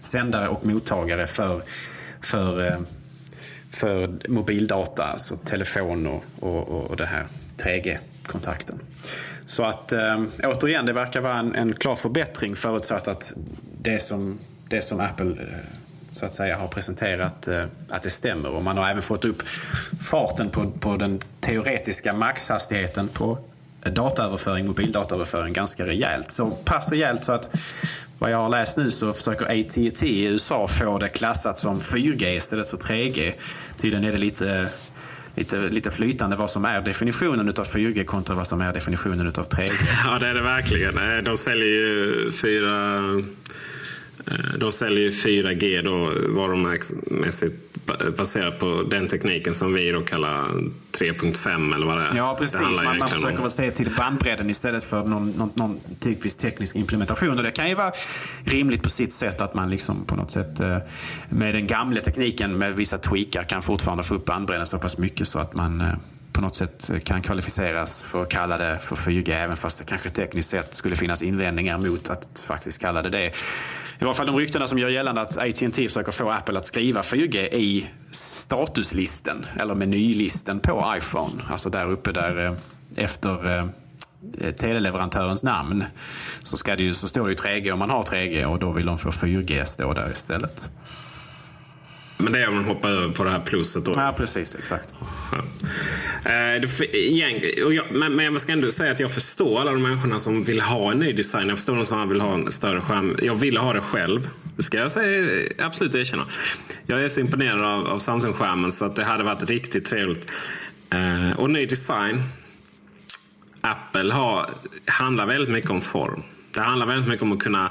sändare 0.00 0.48
och 0.48 0.66
mottagare 0.66 1.26
för, 1.26 1.62
för, 2.20 2.76
för 3.70 4.10
mobildata, 4.28 5.04
alltså 5.04 5.36
telefon 5.36 6.06
och, 6.06 6.24
och, 6.40 6.90
och 6.90 6.96
det 6.96 7.06
här 7.06 7.24
3G-kontakten. 7.62 8.80
Så 9.46 9.64
att 9.64 9.92
eh, 9.92 10.22
återigen, 10.44 10.86
det 10.86 10.92
verkar 10.92 11.20
vara 11.20 11.38
en, 11.38 11.54
en 11.54 11.74
klar 11.74 11.96
förbättring 11.96 12.56
förutsatt 12.56 13.08
att 13.08 13.32
det 13.82 14.00
som, 14.02 14.38
det 14.68 14.82
som 14.82 15.00
Apple 15.00 15.30
eh, 15.30 15.58
så 16.12 16.26
att 16.26 16.34
säga 16.34 16.56
har 16.56 16.68
presenterat 16.68 17.48
eh, 17.48 17.64
att 17.88 18.02
det 18.02 18.10
stämmer. 18.10 18.50
Och 18.50 18.62
man 18.62 18.78
har 18.78 18.90
även 18.90 19.02
fått 19.02 19.24
upp 19.24 19.42
farten 20.00 20.50
på, 20.50 20.70
på 20.70 20.96
den 20.96 21.20
teoretiska 21.40 22.12
maxhastigheten 22.12 23.08
på 23.08 23.38
dataöverföring, 23.84 24.66
mobildataöverföring 24.66 25.52
ganska 25.52 25.86
rejält. 25.86 26.30
Så 26.30 26.50
pass 26.50 26.88
rejält 26.88 27.24
så 27.24 27.32
att 27.32 27.50
vad 28.18 28.30
jag 28.30 28.38
har 28.38 28.48
läst 28.48 28.76
nu 28.76 28.90
så 28.90 29.12
försöker 29.12 29.44
AT&T 29.46 30.06
i 30.06 30.24
USA 30.24 30.68
få 30.68 30.98
det 30.98 31.08
klassat 31.08 31.58
som 31.58 31.80
4G 31.80 32.36
istället 32.36 32.70
för 32.70 32.76
3G. 32.76 33.32
Tydligen 33.76 34.04
är 34.04 34.12
det 34.12 34.18
lite 34.18 34.68
lite, 35.38 35.68
lite 35.70 35.90
flytande 35.90 36.36
vad 36.36 36.50
som 36.50 36.64
är 36.64 36.80
definitionen 36.80 37.48
av 37.48 37.54
4G 37.54 38.04
kontra 38.04 38.34
vad 38.34 38.46
som 38.46 38.60
är 38.60 38.72
definitionen 38.72 39.26
av 39.26 39.48
3G. 39.48 39.70
Ja, 40.04 40.18
det 40.18 40.26
är 40.26 40.34
det 40.34 40.42
verkligen. 40.42 40.98
Eh, 40.98 41.22
de 41.24 41.36
säljer 41.36 41.66
ju 41.66 42.32
4... 42.32 43.22
Eh, 44.26 44.58
de 44.58 44.72
säljer 44.72 45.10
4G 45.10 45.82
då 45.82 46.12
varumärkesmässigt 46.34 47.67
baserat 48.16 48.58
på 48.58 48.82
den 48.90 49.08
tekniken 49.08 49.54
som 49.54 49.74
vi 49.74 49.92
då 49.92 50.00
kallar 50.00 50.48
3.5 50.98 51.74
eller 51.74 51.86
vad 51.86 51.98
det 51.98 52.04
är. 52.04 52.16
Ja, 52.16 52.36
precis. 52.38 52.60
Man, 52.60 52.98
man 52.98 53.08
försöker 53.08 53.42
väl 53.42 53.50
se 53.50 53.70
till 53.70 53.90
bandbredden 53.96 54.50
istället 54.50 54.84
för 54.84 55.04
någon, 55.04 55.30
någon, 55.30 55.50
någon 55.54 55.80
typisk 56.00 56.38
teknisk 56.38 56.76
implementation. 56.76 57.38
Och 57.38 57.42
det 57.42 57.50
kan 57.50 57.68
ju 57.68 57.74
vara 57.74 57.92
rimligt 58.44 58.82
på 58.82 58.88
sitt 58.90 59.12
sätt 59.12 59.40
att 59.40 59.54
man 59.54 59.70
liksom 59.70 60.04
på 60.04 60.16
något 60.16 60.30
sätt 60.30 60.60
eh, 60.60 60.78
med 61.28 61.54
den 61.54 61.66
gamla 61.66 62.00
tekniken 62.00 62.58
med 62.58 62.76
vissa 62.76 62.98
tweakar 62.98 63.44
kan 63.44 63.62
fortfarande 63.62 64.04
få 64.04 64.14
upp 64.14 64.24
bandbredden 64.24 64.66
så 64.66 64.78
pass 64.78 64.98
mycket 64.98 65.28
så 65.28 65.38
att 65.38 65.54
man 65.54 65.80
eh, 65.80 65.94
på 66.38 66.42
något 66.42 66.56
sätt 66.56 66.90
eh, 66.90 66.98
kan 66.98 67.22
kvalificeras 67.22 68.02
för 68.02 68.22
att 68.22 68.28
kalla 68.28 68.56
det 68.56 68.78
för 68.78 68.96
4G 68.96 69.34
även 69.34 69.56
fast 69.56 69.78
det 69.78 69.84
kanske 69.84 70.08
tekniskt 70.08 70.50
sett 70.50 70.74
skulle 70.74 70.96
finnas 70.96 71.22
invändningar 71.22 71.78
mot 71.78 72.10
att 72.10 72.42
faktiskt 72.46 72.80
kalla 72.80 73.02
det 73.02 73.10
det. 73.10 73.26
I 73.98 74.04
varje 74.04 74.14
fall 74.14 74.26
de 74.26 74.36
ryktena 74.36 74.66
som 74.68 74.78
gör 74.78 74.88
gällande 74.88 75.20
att 75.20 75.36
AT&T 75.36 75.88
försöker 75.88 76.12
få 76.12 76.30
Apple 76.30 76.58
att 76.58 76.64
skriva 76.66 77.02
4G 77.02 77.54
i 77.54 77.90
statuslisten 78.10 79.46
eller 79.60 79.74
menylisten 79.74 80.60
på 80.60 80.94
iPhone. 80.96 81.42
Alltså 81.50 81.70
där 81.70 81.90
uppe 81.90 82.12
där 82.12 82.44
eh, 82.44 82.52
efter 83.04 83.58
eh, 84.40 84.50
teleleverantörens 84.50 85.42
namn 85.42 85.84
så, 86.42 86.56
ska 86.56 86.76
det 86.76 86.82
ju, 86.82 86.94
så 86.94 87.08
står 87.08 87.28
det 87.28 87.30
ju 87.30 87.36
3G 87.36 87.72
om 87.72 87.78
man 87.78 87.90
har 87.90 88.02
3G 88.02 88.44
och 88.44 88.58
då 88.58 88.72
vill 88.72 88.86
de 88.86 88.98
få 88.98 89.10
4G 89.10 89.64
stå 89.64 89.92
där 89.92 90.10
istället. 90.12 90.68
Men 92.18 92.32
det 92.32 92.42
är 92.42 92.48
om 92.48 92.54
man 92.54 92.64
hoppar 92.64 92.88
över 92.88 93.08
på 93.08 93.24
det 93.24 93.30
här 93.30 93.40
pluset 93.40 93.84
då? 93.84 93.92
Ja, 93.94 94.14
precis. 94.16 94.54
Exakt. 94.54 94.92
Ja. 95.32 95.38
Eh, 96.30 96.62
men 97.90 98.24
jag 98.24 98.40
ska 98.40 98.52
ändå 98.52 98.70
säga 98.70 98.92
att 98.92 99.00
jag 99.00 99.12
förstår 99.12 99.60
alla 99.60 99.70
de 99.70 99.82
människorna 99.82 100.18
som 100.18 100.44
vill 100.44 100.60
ha 100.60 100.92
en 100.92 100.98
ny 100.98 101.12
design. 101.12 101.48
Jag 101.48 101.58
förstår 101.58 101.76
de 101.76 101.86
som 101.86 102.08
vill 102.08 102.20
ha 102.20 102.34
en 102.34 102.52
större 102.52 102.80
skärm. 102.80 103.16
Jag 103.22 103.34
ville 103.34 103.60
ha 103.60 103.72
det 103.72 103.80
själv. 103.80 104.28
Det 104.56 104.62
ska 104.62 104.76
jag 104.76 104.92
säga, 104.92 105.30
absolut 105.58 105.94
erkänna. 105.94 106.26
Jag 106.86 107.04
är 107.04 107.08
så 107.08 107.20
imponerad 107.20 107.62
av, 107.62 107.86
av 107.86 107.98
Samsung-skärmen 107.98 108.72
så 108.72 108.84
att 108.84 108.96
det 108.96 109.04
hade 109.04 109.24
varit 109.24 109.50
riktigt 109.50 109.84
trevligt. 109.84 110.32
Eh, 110.90 111.38
och 111.38 111.50
ny 111.50 111.66
design. 111.66 112.22
Apple 113.60 114.14
har, 114.14 114.50
handlar 114.86 115.26
väldigt 115.26 115.50
mycket 115.50 115.70
om 115.70 115.80
form. 115.80 116.22
Det 116.58 116.64
handlar 116.64 116.86
väldigt 116.86 117.08
mycket 117.08 117.22
om 117.22 117.32
att 117.32 117.38
kunna 117.38 117.70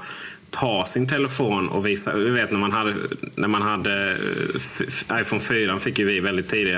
ta 0.50 0.86
sin 0.86 1.08
telefon 1.08 1.70
och 1.70 1.86
visa. 1.86 2.16
Vi 2.16 2.30
vet 2.30 2.52
när 2.52 2.60
man 2.60 2.72
hade, 2.72 2.96
när 3.36 3.48
man 3.48 3.62
hade 3.62 4.12
eh, 4.12 5.22
iPhone 5.22 5.42
4 5.42 5.80
fick 5.80 6.00
ju 6.00 6.06
vi 6.06 6.20
väldigt 6.20 6.50
tidigt 6.50 6.78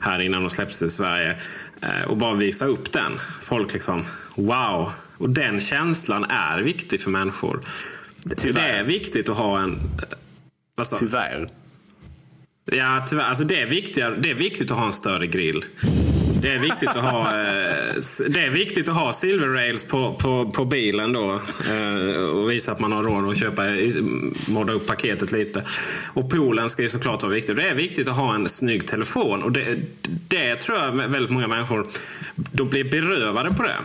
här 0.00 0.18
innan 0.18 0.40
de 0.42 0.50
släpptes 0.50 0.82
i 0.82 0.90
Sverige. 0.90 1.36
Eh, 1.80 2.02
och 2.08 2.16
bara 2.16 2.34
visa 2.34 2.66
upp 2.66 2.92
den. 2.92 3.12
Folk 3.42 3.72
liksom, 3.72 4.04
wow. 4.34 4.92
Och 5.18 5.30
den 5.30 5.60
känslan 5.60 6.24
är 6.24 6.58
viktig 6.58 7.00
för 7.00 7.10
människor. 7.10 7.60
Tyvärr. 8.36 8.62
Det 8.62 8.78
är 8.78 8.84
viktigt 8.84 9.28
att 9.28 9.36
ha 9.36 9.60
en... 9.60 9.78
Vad 10.74 10.98
Tyvärr. 10.98 11.48
Ja, 12.64 13.04
tyvärr. 13.08 13.24
Alltså 13.24 13.44
det, 13.44 13.60
är 13.60 13.66
viktigare, 13.66 14.16
det 14.16 14.30
är 14.30 14.34
viktigt 14.34 14.70
att 14.70 14.78
ha 14.78 14.86
en 14.86 14.92
större 14.92 15.26
grill. 15.26 15.64
Det 16.42 16.52
är 16.52 16.58
viktigt 16.58 16.88
att 16.88 16.96
ha, 16.96 17.20
eh, 17.20 17.94
det 18.28 18.40
är 18.40 18.50
viktigt 18.50 18.88
att 18.88 18.94
ha 18.94 19.12
silver 19.12 19.48
rails 19.48 19.84
på, 19.84 20.12
på, 20.12 20.50
på 20.50 20.64
bilen 20.64 21.12
då. 21.12 21.40
Eh, 21.70 22.22
och 22.22 22.50
visa 22.50 22.72
att 22.72 22.80
man 22.80 22.92
har 22.92 23.02
råd 23.02 23.30
att 23.30 23.38
köpa, 23.38 23.62
modda 24.48 24.72
upp 24.72 24.86
paketet 24.86 25.32
lite. 25.32 25.64
Och 26.14 26.30
poolen 26.30 26.70
ska 26.70 26.82
ju 26.82 26.88
såklart 26.88 27.22
vara 27.22 27.32
viktig. 27.32 27.56
Det 27.56 27.68
är 27.68 27.74
viktigt 27.74 28.08
att 28.08 28.16
ha 28.16 28.34
en 28.34 28.48
snygg 28.48 28.86
telefon. 28.86 29.42
Och 29.42 29.52
det, 29.52 29.76
det 30.28 30.56
tror 30.56 30.78
jag 30.78 30.92
väldigt 30.92 31.30
många 31.30 31.48
människor 31.48 31.86
de 32.34 32.68
blir 32.68 32.84
berövade 32.84 33.50
på 33.50 33.62
det. 33.62 33.76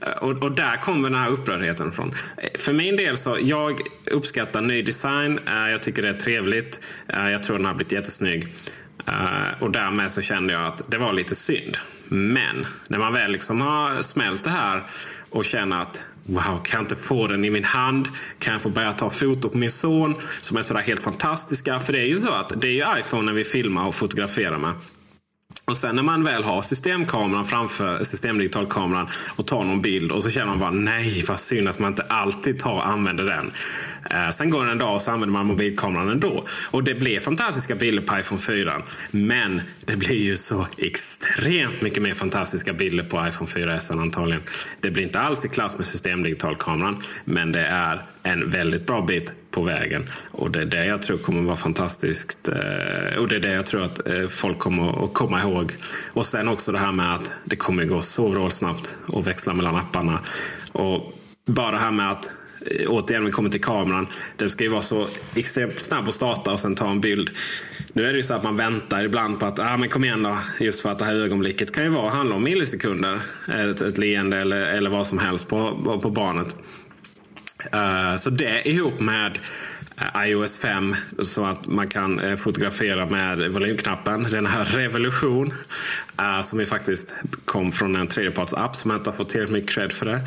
Eh, 0.00 0.12
och, 0.12 0.42
och, 0.42 0.52
där 0.52 0.76
kommer 0.76 1.10
den 1.10 1.18
här 1.18 1.30
upprördheten 1.30 1.88
ifrån. 1.88 2.14
För 2.58 2.72
min 2.72 2.96
del 2.96 3.16
så, 3.16 3.36
jag 3.40 3.80
uppskattar 4.10 4.60
ny 4.60 4.82
design. 4.82 5.40
Jag 5.46 5.82
tycker 5.82 6.02
det 6.02 6.08
är 6.08 6.18
trevligt. 6.18 6.80
Jag 7.06 7.42
tror 7.42 7.56
den 7.56 7.66
har 7.66 7.74
blivit 7.74 7.92
jättesnygg. 7.92 8.48
Uh, 9.08 9.62
och 9.62 9.70
därmed 9.70 10.10
så 10.10 10.22
kände 10.22 10.52
jag 10.52 10.66
att 10.66 10.82
det 10.90 10.98
var 10.98 11.12
lite 11.12 11.34
synd. 11.34 11.76
Men 12.08 12.66
när 12.88 12.98
man 12.98 13.12
väl 13.12 13.32
liksom 13.32 13.60
har 13.60 14.02
smält 14.02 14.44
det 14.44 14.50
här 14.50 14.86
och 15.30 15.44
känner 15.44 15.82
att 15.82 16.02
Wow, 16.26 16.42
kan 16.42 16.78
jag 16.78 16.82
inte 16.82 16.96
få 16.96 17.26
den 17.26 17.44
i 17.44 17.50
min 17.50 17.64
hand? 17.64 18.08
Kan 18.38 18.52
jag 18.52 18.62
få 18.62 18.68
börja 18.68 18.92
ta 18.92 19.10
foto 19.10 19.48
på 19.48 19.58
min 19.58 19.70
son 19.70 20.14
som 20.40 20.56
är 20.56 20.62
sådär 20.62 20.80
helt 20.80 21.02
fantastiska? 21.02 21.80
För 21.80 21.92
det 21.92 22.00
är 22.00 22.06
ju 22.06 22.16
så 22.16 22.32
att 22.32 22.52
det 22.60 22.68
är 22.68 22.72
ju 22.72 23.00
iPhone 23.00 23.32
vi 23.32 23.44
filmar 23.44 23.86
och 23.86 23.94
fotograferar 23.94 24.58
med. 24.58 24.74
Och 25.64 25.76
sen 25.76 25.96
när 25.96 26.02
man 26.02 26.24
väl 26.24 26.44
har 26.44 26.62
systemkameran 26.62 27.44
framför 27.44 28.04
systemdigitalkameran 28.04 29.08
och 29.36 29.46
tar 29.46 29.64
någon 29.64 29.82
bild 29.82 30.12
och 30.12 30.22
så 30.22 30.30
känner 30.30 30.46
man 30.46 30.58
bara 30.58 30.70
nej 30.70 31.24
vad 31.28 31.40
synd 31.40 31.68
att 31.68 31.78
man 31.78 31.90
inte 31.90 32.02
alltid 32.02 32.58
tar 32.58 32.72
och 32.72 32.86
använder 32.86 33.24
den. 33.24 33.52
Eh, 34.10 34.30
sen 34.30 34.50
går 34.50 34.64
det 34.64 34.72
en 34.72 34.78
dag 34.78 34.94
och 34.94 35.02
så 35.02 35.10
använder 35.10 35.32
man 35.32 35.46
mobilkameran 35.46 36.08
ändå. 36.08 36.46
Och 36.70 36.84
det 36.84 36.94
blir 36.94 37.20
fantastiska 37.20 37.74
bilder 37.74 38.02
på 38.02 38.18
iPhone 38.18 38.40
4. 38.40 38.82
Men 39.10 39.62
det 39.84 39.96
blir 39.96 40.22
ju 40.22 40.36
så 40.36 40.66
extremt 40.78 41.80
mycket 41.80 42.02
mer 42.02 42.14
fantastiska 42.14 42.72
bilder 42.72 43.04
på 43.04 43.28
iPhone 43.28 43.50
4S 43.50 44.00
antagligen. 44.00 44.42
Det 44.80 44.90
blir 44.90 45.02
inte 45.02 45.20
alls 45.20 45.44
i 45.44 45.48
klass 45.48 45.76
med 45.76 45.86
systemdigitalkameran. 45.86 47.02
Men 47.24 47.52
det 47.52 47.64
är 47.64 48.04
en 48.22 48.50
väldigt 48.50 48.86
bra 48.86 49.02
bit 49.02 49.32
på 49.52 49.62
vägen. 49.62 50.04
Och 50.30 50.50
det 50.50 50.60
är 50.60 50.66
det 50.66 50.86
jag 50.86 51.02
tror 51.02 51.18
kommer 51.18 51.42
vara 51.42 51.56
fantastiskt. 51.56 52.48
Eh, 52.48 53.18
och 53.18 53.28
det 53.28 53.36
är 53.36 53.40
det 53.40 53.52
jag 53.52 53.66
tror 53.66 53.82
att 53.82 54.08
eh, 54.08 54.28
folk 54.28 54.58
kommer 54.58 55.04
att 55.04 55.14
komma 55.14 55.40
ihåg. 55.40 55.72
Och 56.12 56.26
sen 56.26 56.48
också 56.48 56.72
det 56.72 56.78
här 56.78 56.92
med 56.92 57.14
att 57.14 57.30
det 57.44 57.56
kommer 57.56 57.84
gå 57.84 58.00
så 58.00 58.28
vrålsnabbt 58.28 58.96
att 59.06 59.26
växla 59.26 59.54
mellan 59.54 59.76
apparna. 59.76 60.18
Och 60.72 61.18
bara 61.46 61.70
det 61.70 61.78
här 61.78 61.90
med 61.90 62.10
att 62.10 62.26
eh, 62.66 62.88
återigen, 62.88 63.24
vi 63.24 63.30
kommer 63.30 63.50
till 63.50 63.60
kameran. 63.60 64.06
Den 64.36 64.50
ska 64.50 64.64
ju 64.64 64.70
vara 64.70 64.82
så 64.82 65.06
extremt 65.34 65.80
snabb 65.80 66.08
att 66.08 66.14
starta 66.14 66.52
och 66.52 66.60
sen 66.60 66.74
ta 66.74 66.90
en 66.90 67.00
bild. 67.00 67.30
Nu 67.92 68.06
är 68.06 68.12
det 68.12 68.16
ju 68.16 68.22
så 68.22 68.34
att 68.34 68.42
man 68.42 68.56
väntar 68.56 69.04
ibland 69.04 69.40
på 69.40 69.46
att, 69.46 69.58
ah, 69.58 69.76
men 69.76 69.88
kom 69.88 70.04
igen 70.04 70.22
då. 70.22 70.38
Just 70.60 70.80
för 70.80 70.92
att 70.92 70.98
det 70.98 71.04
här 71.04 71.14
ögonblicket 71.14 71.74
kan 71.74 71.84
ju 71.84 71.90
vara, 71.90 72.10
handla 72.10 72.34
om 72.34 72.44
millisekunder. 72.44 73.20
Ett, 73.48 73.80
ett 73.80 73.98
leende 73.98 74.36
eller, 74.36 74.60
eller 74.60 74.90
vad 74.90 75.06
som 75.06 75.18
helst 75.18 75.48
på, 75.48 75.98
på 76.02 76.10
barnet. 76.10 76.56
Uh, 77.74 78.16
så 78.16 78.30
det 78.30 78.68
ihop 78.68 79.00
med 79.00 79.38
uh, 80.00 80.28
iOS 80.28 80.56
5 80.56 80.94
så 81.22 81.44
att 81.44 81.66
man 81.66 81.88
kan 81.88 82.20
uh, 82.20 82.36
fotografera 82.36 83.06
med 83.06 83.52
volymknappen. 83.52 84.26
Den 84.30 84.46
här 84.46 84.64
revolution 84.64 85.52
som 86.42 86.60
ju 86.60 86.66
faktiskt 86.66 87.14
kom 87.44 87.72
från 87.72 87.96
en 87.96 88.06
tredjepartsapp 88.06 88.76
som 88.76 88.90
jag 88.90 88.98
inte 88.98 89.10
har 89.10 89.16
fått 89.16 89.28
tillräckligt 89.28 89.54
mycket 89.54 89.74
cred 89.74 89.92
för 89.92 90.06
det. 90.06 90.20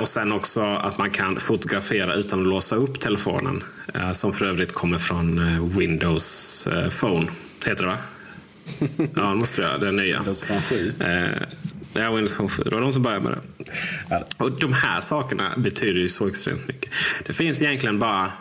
och 0.00 0.08
sen 0.08 0.32
också 0.32 0.60
att 0.60 0.98
man 0.98 1.10
kan 1.10 1.36
fotografera 1.36 2.14
utan 2.14 2.40
att 2.40 2.46
låsa 2.46 2.76
upp 2.76 3.00
telefonen. 3.00 3.62
som 4.12 4.32
för 4.32 4.46
övrigt 4.46 4.72
kommer 4.72 4.98
från 4.98 5.40
Windows 5.78 6.68
Phone, 7.00 7.26
heter 7.66 7.84
det 7.84 7.90
va? 7.90 7.98
ja, 9.14 9.28
det 9.28 9.34
måste 9.34 9.60
det 9.60 9.68
göra. 9.68 9.78
Det 9.78 9.92
nya. 9.92 10.16
Windows 10.16 10.40
Phone 10.40 10.60
7. 10.60 10.92
Ja, 11.98 12.10
Windows 12.10 12.34
Phone 12.34 12.48
7. 12.48 12.62
Det 12.62 12.74
var 12.74 12.80
de 12.80 12.92
som 12.92 13.02
började 13.02 13.28
med 13.28 13.38
det. 13.58 14.24
Och 14.36 14.52
de 14.52 14.72
här 14.72 15.00
sakerna 15.00 15.54
betyder 15.56 16.00
ju 16.00 16.08
så 16.08 16.26
extremt 16.26 16.68
mycket. 16.68 16.90
Det 17.26 17.32
finns 17.32 17.62
egentligen 17.62 17.98
bara 17.98 18.32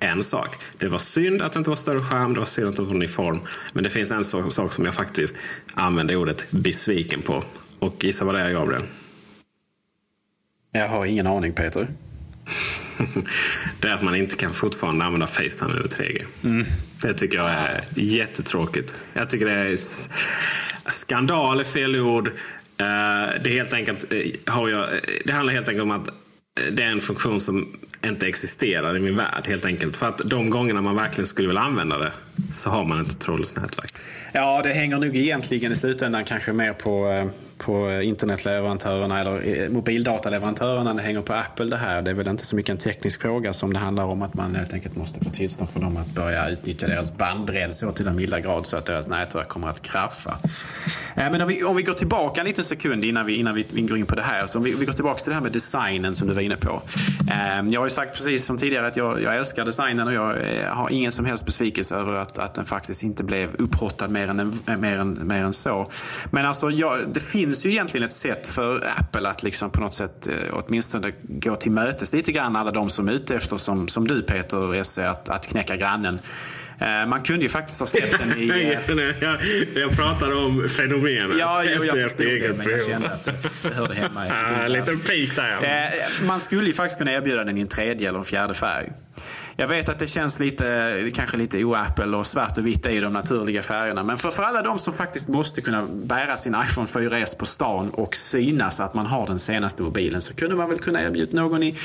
en 0.00 0.24
sak. 0.24 0.56
Det 0.78 0.88
var 0.88 0.98
synd 0.98 1.42
att 1.42 1.52
det 1.52 1.58
inte 1.58 1.70
var 1.70 1.76
större 1.76 2.00
skärm, 2.00 2.34
det 2.34 2.38
var 2.38 2.46
synd 2.46 2.68
att 2.68 2.76
det 2.76 2.82
inte 2.82 2.92
var 2.94 3.00
ny 3.00 3.08
form. 3.08 3.40
Men 3.72 3.84
det 3.84 3.90
finns 3.90 4.10
en 4.10 4.24
sak 4.24 4.72
som 4.72 4.84
jag 4.84 4.94
faktiskt 4.94 5.36
använder 5.74 6.16
ordet 6.16 6.50
besviken 6.50 7.22
på. 7.22 7.44
Och 7.78 8.04
gissa 8.04 8.24
vad 8.24 8.34
det 8.34 8.40
är, 8.40 8.52
Gabriel? 8.52 8.82
Jag 10.72 10.88
har 10.88 11.06
ingen 11.06 11.26
aning, 11.26 11.52
Peter. 11.52 11.88
det 13.80 13.88
är 13.88 13.94
att 13.94 14.02
man 14.02 14.16
inte 14.16 14.36
kan 14.36 14.52
fortfarande 14.52 15.04
använda 15.04 15.26
Facetime 15.26 15.72
över 15.72 15.88
3G. 15.88 16.24
Mm. 16.44 16.66
Det 17.02 17.14
tycker 17.14 17.38
jag 17.38 17.50
är 17.50 17.84
jättetråkigt. 17.94 18.94
Jag 19.12 19.30
tycker 19.30 19.46
det 19.46 19.52
är 19.52 19.78
skandal 20.86 21.60
är 21.60 21.64
fel 21.64 21.96
ord. 21.96 22.32
Eh, 22.80 23.40
det, 23.44 23.50
helt 23.50 23.72
enkelt, 23.72 24.12
eh, 24.12 24.52
har 24.54 24.68
jag, 24.68 24.94
eh, 24.94 25.00
det 25.24 25.32
handlar 25.32 25.52
helt 25.52 25.68
enkelt 25.68 25.82
om 25.82 25.90
att 25.90 26.08
det 26.72 26.82
är 26.82 26.90
en 26.90 27.00
funktion 27.00 27.40
som 27.40 27.76
inte 28.04 28.26
existerar 28.26 28.96
i 28.96 29.00
min 29.00 29.16
värld. 29.16 29.46
Helt 29.46 29.64
enkelt. 29.64 29.96
För 29.96 30.08
att 30.08 30.18
de 30.18 30.50
gångerna 30.50 30.82
man 30.82 30.96
verkligen 30.96 31.26
skulle 31.26 31.48
vilja 31.48 31.62
använda 31.62 31.98
det 31.98 32.12
så 32.52 32.70
har 32.70 32.84
man 32.84 32.98
inte 32.98 33.14
trådlöst 33.14 33.56
nätverk. 33.56 33.94
Ja, 34.32 34.60
det 34.62 34.68
hänger 34.68 34.98
nog 34.98 35.16
egentligen 35.16 35.72
i 35.72 35.76
slutändan 35.76 36.24
kanske 36.24 36.52
mer 36.52 36.72
på 36.72 37.30
på 37.60 37.88
eh, 37.88 38.08
internetleverantörerna 38.08 39.20
eller 39.20 39.62
eh, 39.62 39.68
mobildataleverantörerna 39.68 40.94
det 40.94 41.02
hänger 41.02 41.22
på 41.22 41.32
Apple 41.32 41.66
det 41.66 41.76
här. 41.76 42.02
Det 42.02 42.10
är 42.10 42.14
väl 42.14 42.28
inte 42.28 42.46
så 42.46 42.56
mycket 42.56 42.70
en 42.70 42.78
teknisk 42.78 43.20
fråga 43.20 43.52
som 43.52 43.72
det 43.72 43.78
handlar 43.78 44.04
om 44.04 44.22
att 44.22 44.34
man 44.34 44.54
helt 44.54 44.72
enkelt 44.72 44.96
måste 44.96 45.24
få 45.24 45.30
tillstånd 45.30 45.70
för 45.70 45.80
dem 45.80 45.96
att 45.96 46.06
börja 46.06 46.48
utnyttja 46.48 46.86
deras 46.86 47.16
bandbredd 47.16 47.74
så 47.74 47.92
till 47.92 48.06
en 48.06 48.16
milda 48.16 48.40
grad 48.40 48.66
så 48.66 48.76
att 48.76 48.86
deras 48.86 49.08
nätverk 49.08 49.48
kommer 49.48 49.68
att 49.68 49.82
krascha. 49.82 50.38
Eh, 51.16 51.30
men 51.30 51.40
om 51.40 51.48
vi, 51.48 51.64
om 51.64 51.76
vi 51.76 51.82
går 51.82 51.92
tillbaka 51.92 52.40
en 52.40 52.46
liten 52.46 52.64
sekund 52.64 53.04
innan 53.04 53.26
vi, 53.26 53.34
innan 53.34 53.54
vi 53.54 53.82
går 53.82 53.98
in 53.98 54.06
på 54.06 54.14
det 54.14 54.22
här. 54.22 54.46
Så 54.46 54.58
om 54.58 54.64
vi, 54.64 54.74
om 54.74 54.80
vi 54.80 54.86
går 54.86 54.92
tillbaka 54.92 55.18
till 55.18 55.28
det 55.28 55.34
här 55.34 55.42
med 55.42 55.52
designen 55.52 56.14
som 56.14 56.28
du 56.28 56.34
var 56.34 56.42
inne 56.42 56.56
på. 56.56 56.82
Jag 57.70 57.80
har 57.80 57.86
ju 57.86 57.90
sagt 57.90 58.16
precis 58.16 58.44
som 58.44 58.58
tidigare 58.58 58.86
att 58.86 58.96
jag, 58.96 59.22
jag 59.22 59.36
älskar 59.36 59.64
designen 59.64 60.08
och 60.08 60.14
jag 60.14 60.36
har 60.68 60.90
ingen 60.90 61.12
som 61.12 61.24
helst 61.24 61.44
besvikelse 61.44 61.94
över 61.94 62.12
att, 62.12 62.38
att 62.38 62.54
den 62.54 62.64
faktiskt 62.64 63.02
inte 63.02 63.24
blev 63.24 63.54
upphottad 63.58 64.08
mer 64.08 64.28
än, 64.28 64.58
mer 64.78 64.98
än, 64.98 65.28
mer 65.28 65.44
än 65.44 65.52
så. 65.52 65.90
Men 66.30 66.46
alltså, 66.46 66.70
jag, 66.70 66.98
det 67.12 67.20
finns 67.20 67.49
finns 67.50 67.66
ju 67.66 67.70
egentligen 67.70 68.06
ett 68.06 68.12
sätt 68.12 68.46
för 68.46 68.92
Apple 68.96 69.28
att 69.28 69.42
liksom 69.42 69.70
på 69.70 69.80
något 69.80 69.94
sätt 69.94 70.26
eh, 70.26 70.34
åtminstone 70.52 71.12
gå 71.22 71.56
till 71.56 71.70
mötes 71.70 72.12
lite 72.12 72.32
grann 72.32 72.56
alla 72.56 72.70
de 72.70 72.90
som 72.90 73.08
är 73.08 73.12
ute 73.12 73.34
efter, 73.34 73.56
som, 73.56 73.88
som 73.88 74.08
du 74.08 74.22
Peter 74.22 74.74
Esse, 74.74 75.08
att, 75.08 75.28
att 75.28 75.46
knäcka 75.46 75.76
grannen. 75.76 76.18
Eh, 76.78 77.06
man 77.06 77.22
kunde 77.22 77.42
ju 77.42 77.48
faktiskt 77.48 77.80
ha 77.80 77.86
släppt 77.86 78.18
den 78.18 78.38
i... 78.38 78.48
Eh... 78.88 79.14
jag, 79.20 79.38
jag 79.74 79.96
pratar 79.96 80.46
om 80.46 80.68
fenomenet. 80.68 81.36
Ja, 81.38 81.64
jo, 81.64 81.84
jag 81.84 81.94
förstod 81.94 82.26
det, 82.26 82.56
men 82.56 82.70
jag 82.70 82.86
kände 82.86 83.10
att 83.10 83.24
det 83.24 83.74
hörde 83.74 83.94
hemma 83.94 84.26
i... 84.26 84.30
En 84.64 84.72
liten 84.72 85.00
pik 85.00 85.36
där. 85.36 86.26
Man 86.26 86.40
skulle 86.40 86.66
ju 86.66 86.72
faktiskt 86.72 86.98
kunna 86.98 87.12
erbjuda 87.12 87.44
den 87.44 87.58
i 87.58 87.60
en 87.60 87.68
tredje 87.68 88.08
eller 88.08 88.18
en 88.18 88.24
fjärde 88.24 88.54
färg. 88.54 88.92
Jag 89.60 89.66
vet 89.66 89.88
att 89.88 89.98
det 89.98 90.06
känns 90.06 90.40
lite, 90.40 91.10
kanske 91.14 91.36
lite 91.36 91.64
o-Apple 91.64 92.16
och 92.16 92.26
svart 92.26 92.58
och 92.58 92.66
vitt 92.66 92.86
är 92.86 92.90
ju 92.90 93.00
de 93.00 93.12
naturliga 93.12 93.62
färgerna. 93.62 94.02
Men 94.02 94.18
för, 94.18 94.30
för 94.30 94.42
alla 94.42 94.62
de 94.62 94.78
som 94.78 94.92
faktiskt 94.92 95.28
måste 95.28 95.60
kunna 95.60 95.86
bära 95.92 96.36
sin 96.36 96.56
iPhone 96.64 96.86
4S 96.86 97.36
på 97.36 97.46
stan 97.46 97.90
och 97.90 98.14
synas 98.14 98.80
att 98.80 98.94
man 98.94 99.06
har 99.06 99.26
den 99.26 99.38
senaste 99.38 99.82
mobilen 99.82 100.20
så 100.20 100.34
kunde 100.34 100.56
man 100.56 100.68
väl 100.68 100.78
kunna 100.78 101.02
erbjuda 101.02 101.42
någon 101.42 101.62
i, 101.62 101.76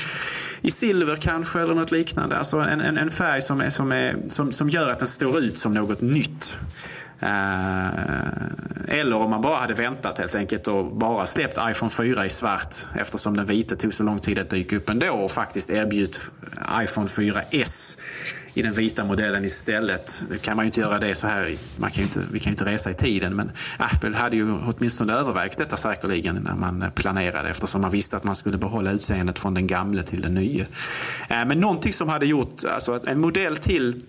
i 0.60 0.70
silver 0.70 1.16
kanske 1.16 1.60
eller 1.60 1.74
något 1.74 1.90
liknande. 1.90 2.36
Alltså 2.36 2.58
en, 2.58 2.80
en, 2.80 2.98
en 2.98 3.10
färg 3.10 3.42
som, 3.42 3.60
är, 3.60 3.70
som, 3.70 3.92
är, 3.92 4.16
som, 4.28 4.52
som 4.52 4.70
gör 4.70 4.88
att 4.88 4.98
den 4.98 5.08
står 5.08 5.38
ut 5.38 5.58
som 5.58 5.74
något 5.74 6.00
nytt. 6.00 6.58
Eh, 7.20 8.98
eller 9.00 9.16
om 9.16 9.30
man 9.30 9.40
bara 9.40 9.56
hade 9.56 9.74
väntat 9.74 10.18
helt 10.18 10.34
enkelt 10.34 10.68
och 10.68 10.96
bara 10.96 11.26
släppt 11.26 11.58
iPhone 11.70 11.90
4 11.90 12.26
i 12.26 12.28
svart 12.28 12.74
eftersom 12.94 13.36
den 13.36 13.46
vita 13.46 13.76
tog 13.76 13.94
så 13.94 14.02
lång 14.02 14.18
tid 14.18 14.38
att 14.38 14.50
dyka 14.50 14.76
upp 14.76 14.90
ändå 14.90 15.10
och 15.10 15.30
faktiskt 15.30 15.70
erbjudit 15.70 16.20
iPhone 16.82 17.06
4S 17.06 17.96
i 18.54 18.62
den 18.62 18.72
vita 18.72 19.04
modellen 19.04 19.44
istället. 19.44 20.22
Nu 20.30 20.38
kan 20.38 20.56
man 20.56 20.64
ju 20.64 20.66
inte 20.66 20.80
göra 20.80 20.98
det 20.98 21.14
så 21.14 21.26
här. 21.26 21.54
Man 21.76 21.90
kan 21.90 22.02
inte, 22.02 22.20
vi 22.32 22.38
kan 22.38 22.50
ju 22.50 22.54
inte 22.54 22.64
resa 22.64 22.90
i 22.90 22.94
tiden 22.94 23.36
men 23.36 23.50
Apple 23.78 24.16
hade 24.16 24.36
ju 24.36 24.52
åtminstone 24.52 25.12
övervägt 25.12 25.58
detta 25.58 25.76
säkerligen 25.76 26.34
när 26.34 26.54
man 26.54 26.90
planerade 26.94 27.48
eftersom 27.48 27.80
man 27.80 27.90
visste 27.90 28.16
att 28.16 28.24
man 28.24 28.36
skulle 28.36 28.58
behålla 28.58 28.90
utseendet 28.90 29.38
från 29.38 29.54
den 29.54 29.66
gamle 29.66 30.02
till 30.02 30.22
den 30.22 30.34
nya. 30.34 30.64
Eh, 31.28 31.44
men 31.46 31.60
någonting 31.60 31.92
som 31.92 32.08
hade 32.08 32.26
gjort, 32.26 32.64
alltså 32.64 33.00
en 33.06 33.20
modell 33.20 33.56
till 33.56 34.02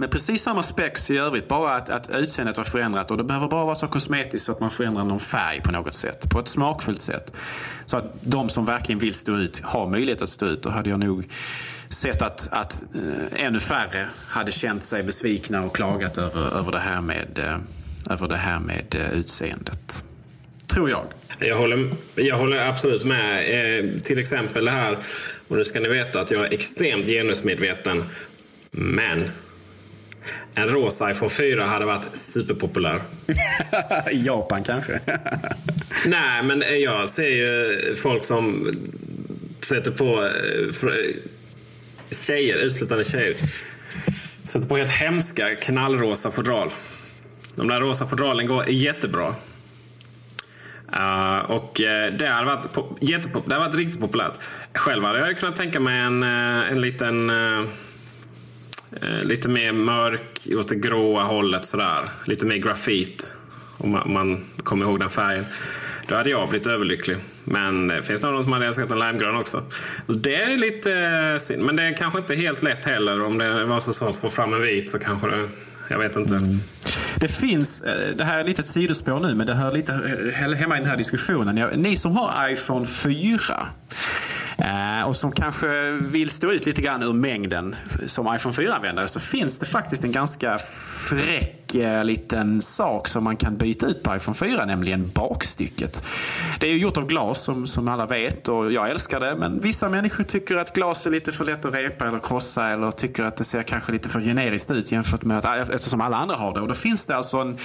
med 0.00 0.10
precis 0.10 0.42
samma 0.42 0.62
spex 0.62 1.10
i 1.10 1.16
övrigt, 1.16 1.48
bara 1.48 1.74
att, 1.74 1.90
att 1.90 2.10
utseendet 2.14 2.56
har 2.56 2.64
förändrat 2.64 3.10
och 3.10 3.16
det 3.16 3.24
behöver 3.24 3.48
bara 3.48 3.64
vara 3.64 3.74
så 3.74 3.86
kosmetiskt 3.86 4.46
så 4.46 4.52
att 4.52 4.60
man 4.60 4.70
förändrar 4.70 5.04
någon 5.04 5.20
färg 5.20 5.60
på 5.60 5.72
något 5.72 5.94
sätt. 5.94 6.30
På 6.30 6.40
ett 6.40 6.48
smakfullt 6.48 7.02
sätt. 7.02 7.32
Så 7.86 7.96
att 7.96 8.04
de 8.20 8.48
som 8.48 8.64
verkligen 8.64 8.98
vill 8.98 9.14
stå 9.14 9.36
ut 9.36 9.60
har 9.64 9.88
möjlighet 9.88 10.22
att 10.22 10.28
stå 10.28 10.46
ut. 10.46 10.62
Då 10.62 10.70
hade 10.70 10.90
jag 10.90 10.98
nog 10.98 11.28
sett 11.88 12.22
att, 12.22 12.48
att 12.50 12.82
äh, 12.94 13.44
ännu 13.44 13.60
färre 13.60 14.06
hade 14.28 14.52
känt 14.52 14.84
sig 14.84 15.02
besvikna 15.02 15.62
och 15.64 15.76
klagat 15.76 16.18
över, 16.18 16.58
över 16.58 16.72
det 16.72 16.78
här 16.78 17.00
med, 17.00 17.38
äh, 17.38 18.12
över 18.12 18.28
det 18.28 18.36
här 18.36 18.60
med 18.60 18.94
äh, 18.94 19.12
utseendet. 19.12 20.02
Tror 20.66 20.90
jag. 20.90 21.04
Jag 21.38 21.56
håller, 21.56 21.90
jag 22.14 22.36
håller 22.36 22.68
absolut 22.68 23.04
med. 23.04 23.38
Eh, 23.38 24.00
till 24.00 24.18
exempel 24.18 24.64
det 24.64 24.70
här, 24.70 24.98
och 25.48 25.56
nu 25.56 25.64
ska 25.64 25.80
ni 25.80 25.88
veta 25.88 26.20
att 26.20 26.30
jag 26.30 26.44
är 26.44 26.52
extremt 26.54 27.06
genusmedveten. 27.06 28.04
Men 28.70 29.30
en 30.54 30.68
rosa 30.68 31.10
iPhone 31.10 31.30
4 31.30 31.64
hade 31.64 31.84
varit 31.84 32.16
superpopulär. 32.16 33.02
Japan 34.12 34.64
kanske? 34.64 35.00
Nej, 36.06 36.42
men 36.42 36.62
jag 36.82 37.08
ser 37.08 37.28
ju 37.28 37.94
folk 37.96 38.24
som 38.24 38.70
sätter 39.62 39.90
på 39.90 40.24
eh, 40.24 41.00
tjejer, 42.26 42.56
uteslutande 42.58 43.04
tjejer. 43.04 43.34
Sätter 44.44 44.68
på 44.68 44.76
helt 44.76 44.90
hemska 44.90 45.54
knallrosa 45.54 46.30
fodral. 46.30 46.70
De 47.54 47.68
där 47.68 47.80
rosa 47.80 48.06
fodralen 48.06 48.46
går 48.46 48.70
jättebra. 48.70 49.34
Uh, 50.96 51.38
och 51.50 51.80
uh, 51.80 52.18
det 52.18 52.26
har 52.26 52.44
varit, 52.44 52.66
jättepop- 53.00 53.48
det 53.48 53.54
har 53.54 53.60
varit 53.60 53.74
riktigt 53.74 54.00
populärt. 54.00 54.38
Själv 54.74 55.04
hade 55.04 55.18
jag 55.18 55.38
kunnat 55.38 55.56
tänka 55.56 55.80
mig 55.80 56.00
en, 56.00 56.22
uh, 56.22 56.72
en 56.72 56.80
liten 56.80 57.30
Eh, 58.92 59.24
lite 59.24 59.48
mer 59.48 59.72
mörk 59.72 60.48
åt 60.56 60.68
det 60.68 60.74
gråa 60.74 61.22
hållet 61.22 61.64
sådär. 61.64 62.08
Lite 62.24 62.46
mer 62.46 62.56
grafit. 62.56 63.30
Om 63.76 63.90
man, 63.90 64.12
man 64.12 64.44
kommer 64.56 64.84
ihåg 64.84 65.00
den 65.00 65.08
färgen. 65.08 65.44
Då 66.08 66.14
hade 66.16 66.30
jag 66.30 66.48
blivit 66.48 66.66
överlycklig. 66.66 67.16
Men 67.44 67.90
eh, 67.90 67.96
det 67.96 68.02
finns 68.02 68.22
någon 68.22 68.44
som 68.44 68.52
hade 68.52 68.66
älskat 68.66 68.92
en 68.92 68.98
limegrön 68.98 69.36
också. 69.36 69.64
Det 70.06 70.34
är 70.34 70.56
lite 70.56 70.92
eh, 70.92 71.38
synd. 71.38 71.62
Men 71.62 71.76
det 71.76 71.82
är 71.82 71.96
kanske 71.96 72.18
inte 72.18 72.34
helt 72.34 72.62
lätt 72.62 72.84
heller. 72.84 73.22
Om 73.22 73.38
det 73.38 73.64
var 73.64 73.80
så 73.80 73.92
svårt 73.92 74.10
att 74.10 74.16
få 74.16 74.28
fram 74.28 74.54
en 74.54 74.62
vit 74.62 74.90
så 74.90 74.98
kanske 74.98 75.30
det... 75.30 75.48
Jag 75.90 75.98
vet 75.98 76.16
inte. 76.16 76.36
Mm. 76.36 76.60
Det 77.16 77.28
finns, 77.28 77.80
eh, 77.80 78.16
det 78.16 78.24
här 78.24 78.38
är 78.38 78.44
lite 78.44 78.62
ett 78.62 78.68
sidospår 78.68 79.20
nu, 79.20 79.34
men 79.34 79.46
det 79.46 79.54
hör 79.54 79.72
lite 79.72 79.92
hemma 80.34 80.76
i 80.76 80.80
den 80.80 80.88
här 80.88 80.96
diskussionen. 80.96 81.82
Ni 81.82 81.96
som 81.96 82.16
har 82.16 82.50
iPhone 82.50 82.86
4 82.86 83.66
Eh, 84.64 85.02
och 85.02 85.16
som 85.16 85.32
kanske 85.32 85.90
vill 85.90 86.30
stå 86.30 86.52
ut 86.52 86.66
lite 86.66 86.82
grann 86.82 87.02
ur 87.02 87.12
mängden 87.12 87.76
som 88.06 88.34
iPhone 88.34 88.54
4-användare 88.54 89.06
så 89.06 89.20
finns 89.20 89.58
det 89.58 89.66
faktiskt 89.66 90.04
en 90.04 90.12
ganska 90.12 90.58
fräck 91.08 91.74
eh, 91.74 92.04
liten 92.04 92.62
sak 92.62 93.08
som 93.08 93.24
man 93.24 93.36
kan 93.36 93.56
byta 93.56 93.86
ut 93.86 94.02
på 94.02 94.16
iPhone 94.16 94.34
4, 94.34 94.64
nämligen 94.64 95.10
bakstycket. 95.14 96.02
Det 96.60 96.66
är 96.66 96.70
ju 96.70 96.78
gjort 96.78 96.96
av 96.96 97.06
glas 97.06 97.44
som, 97.44 97.66
som 97.66 97.88
alla 97.88 98.06
vet 98.06 98.48
och 98.48 98.72
jag 98.72 98.90
älskar 98.90 99.20
det 99.20 99.36
men 99.36 99.60
vissa 99.60 99.88
människor 99.88 100.24
tycker 100.24 100.56
att 100.56 100.74
glas 100.74 101.06
är 101.06 101.10
lite 101.10 101.32
för 101.32 101.44
lätt 101.44 101.64
att 101.64 101.74
repa 101.74 102.08
eller 102.08 102.18
krossa 102.18 102.68
eller 102.68 102.90
tycker 102.90 103.24
att 103.24 103.36
det 103.36 103.44
ser 103.44 103.62
kanske 103.62 103.92
lite 103.92 104.08
för 104.08 104.20
generiskt 104.20 104.70
ut 104.70 104.92
jämfört 104.92 105.24
med 105.24 105.38
att, 105.38 105.44
eh, 105.44 105.74
eftersom 105.74 106.00
alla 106.00 106.16
andra 106.16 106.36
har 106.36 106.54
det. 106.54 106.60
Och 106.60 106.68
då 106.68 106.74
finns 106.74 107.06
det 107.06 107.16
alltså 107.16 107.36
en 107.36 107.58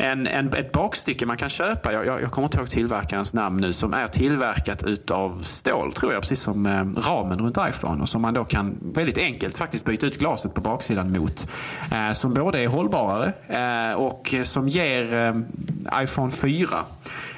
en, 0.00 0.26
en, 0.26 0.54
ett 0.54 0.72
bakstycke 0.72 1.26
man 1.26 1.36
kan 1.36 1.48
köpa. 1.48 1.92
Jag, 1.92 2.06
jag, 2.06 2.22
jag 2.22 2.30
kommer 2.30 2.46
inte 2.46 2.58
ihåg 2.58 2.70
tillverkarens 2.70 3.34
namn 3.34 3.60
nu. 3.60 3.72
Som 3.72 3.94
är 3.94 4.06
tillverkat 4.06 4.82
utav 4.82 5.42
stål 5.42 5.92
tror 5.92 6.12
jag. 6.12 6.22
Precis 6.22 6.40
som 6.40 6.66
eh, 6.66 6.84
ramen 7.10 7.38
runt 7.38 7.58
iPhone. 7.68 8.02
Och 8.02 8.08
som 8.08 8.22
man 8.22 8.34
då 8.34 8.44
kan 8.44 8.78
väldigt 8.94 9.18
enkelt 9.18 9.58
faktiskt 9.58 9.84
byta 9.84 10.06
ut 10.06 10.18
glaset 10.18 10.54
på 10.54 10.60
baksidan 10.60 11.12
mot. 11.12 11.46
Eh, 11.92 12.12
som 12.12 12.34
både 12.34 12.60
är 12.60 12.68
hållbarare 12.68 13.32
eh, 13.48 13.94
och 13.94 14.34
som 14.44 14.68
ger 14.68 15.14
eh, 15.14 16.02
iPhone 16.02 16.32
4 16.32 16.66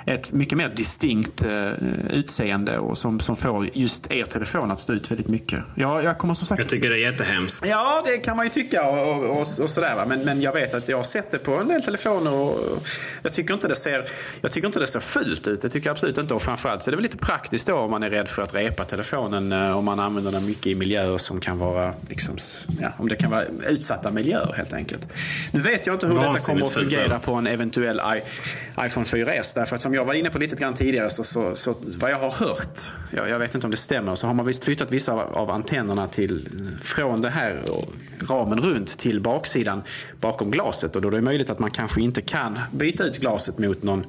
ett 0.07 0.33
mycket 0.33 0.59
mer 0.59 0.69
distinkt 0.69 1.45
uh, 1.45 1.73
utseende 2.11 2.79
och 2.79 2.99
som, 2.99 3.21
som 3.21 3.37
får 3.37 3.69
just 3.73 4.11
er 4.11 4.25
telefon 4.25 4.71
att 4.71 4.81
stå 4.81 4.93
ut 4.93 5.11
väldigt 5.11 5.29
mycket. 5.29 5.61
Ja, 5.75 6.03
jag, 6.03 6.19
kommer 6.19 6.35
som 6.35 6.47
sagt... 6.47 6.59
jag 6.59 6.69
tycker 6.69 6.91
det 6.91 6.97
är 6.97 7.11
jättehemskt. 7.13 7.65
Ja, 7.69 8.03
det 8.07 8.19
kan 8.19 8.37
man 8.37 8.47
ju 8.47 8.51
tycka 8.51 8.89
och, 8.89 9.09
och, 9.09 9.41
och, 9.41 9.61
och 9.61 9.71
sådär. 9.71 10.05
Men, 10.07 10.21
men 10.25 10.43
jag 10.43 10.53
vet 10.53 10.75
att 10.75 10.89
jag 10.89 10.97
har 10.97 11.05
sett 11.05 11.31
det 11.31 11.39
på 11.39 11.55
en 11.55 11.69
del 11.69 11.83
telefoner 11.83 12.33
och 12.33 12.79
jag 13.23 13.33
tycker 13.33 13.55
inte 13.55 13.69
det 13.69 13.75
ser, 13.75 14.05
jag 14.41 14.53
tycker 14.53 14.67
inte 14.67 14.79
det 14.79 14.87
ser 14.87 15.01
fult 15.01 15.49
ut. 15.49 15.61
Det 15.61 15.71
tycker 15.71 15.89
jag 15.89 15.93
absolut 15.93 16.19
inte. 16.19 16.35
Och 16.35 16.43
framförallt 16.43 16.83
så 16.83 16.91
är 16.91 16.93
det 16.93 16.97
väl 16.97 17.03
lite 17.03 17.19
praktiskt 17.19 17.67
då 17.67 17.75
om 17.75 17.91
man 17.91 18.03
är 18.03 18.11
rädd 18.11 18.29
för 18.29 18.43
att 18.43 18.55
repa 18.55 18.85
telefonen 18.85 19.53
uh, 19.53 19.77
om 19.77 19.85
man 19.85 20.01
använder 20.01 20.33
den 20.33 20.47
mycket 20.47 20.67
i 20.67 20.75
miljöer 20.75 21.19
som 21.19 21.41
kan 21.41 21.59
vara, 21.59 21.95
liksom, 22.09 22.37
ja, 22.81 22.89
om 22.99 23.09
det 23.09 23.17
kan 23.17 23.31
vara 23.31 23.45
utsatta 23.69 24.11
miljöer 24.11 24.55
helt 24.57 24.73
enkelt. 24.73 25.09
Nu 25.51 25.61
vet 25.61 25.87
jag 25.87 25.95
inte 25.95 26.07
hur 26.07 26.15
detta 26.15 26.39
kommer 26.39 26.63
att 26.63 26.73
fungera 26.73 27.19
på 27.19 27.35
en 27.35 27.47
eventuell 27.47 28.01
iPhone 28.79 29.07
4S. 29.07 29.53
Därför 29.55 29.77
att 29.77 29.83
som 29.83 29.92
jag 29.95 30.05
var 30.05 30.15
inne 30.15 30.31
på 30.31 30.39
lite 30.39 30.57
grann 30.57 30.75
tidigare 30.75 31.11
så, 31.11 31.25
så, 31.25 31.55
så 31.55 31.75
vad 31.81 32.11
jag 32.11 32.19
har 32.19 32.31
hört, 32.31 32.81
jag, 33.11 33.29
jag, 33.29 33.39
vet 33.39 33.55
inte 33.55 33.67
om 33.67 33.71
det 33.71 33.77
stämmer, 33.77 34.15
så 34.15 34.27
har 34.27 34.35
man 34.35 34.47
visst 34.47 34.65
flyttat 34.65 34.91
vissa 34.91 35.13
av, 35.13 35.21
av 35.21 35.51
antennerna 35.51 36.09
till, 36.09 36.49
från 36.83 37.21
det 37.21 37.31
här 37.31 37.63
ramen 38.29 38.61
runt 38.61 38.99
till 38.99 39.21
baksidan 39.21 39.83
bakom 40.21 40.51
glaset. 40.51 40.97
Och 40.97 41.03
då 41.03 41.09
är 41.09 41.13
det 41.13 41.21
möjligt 41.21 41.51
att 41.51 41.59
man 41.59 41.71
kanske 41.71 42.01
inte 42.01 42.23
kan 42.23 42.59
byta 42.73 43.05
ut 43.05 43.19
glaset 43.19 43.59
mot 43.59 43.83
någon 43.83 44.05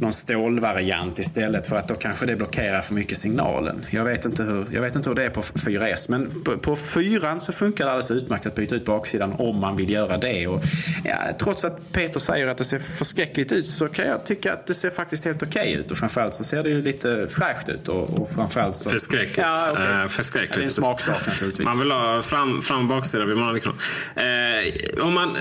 någon 0.00 0.12
stålvariant 0.12 1.18
istället 1.18 1.66
för 1.66 1.76
att 1.76 1.88
då 1.88 1.94
kanske 1.94 2.26
det 2.26 2.36
blockerar 2.36 2.82
för 2.82 2.94
mycket 2.94 3.18
signalen. 3.18 3.84
Jag 3.90 4.04
vet 4.04 4.24
inte 4.24 4.42
hur, 4.42 4.66
jag 4.72 4.82
vet 4.82 4.96
inte 4.96 5.10
hur 5.10 5.16
det 5.16 5.24
är 5.24 5.30
på 5.30 5.42
4S 5.42 6.04
men 6.08 6.42
på, 6.44 6.58
på 6.58 6.76
4 6.76 7.40
så 7.40 7.52
funkar 7.52 7.84
det 7.84 7.90
alldeles 7.90 8.10
utmärkt 8.10 8.46
att 8.46 8.54
byta 8.54 8.74
ut 8.74 8.84
baksidan 8.84 9.32
om 9.38 9.60
man 9.60 9.76
vill 9.76 9.90
göra 9.90 10.16
det. 10.16 10.46
Och, 10.46 10.62
ja, 11.04 11.16
trots 11.40 11.64
att 11.64 11.92
Peter 11.92 12.20
säger 12.20 12.46
att 12.46 12.58
det 12.58 12.64
ser 12.64 12.78
förskräckligt 12.78 13.52
ut 13.52 13.66
så 13.66 13.88
kan 13.88 14.06
jag 14.06 14.24
tycka 14.24 14.52
att 14.52 14.66
det 14.66 14.74
ser 14.74 14.90
faktiskt 14.90 15.24
helt 15.24 15.42
okej 15.42 15.60
okay 15.62 15.74
ut 15.74 15.90
och 15.90 15.96
framförallt 15.96 16.34
så 16.34 16.44
ser 16.44 16.62
det 16.62 16.70
ju 16.70 16.82
lite 16.82 17.26
fräscht 17.30 17.68
ut. 17.68 17.88
Och, 17.88 18.20
och 18.20 18.30
framförallt 18.30 18.76
så... 18.76 18.90
Förskräckligt. 18.90 19.38
Ja, 19.38 19.72
okay. 19.72 20.02
uh, 20.02 20.06
förskräckligt. 20.06 20.54
det 20.54 20.60
är 20.60 20.64
en 20.64 20.70
smaksak 20.70 21.26
naturligtvis. 21.26 21.64
Man 21.64 21.78
vill 21.78 21.90
ha 21.90 22.22
fram, 22.22 22.62
fram 22.62 22.78
och 22.78 22.84
baksida 22.84 23.24
ha 23.24 23.52
liksom. 23.52 23.72
Uh, 23.72 25.06
om 25.06 25.14
man, 25.14 25.36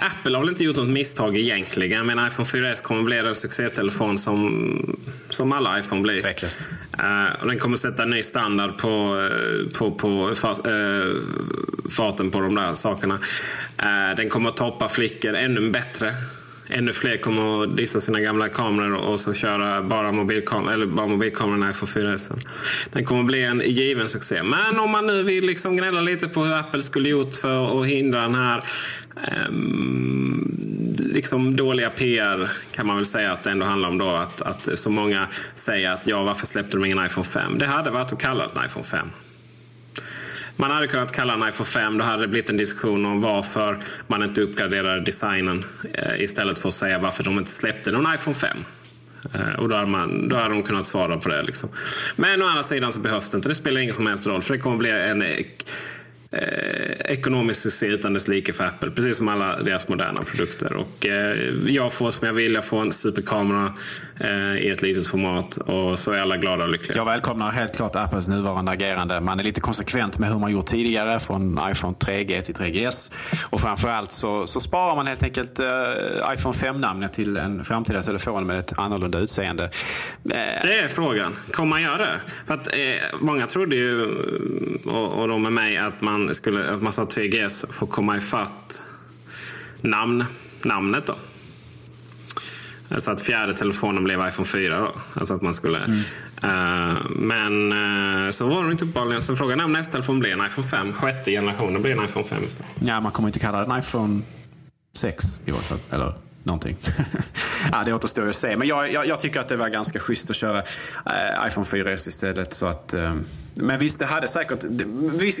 Apple 0.00 0.36
har 0.36 0.40
väl 0.40 0.50
inte 0.50 0.64
gjort 0.64 0.76
något 0.76 0.88
misstag 0.88 1.36
egentligen 1.36 2.06
men 2.06 2.26
iPhone 2.26 2.48
4S 2.48 2.82
kommer 2.82 3.02
bli 3.02 3.18
en 3.18 3.34
succételefon 3.34 4.03
som, 4.18 4.96
som 5.30 5.52
alla 5.52 5.78
iPhone 5.78 6.02
blir. 6.02 6.20
Tveklöst. 6.20 6.60
Uh, 7.02 7.42
och 7.42 7.48
den 7.48 7.58
kommer 7.58 7.76
sätta 7.76 8.02
en 8.02 8.10
ny 8.10 8.22
standard 8.22 8.78
på, 8.78 8.88
uh, 8.88 9.68
på, 9.78 9.90
på 9.90 10.34
fas, 10.34 10.60
uh, 10.66 11.22
farten 11.90 12.30
på 12.30 12.40
de 12.40 12.54
där 12.54 12.74
sakerna. 12.74 13.18
den 14.16 14.28
kommer 14.28 14.48
att 14.48 14.56
toppa 14.56 14.88
flickor 14.88 15.34
ännu 15.34 15.70
bättre. 15.70 16.14
Ännu 16.68 16.92
fler 16.92 17.16
kommer 17.16 17.62
att 17.62 17.76
dissa 17.76 18.00
sina 18.00 18.20
gamla 18.20 18.48
kameror 18.48 18.96
och 18.96 19.20
så 19.20 19.34
köra 19.34 19.82
bara, 19.82 20.12
mobilkam 20.12 20.68
eller 20.68 20.86
bara 20.86 21.06
mobilkamerorna 21.06 21.66
i 21.66 21.70
iPhone 21.70 21.92
4S. 21.92 22.46
Den 22.92 23.04
kommer 23.04 23.20
att 23.20 23.26
bli 23.26 23.44
en 23.44 23.60
given 23.60 24.08
succé. 24.08 24.42
Men 24.42 24.78
om 24.78 24.90
man 24.90 25.06
nu 25.06 25.22
vill 25.22 25.46
liksom 25.46 25.76
gnälla 25.76 26.00
lite 26.00 26.28
på 26.28 26.44
hur 26.44 26.54
Apple 26.54 26.82
skulle 26.82 27.08
gjort 27.08 27.34
för 27.34 27.80
att 27.80 27.86
hindra 27.86 28.20
den 28.20 28.34
här 28.34 28.64
um, 29.48 30.56
liksom 31.14 31.56
dåliga 31.56 31.90
PR 31.90 32.50
kan 32.72 32.86
man 32.86 32.96
väl 32.96 33.06
säga 33.06 33.32
att 33.32 33.42
det 33.42 33.50
ändå 33.50 33.66
handlar 33.66 33.88
om 33.88 33.98
då. 33.98 34.08
Att, 34.08 34.42
att 34.42 34.78
så 34.78 34.90
många 34.90 35.28
säger 35.54 35.90
att 35.90 36.06
ja, 36.06 36.22
varför 36.22 36.46
släppte 36.46 36.76
de 36.76 36.84
ingen 36.84 37.06
iPhone 37.06 37.26
5? 37.26 37.58
Det 37.58 37.66
hade 37.66 37.90
varit 37.90 38.12
att 38.12 38.20
kalla 38.20 38.46
det 38.46 38.60
en 38.60 38.66
iPhone 38.66 38.86
5 38.86 39.08
man 40.56 40.70
hade 40.70 40.86
kunnat 40.86 41.12
kalla 41.12 41.36
den 41.36 41.48
iPhone 41.48 41.66
5. 41.66 41.98
Då 41.98 42.04
hade 42.04 42.22
det 42.22 42.28
blivit 42.28 42.50
en 42.50 42.56
diskussion 42.56 43.06
om 43.06 43.20
varför 43.20 43.78
man 44.06 44.22
inte 44.22 44.42
uppgraderade 44.42 45.00
designen 45.00 45.64
eh, 45.94 46.22
istället 46.22 46.58
för 46.58 46.68
att 46.68 46.74
säga 46.74 46.98
varför 46.98 47.24
de 47.24 47.38
inte 47.38 47.50
släppte 47.50 47.90
någon 47.90 48.14
iPhone 48.14 48.36
5. 48.36 48.58
Eh, 49.34 49.54
och 49.58 49.68
då 49.68 49.74
hade, 49.74 49.86
man, 49.86 50.28
då 50.28 50.36
hade 50.36 50.54
de 50.54 50.62
kunnat 50.62 50.86
svara 50.86 51.16
på 51.16 51.28
det. 51.28 51.42
Liksom. 51.42 51.68
Men 52.16 52.42
å 52.42 52.46
andra 52.46 52.62
sidan 52.62 52.92
så 52.92 53.00
behövs 53.00 53.30
det 53.30 53.36
inte. 53.36 53.48
Det 53.48 53.54
spelar 53.54 53.80
ingen 53.80 53.94
som 53.94 54.06
helst 54.06 54.26
roll. 54.26 54.42
För 54.42 54.54
det 54.54 54.60
kommer 54.60 54.76
bli 54.76 54.90
en 54.90 55.22
eh, 56.34 57.12
ekonomisk 57.12 57.60
succé 57.60 57.86
utan 57.86 58.12
dess 58.14 58.28
like 58.28 58.52
för 58.52 58.64
Apple. 58.64 58.90
Precis 58.90 59.16
som 59.16 59.28
alla 59.28 59.56
deras 59.62 59.88
moderna 59.88 60.22
produkter. 60.24 60.72
Och, 60.72 61.06
eh, 61.06 61.36
jag 61.66 61.92
får 61.92 62.10
som 62.10 62.26
jag 62.26 62.34
vill. 62.34 62.54
Jag 62.54 62.64
får 62.64 62.80
en 62.80 62.92
superkamera 62.92 63.72
eh, 64.20 64.56
i 64.56 64.68
ett 64.70 64.82
litet 64.82 65.06
format. 65.06 65.56
Och 65.56 65.98
så 65.98 66.12
är 66.12 66.18
alla 66.18 66.36
glada 66.36 66.64
och 66.64 66.70
lyckliga. 66.70 66.98
Jag 66.98 67.04
välkomnar 67.04 67.50
helt 67.50 67.76
klart 67.76 67.96
Apples 67.96 68.28
nuvarande 68.28 68.72
agerande. 68.72 69.20
Man 69.20 69.40
är 69.40 69.44
lite 69.44 69.60
konsekvent 69.60 70.18
med 70.18 70.30
hur 70.30 70.38
man 70.38 70.52
gjort 70.52 70.66
tidigare. 70.66 71.20
Från 71.20 71.60
iPhone 71.70 71.94
3G 72.00 72.40
till 72.40 72.54
3GS. 72.54 73.10
Och 73.50 73.60
framförallt 73.60 74.12
så, 74.12 74.46
så 74.46 74.60
sparar 74.60 74.96
man 74.96 75.06
helt 75.06 75.22
enkelt 75.22 75.58
eh, 75.58 75.66
iPhone 76.34 76.54
5-namnet 76.54 77.12
till 77.12 77.36
en 77.36 77.64
framtida 77.64 78.02
telefon 78.02 78.46
med 78.46 78.58
ett 78.58 78.78
annorlunda 78.78 79.18
utseende. 79.18 79.64
Eh, 79.64 79.70
Det 80.62 80.78
är 80.78 80.88
frågan. 80.88 81.36
Kommer 81.50 81.70
man 81.70 81.82
göra 81.82 81.98
det? 81.98 82.20
För 82.46 82.54
att, 82.54 82.66
eh, 82.66 82.74
många 83.20 83.46
trodde 83.46 83.76
ju, 83.76 84.04
och, 84.84 85.12
och 85.12 85.28
de 85.28 85.42
med 85.42 85.52
mig, 85.52 85.76
att 85.76 86.00
man, 86.00 86.23
skulle, 86.32 86.70
att 86.70 86.82
man 86.82 86.92
sa 86.92 87.02
att 87.02 87.16
3GS 87.16 87.72
får 87.72 87.86
komma 87.86 88.16
ifatt 88.16 88.82
namn, 89.80 90.24
namnet. 90.62 91.06
Då. 91.06 91.16
Så 92.98 93.10
att 93.10 93.20
fjärde 93.20 93.52
telefonen 93.52 94.04
blev 94.04 94.28
iPhone 94.28 94.46
4. 94.46 94.78
Då. 94.78 94.92
Alltså 95.14 95.34
att 95.34 95.42
man 95.42 95.54
skulle... 95.54 95.78
Eh, 96.42 96.94
men 97.10 97.72
eh, 97.72 98.30
så 98.30 98.46
var 98.46 98.64
det 98.64 98.72
inte 98.72 98.84
uppenbarligen. 98.84 99.22
Så 99.22 99.36
frågan 99.36 99.60
är 99.60 99.64
om 99.64 99.72
nästa 99.72 99.92
telefon 99.92 100.20
blir 100.20 100.32
en 100.32 100.46
iPhone 100.46 100.68
5. 100.68 100.92
Sjätte 100.92 101.30
generationen 101.30 101.82
blir 101.82 101.92
en 101.98 102.04
iPhone 102.04 102.24
5 102.24 102.42
istället. 102.42 102.72
Ja, 102.80 103.00
man 103.00 103.12
kommer 103.12 103.28
inte 103.28 103.38
kalla 103.38 103.66
den 103.66 103.78
iPhone 103.78 104.20
6 104.96 105.24
i 105.44 105.50
varje 105.50 105.62
fall. 105.64 105.78
Eller 105.90 106.14
någonting. 106.44 106.76
ja, 107.72 107.82
det 107.86 107.92
återstår 107.92 108.28
att 108.28 108.36
se. 108.36 108.56
Men 108.56 108.68
jag, 108.68 108.92
jag, 108.92 109.06
jag, 109.06 109.20
tycker 109.20 109.40
att 109.40 109.48
det 109.48 109.56
var 109.56 109.68
ganska 109.68 109.98
schysst 109.98 110.30
att 110.30 110.36
köra 110.36 110.58
eh, 110.58 111.46
iPhone 111.46 111.66
4S 111.66 112.08
istället. 112.08 112.52
Så 112.52 112.66
att, 112.66 112.94
eh, 112.94 113.14
men 113.54 113.78
visst, 113.78 113.98
det 113.98 114.06
hade 114.06 114.28
säkert... 114.28 114.64
Det, 114.68 114.84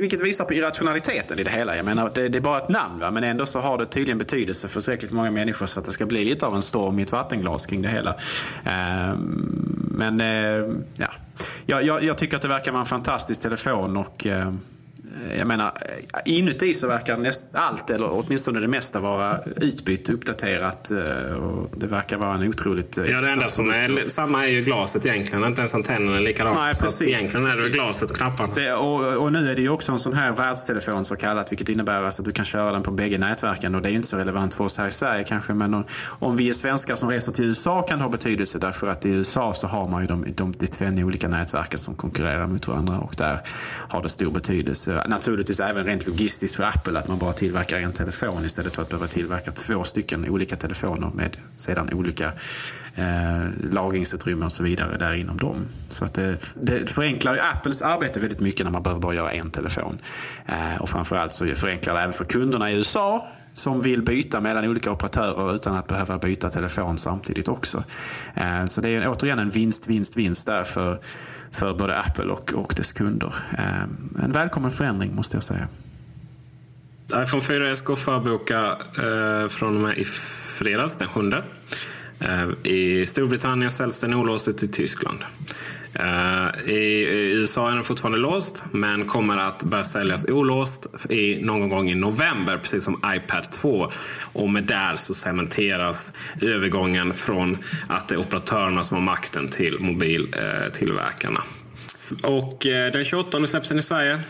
vilket 0.00 0.20
visar 0.20 0.44
på 0.44 0.54
irrationaliteten 0.54 1.38
i 1.38 1.42
det 1.42 1.50
hela. 1.50 1.76
Jag 1.76 1.84
menar, 1.84 2.10
det, 2.14 2.28
det 2.28 2.38
är 2.38 2.40
bara 2.40 2.58
ett 2.58 2.68
namn, 2.68 3.00
va? 3.00 3.10
men 3.10 3.24
ändå 3.24 3.46
så 3.46 3.60
har 3.60 3.78
det 3.78 3.86
tydligen 3.86 4.18
betydelse 4.18 4.68
för 4.68 4.80
tillräckligt 4.80 5.12
många 5.12 5.30
människor 5.30 5.66
så 5.66 5.80
att 5.80 5.86
det 5.86 5.92
ska 5.92 6.06
bli 6.06 6.24
lite 6.24 6.46
av 6.46 6.54
en 6.54 6.62
storm 6.62 6.98
i 6.98 7.02
ett 7.02 7.12
vattenglas 7.12 7.66
kring 7.66 7.82
det 7.82 7.88
hela. 7.88 8.10
Eh, 8.64 9.16
men 9.90 10.20
ehm, 10.20 10.84
ja, 10.96 11.08
jag, 11.66 11.84
jag, 11.84 12.02
jag, 12.02 12.18
tycker 12.18 12.36
att 12.36 12.42
det 12.42 12.48
verkar 12.48 12.72
vara 12.72 12.80
en 12.80 12.86
fantastisk 12.86 13.42
telefon 13.42 13.96
och 13.96 14.26
ehm, 14.26 14.60
jag 15.38 15.48
menar, 15.48 15.72
inuti 16.24 16.74
så 16.74 16.86
verkar 16.86 17.16
näst, 17.16 17.46
allt, 17.52 17.90
eller 17.90 18.08
åtminstone 18.12 18.60
det 18.60 18.68
mesta, 18.68 19.00
vara 19.00 19.40
utbytt, 19.56 20.08
uppdaterat. 20.10 20.90
Och 21.40 21.70
det 21.76 21.86
verkar 21.86 22.16
vara 22.16 22.34
en 22.34 22.48
otroligt... 22.48 22.96
Ja, 22.96 23.20
det 23.20 23.30
enda 23.30 23.48
som 23.48 23.70
är 23.70 24.08
samma 24.08 24.44
är 24.44 24.50
ju 24.50 24.60
glaset 24.60 25.06
egentligen. 25.06 25.44
Inte 25.44 25.60
ens 25.60 25.74
antennen 25.74 26.14
är 26.14 26.20
likadant. 26.20 26.58
Nej, 26.58 26.74
precis, 26.80 26.98
så 26.98 27.04
egentligen 27.04 27.46
är 27.46 27.62
det 27.62 27.70
glaset 27.70 28.10
och 28.10 28.16
knapparna. 28.16 28.54
Det, 28.54 28.72
och, 28.72 29.16
och, 29.16 29.32
nu 29.32 29.50
är 29.50 29.54
det 29.56 29.62
ju 29.62 29.68
också 29.68 29.92
en 29.92 29.98
sån 29.98 30.12
här 30.12 30.32
världstelefon 30.32 31.04
så 31.04 31.16
kallat, 31.16 31.52
vilket 31.52 31.68
innebär 31.68 32.02
alltså 32.02 32.22
att 32.22 32.26
du 32.26 32.32
kan 32.32 32.44
köra 32.44 32.72
den 32.72 32.82
på 32.82 32.90
bägge 32.90 33.18
nätverken. 33.18 33.74
Och 33.74 33.82
det 33.82 33.88
är 33.88 33.90
ju 33.90 33.96
inte 33.96 34.08
så 34.08 34.16
relevant 34.16 34.54
för 34.54 34.64
oss 34.64 34.76
här 34.76 34.86
i 34.86 34.90
Sverige 34.90 35.24
kanske, 35.24 35.54
men 35.54 35.74
om, 35.74 35.84
om 36.18 36.36
vi 36.36 36.48
är 36.48 36.52
svenskar 36.52 36.96
som 36.96 37.08
reser 37.08 37.32
till 37.32 37.44
USA 37.44 37.82
kan 37.82 37.98
det 37.98 38.04
ha 38.04 38.10
betydelse. 38.10 38.58
Därför 38.58 38.86
att 38.86 39.06
i 39.06 39.08
USA 39.08 39.54
så 39.54 39.66
har 39.66 39.88
man 39.88 40.00
ju 40.00 40.06
de, 40.06 40.24
de, 40.34 40.52
de 40.52 40.66
tvenne 40.66 41.04
olika 41.04 41.28
nätverken 41.28 41.78
som 41.78 41.94
konkurrerar 41.94 42.46
mot 42.46 42.68
varandra 42.68 42.98
och 42.98 43.14
där 43.18 43.40
har 43.88 44.02
det 44.02 44.08
stor 44.08 44.30
betydelse 44.30 45.03
naturligtvis 45.08 45.60
även 45.60 45.84
rent 45.84 46.06
logistiskt 46.06 46.56
för 46.56 46.62
Apple 46.62 46.98
att 46.98 47.08
man 47.08 47.18
bara 47.18 47.32
tillverkar 47.32 47.78
en 47.78 47.92
telefon 47.92 48.44
istället 48.44 48.74
för 48.74 48.82
att 48.82 48.88
behöva 48.88 49.06
tillverka 49.06 49.50
två 49.50 49.84
stycken 49.84 50.28
olika 50.28 50.56
telefoner 50.56 51.10
med 51.14 51.36
sedan 51.56 51.90
olika 51.92 52.32
eh, 52.94 53.44
lagringsutrymmen 53.70 54.46
och 54.46 54.52
så 54.52 54.62
vidare 54.62 54.98
där 54.98 55.14
inom 55.14 55.36
dem. 55.36 55.66
Så 55.88 56.04
att 56.04 56.14
det, 56.14 56.54
det 56.54 56.90
förenklar 56.90 57.38
Apples 57.54 57.82
arbete 57.82 58.20
väldigt 58.20 58.40
mycket 58.40 58.66
när 58.66 58.72
man 58.72 58.82
behöver 58.82 59.00
bara 59.00 59.14
göra 59.14 59.32
en 59.32 59.50
telefon. 59.50 59.98
Eh, 60.46 60.82
och 60.82 60.88
framförallt 60.88 61.34
så 61.34 61.46
förenklar 61.46 61.94
det 61.94 62.00
även 62.00 62.12
för 62.12 62.24
kunderna 62.24 62.70
i 62.70 62.74
USA 62.74 63.28
som 63.54 63.80
vill 63.80 64.02
byta 64.02 64.40
mellan 64.40 64.64
olika 64.64 64.90
operatörer 64.90 65.54
utan 65.54 65.76
att 65.76 65.86
behöva 65.86 66.18
byta 66.18 66.50
telefon 66.50 66.98
samtidigt 66.98 67.48
också. 67.48 67.84
Eh, 68.34 68.64
så 68.64 68.80
det 68.80 68.88
är 68.88 69.08
återigen 69.08 69.38
en 69.38 69.50
vinst, 69.50 69.86
vinst, 69.86 70.16
vinst 70.16 70.46
där 70.46 70.64
för 70.64 71.00
för 71.54 71.74
både 71.74 71.98
Apple 71.98 72.24
och, 72.24 72.52
och 72.54 72.74
dess 72.76 72.92
kunder. 72.92 73.34
Ehm, 73.58 74.16
en 74.24 74.32
välkommen 74.32 74.70
förändring 74.70 75.14
måste 75.14 75.36
jag 75.36 75.42
säga. 75.42 75.68
iPhone 77.16 77.42
4S 77.42 77.84
går 77.84 77.96
förboka 77.96 78.78
eh, 78.98 79.48
från 79.48 79.76
och 79.76 79.82
med 79.82 79.98
i 79.98 80.04
fredags 80.04 80.96
den 80.96 81.08
7. 81.08 81.32
Ehm, 82.20 82.56
I 82.62 83.06
Storbritannien 83.06 83.70
säljs 83.70 83.98
den 83.98 84.14
olåst 84.14 84.48
ut 84.48 84.62
i 84.62 84.68
Tyskland. 84.68 85.18
Uh, 86.00 86.70
I, 86.70 87.04
USA 87.32 87.70
är 87.70 87.74
den 87.74 87.84
fortfarande 87.84 88.18
låst 88.18 88.62
men 88.70 89.04
kommer 89.04 89.38
att 89.38 89.62
börja 89.62 89.84
säljas 89.84 90.24
olåst 90.28 90.86
i, 91.08 91.42
någon 91.42 91.68
gång 91.68 91.90
i 91.90 91.94
november 91.94 92.58
precis 92.58 92.84
som 92.84 93.00
iPad 93.16 93.52
2. 93.52 93.90
Och 94.32 94.50
med 94.50 94.64
där 94.64 94.96
så 94.96 95.14
cementeras 95.14 96.12
övergången 96.42 97.14
från 97.14 97.58
att 97.88 98.08
det 98.08 98.14
är 98.14 98.18
operatörerna 98.18 98.84
som 98.84 98.96
har 98.96 99.04
makten 99.04 99.48
till 99.48 99.80
mobiltillverkarna. 99.80 101.40
Och 102.22 102.66
uh, 102.66 102.92
den 102.92 103.04
28 103.04 103.46
släpps 103.46 103.68
den 103.68 103.78
i 103.78 103.82
Sverige. 103.82 104.20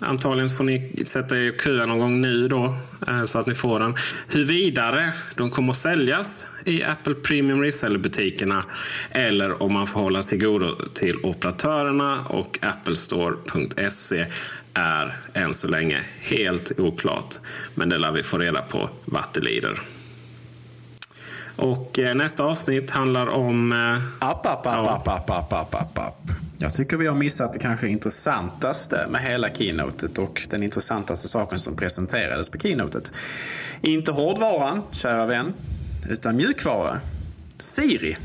Antagligen 0.00 0.48
får 0.48 0.64
ni 0.64 1.04
sätta 1.04 1.36
er 1.36 1.40
i 1.40 1.58
köa 1.58 1.86
någon 1.86 1.98
gång 1.98 2.20
nu 2.20 2.48
då 2.48 2.74
eh, 3.08 3.24
så 3.24 3.38
att 3.38 3.46
ni 3.46 3.54
får 3.54 3.78
den. 3.78 3.94
Hur 4.28 4.44
vidare 4.44 5.12
de 5.36 5.50
kommer 5.50 5.70
att 5.70 5.76
säljas 5.76 6.46
i 6.64 6.82
Apple 6.82 7.14
Premium 7.14 7.62
Reseller-butikerna 7.62 8.62
eller 9.10 9.62
om 9.62 9.72
man 9.72 9.86
får 9.86 10.00
hållas 10.00 10.26
till 10.26 10.38
godo 10.38 10.76
till 10.94 11.16
operatörerna 11.22 12.26
och 12.26 12.58
applestore.se 12.62 14.26
är 14.74 15.16
än 15.34 15.54
så 15.54 15.68
länge 15.68 16.02
helt 16.20 16.80
oklart. 16.80 17.38
Men 17.74 17.88
det 17.88 17.98
lär 17.98 18.12
vi 18.12 18.22
få 18.22 18.38
reda 18.38 18.62
på 18.62 18.90
vad 19.04 19.24
det 19.34 19.40
lider. 19.40 19.80
Och 21.58 21.98
nästa 22.14 22.44
avsnitt 22.44 22.90
handlar 22.90 23.26
om... 23.26 23.72
App, 24.18 24.46
app, 24.46 24.66
app, 24.66 25.08
app, 25.08 25.30
app, 25.30 25.52
app, 25.52 25.74
app, 25.74 25.98
app. 25.98 26.30
Jag 26.58 26.74
tycker 26.74 26.96
vi 26.96 27.06
har 27.06 27.14
missat 27.14 27.52
det 27.52 27.58
kanske 27.58 27.88
intressantaste 27.88 29.06
med 29.10 29.20
hela 29.20 29.50
keynotet 29.50 30.18
och 30.18 30.46
den 30.50 30.62
intressantaste 30.62 31.28
saken 31.28 31.58
som 31.58 31.76
presenterades 31.76 32.48
på 32.48 32.58
keynotet. 32.58 33.12
Inte 33.82 34.12
hårdvaran, 34.12 34.82
kära 34.92 35.26
vän, 35.26 35.54
utan 36.08 36.36
mjukvara. 36.36 37.00
Siri. 37.58 38.16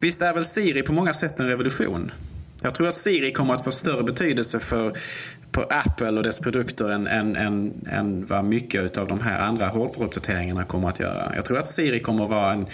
Visst 0.00 0.22
är 0.22 0.34
väl 0.34 0.44
Siri 0.44 0.82
på 0.82 0.92
många 0.92 1.14
sätt 1.14 1.40
en 1.40 1.46
revolution? 1.46 2.10
Jag 2.62 2.74
tror 2.74 2.88
att 2.88 2.94
Siri 2.94 3.32
kommer 3.32 3.54
att 3.54 3.64
få 3.64 3.72
större 3.72 4.02
betydelse 4.02 4.58
för 4.58 4.92
på 5.58 5.64
Apple 5.70 6.10
och 6.10 6.22
dess 6.22 6.38
produkter 6.38 6.92
än, 6.92 7.06
än, 7.06 7.36
än, 7.36 7.72
än 7.90 8.26
vad 8.26 8.44
mycket 8.44 8.96
av 8.96 9.08
de 9.08 9.20
här 9.20 9.38
andra 9.38 9.68
hårdvaruuppdateringarna 9.68 10.64
kommer 10.64 10.88
att 10.88 11.00
göra. 11.00 11.32
Jag 11.36 11.44
tror 11.44 11.58
att 11.58 11.68
Siri 11.68 12.00
kommer 12.00 12.24
att 12.24 12.30
vara 12.30 12.52
en, 12.52 12.66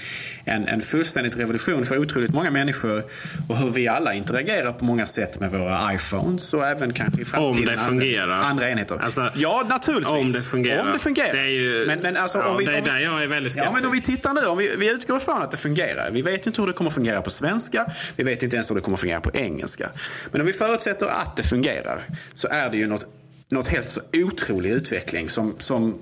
en, 0.44 0.68
en 0.68 0.82
fullständigt 0.82 1.36
revolution 1.36 1.84
för 1.84 1.98
otroligt 1.98 2.32
många 2.32 2.50
människor 2.50 3.04
och 3.48 3.56
hur 3.56 3.70
vi 3.70 3.88
alla 3.88 4.14
interagerar 4.14 4.72
på 4.72 4.84
många 4.84 5.06
sätt 5.06 5.40
med 5.40 5.50
våra 5.50 5.94
iPhones 5.94 6.54
och 6.54 6.66
även 6.66 6.92
kanske 6.92 7.22
i 7.22 7.24
framtiden 7.24 7.68
om 7.68 7.74
det 7.74 7.80
fungerar. 7.80 8.22
Andra, 8.22 8.46
andra 8.46 8.70
enheter. 8.70 8.98
Alltså, 9.02 9.30
ja, 9.34 9.64
naturligtvis. 9.68 10.12
Om 10.12 10.32
det 10.32 10.40
fungerar. 10.40 10.86
Om 10.86 10.92
det 10.92 10.98
fungerar. 10.98 11.32
Det 11.32 11.40
är, 11.40 11.46
ju, 11.46 11.86
men, 11.86 11.98
men 11.98 12.16
alltså, 12.16 12.38
ja, 12.38 12.48
om 12.48 12.56
vi, 12.56 12.64
det 12.64 12.72
är 12.72 12.78
om 12.78 12.84
där 12.84 12.98
jag 12.98 13.22
är 13.22 13.26
väldigt 13.26 13.52
skeptisk. 13.52 13.70
Ja, 13.70 13.76
men 13.76 13.86
om 13.86 13.92
vi 13.92 14.00
tittar 14.00 14.34
nu, 14.34 14.46
om 14.46 14.58
vi, 14.58 14.76
vi 14.78 14.90
utgår 14.90 15.16
ifrån 15.16 15.42
att 15.42 15.50
det 15.50 15.56
fungerar. 15.56 16.10
Vi 16.10 16.22
vet 16.22 16.46
inte 16.46 16.60
hur 16.60 16.66
det 16.66 16.72
kommer 16.72 16.90
att 16.90 16.94
fungera 16.94 17.22
på 17.22 17.30
svenska. 17.30 17.86
Vi 18.16 18.24
vet 18.24 18.42
inte 18.42 18.56
ens 18.56 18.70
hur 18.70 18.74
det 18.74 18.80
kommer 18.80 18.96
att 18.96 19.00
fungera 19.00 19.20
på 19.20 19.30
engelska. 19.34 19.88
Men 20.30 20.40
om 20.40 20.46
vi 20.46 20.52
förutsätter 20.52 21.06
att 21.06 21.36
det 21.36 21.42
fungerar 21.42 21.98
så 22.34 22.48
är 22.48 22.70
det 22.74 22.80
ju 22.80 22.86
något 22.86 23.06
något 23.48 23.68
helt 23.68 23.88
så 23.88 24.00
otrolig 24.12 24.70
utveckling 24.70 25.28
som, 25.28 25.54
som 25.58 25.98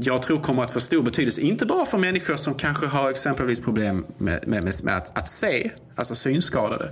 jag 0.00 0.22
tror 0.22 0.38
kommer 0.38 0.62
att 0.62 0.70
få 0.70 0.80
stor 0.80 1.02
betydelse. 1.02 1.40
Inte 1.40 1.66
bara 1.66 1.84
för 1.84 1.98
människor 1.98 2.36
som 2.36 2.54
kanske 2.54 2.86
har 2.86 3.10
exempelvis 3.10 3.60
problem 3.60 4.06
med, 4.18 4.48
med, 4.48 4.64
med, 4.64 4.84
med 4.84 4.96
att, 4.96 5.18
att, 5.18 5.28
se, 5.28 5.70
alltså 5.94 6.14
synskadade. 6.14 6.90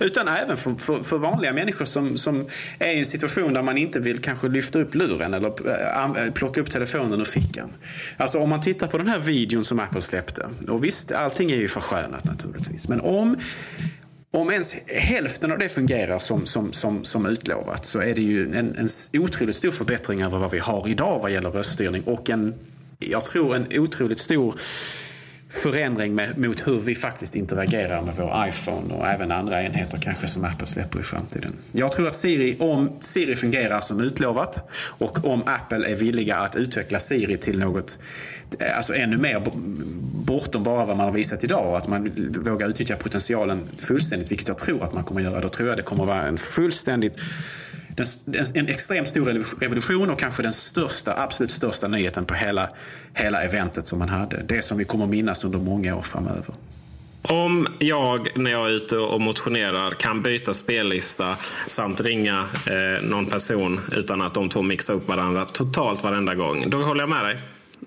Utan 0.00 0.28
även 0.28 0.56
för, 0.56 0.74
för, 0.74 1.02
för, 1.02 1.18
vanliga 1.18 1.52
människor 1.52 1.84
som, 1.84 2.16
som 2.16 2.46
är 2.78 2.92
i 2.92 2.98
en 2.98 3.06
situation 3.06 3.54
där 3.54 3.62
man 3.62 3.78
inte 3.78 4.00
vill 4.00 4.18
kanske 4.18 4.48
lyfta 4.48 4.78
upp 4.78 4.94
luren 4.94 5.34
eller 5.34 5.68
eh, 5.68 6.24
eh, 6.24 6.32
plocka 6.32 6.60
upp 6.60 6.70
telefonen 6.70 7.20
ur 7.20 7.24
fickan. 7.24 7.72
Alltså 8.16 8.38
om 8.38 8.48
man 8.48 8.60
tittar 8.60 8.86
på 8.86 8.98
den 8.98 9.08
här 9.08 9.20
videon 9.20 9.64
som 9.64 9.80
Apple 9.80 10.00
släppte. 10.00 10.48
Och 10.68 10.84
visst, 10.84 11.12
allting 11.12 11.50
är 11.50 11.56
ju 11.56 11.68
förskönat 11.68 12.24
naturligtvis. 12.24 12.88
Men 12.88 13.00
om 13.00 13.36
om 14.32 14.50
ens 14.50 14.74
hälften 14.86 15.52
av 15.52 15.58
det 15.58 15.68
fungerar 15.68 16.18
som, 16.18 16.46
som, 16.46 16.72
som, 16.72 17.04
som 17.04 17.26
utlovat 17.26 17.84
så 17.84 17.98
är 18.00 18.14
det 18.14 18.22
ju 18.22 18.56
en, 18.56 18.76
en 18.76 18.88
otroligt 19.12 19.56
stor 19.56 19.70
förbättring 19.70 20.22
över 20.22 20.38
vad 20.38 20.50
vi 20.50 20.58
har 20.58 20.88
idag 20.88 21.18
vad 21.18 21.30
gäller 21.30 21.50
röststyrning 21.50 22.02
och 22.02 22.30
en, 22.30 22.54
jag 22.98 23.24
tror 23.24 23.56
en 23.56 23.66
otroligt 23.70 24.18
stor 24.18 24.54
förändring 25.50 26.14
med, 26.14 26.38
mot 26.38 26.66
hur 26.66 26.80
vi 26.80 26.94
faktiskt 26.94 27.36
interagerar 27.36 28.02
med 28.02 28.14
vår 28.16 28.48
iPhone 28.48 28.94
och 28.94 29.06
även 29.06 29.32
andra 29.32 29.62
enheter 29.62 29.98
kanske 29.98 30.26
som 30.26 30.44
Apple 30.44 30.66
släpper 30.66 31.00
i 31.00 31.02
framtiden. 31.02 31.52
Jag 31.72 31.92
tror 31.92 32.06
att 32.06 32.16
Siri, 32.16 32.56
om 32.58 32.90
Siri 33.00 33.36
fungerar 33.36 33.80
som 33.80 34.00
utlovat 34.00 34.70
och 34.74 35.24
om 35.24 35.42
Apple 35.46 35.90
är 35.90 35.96
villiga 35.96 36.36
att 36.36 36.56
utveckla 36.56 37.00
Siri 37.00 37.36
till 37.36 37.58
något 37.58 37.98
Eh, 38.58 38.76
alltså 38.76 38.94
ännu 38.94 39.16
mer 39.16 39.42
bortom 40.24 40.62
bara 40.62 40.86
vad 40.86 40.96
man 40.96 41.06
har 41.06 41.12
visat 41.12 41.44
idag. 41.44 41.76
Att 41.76 41.88
man 41.88 42.10
vågar 42.44 42.68
utnyttja 42.68 42.96
potentialen 42.96 43.60
fullständigt, 43.78 44.30
vilket 44.30 44.48
jag 44.48 44.58
tror 44.58 44.84
att 44.84 44.94
man 44.94 45.04
kommer 45.04 45.20
göra. 45.20 45.40
Då 45.40 45.48
tror 45.48 45.68
jag 45.68 45.76
det 45.76 45.82
kommer 45.82 46.04
vara 46.04 46.22
en 46.22 46.38
fullständigt 46.38 47.18
en 48.54 48.68
extremt 48.68 49.08
stor 49.08 49.44
revolution 49.60 50.10
och 50.10 50.18
kanske 50.18 50.42
den 50.42 50.52
största, 50.52 51.14
absolut 51.22 51.50
största 51.50 51.88
nyheten 51.88 52.24
på 52.24 52.34
hela, 52.34 52.68
hela 53.14 53.42
eventet 53.42 53.86
som 53.86 53.98
man 53.98 54.08
hade. 54.08 54.42
Det 54.42 54.62
som 54.62 54.78
vi 54.78 54.84
kommer 54.84 55.06
minnas 55.06 55.44
under 55.44 55.58
många 55.58 55.96
år 55.96 56.02
framöver. 56.02 56.54
Om 57.22 57.66
jag 57.78 58.28
när 58.36 58.50
jag 58.50 58.66
är 58.66 58.70
ute 58.70 58.96
och 58.96 59.20
motionerar 59.20 59.90
kan 59.90 60.22
byta 60.22 60.54
spellista 60.54 61.36
samt 61.68 62.00
ringa 62.00 62.38
eh, 62.66 63.08
någon 63.08 63.26
person 63.26 63.80
utan 63.92 64.22
att 64.22 64.34
de 64.34 64.48
två 64.48 64.62
mixar 64.62 64.94
upp 64.94 65.08
varandra 65.08 65.44
totalt 65.44 66.02
varenda 66.02 66.34
gång. 66.34 66.70
Då 66.70 66.82
håller 66.82 67.00
jag 67.00 67.08
med 67.08 67.24
dig. 67.24 67.38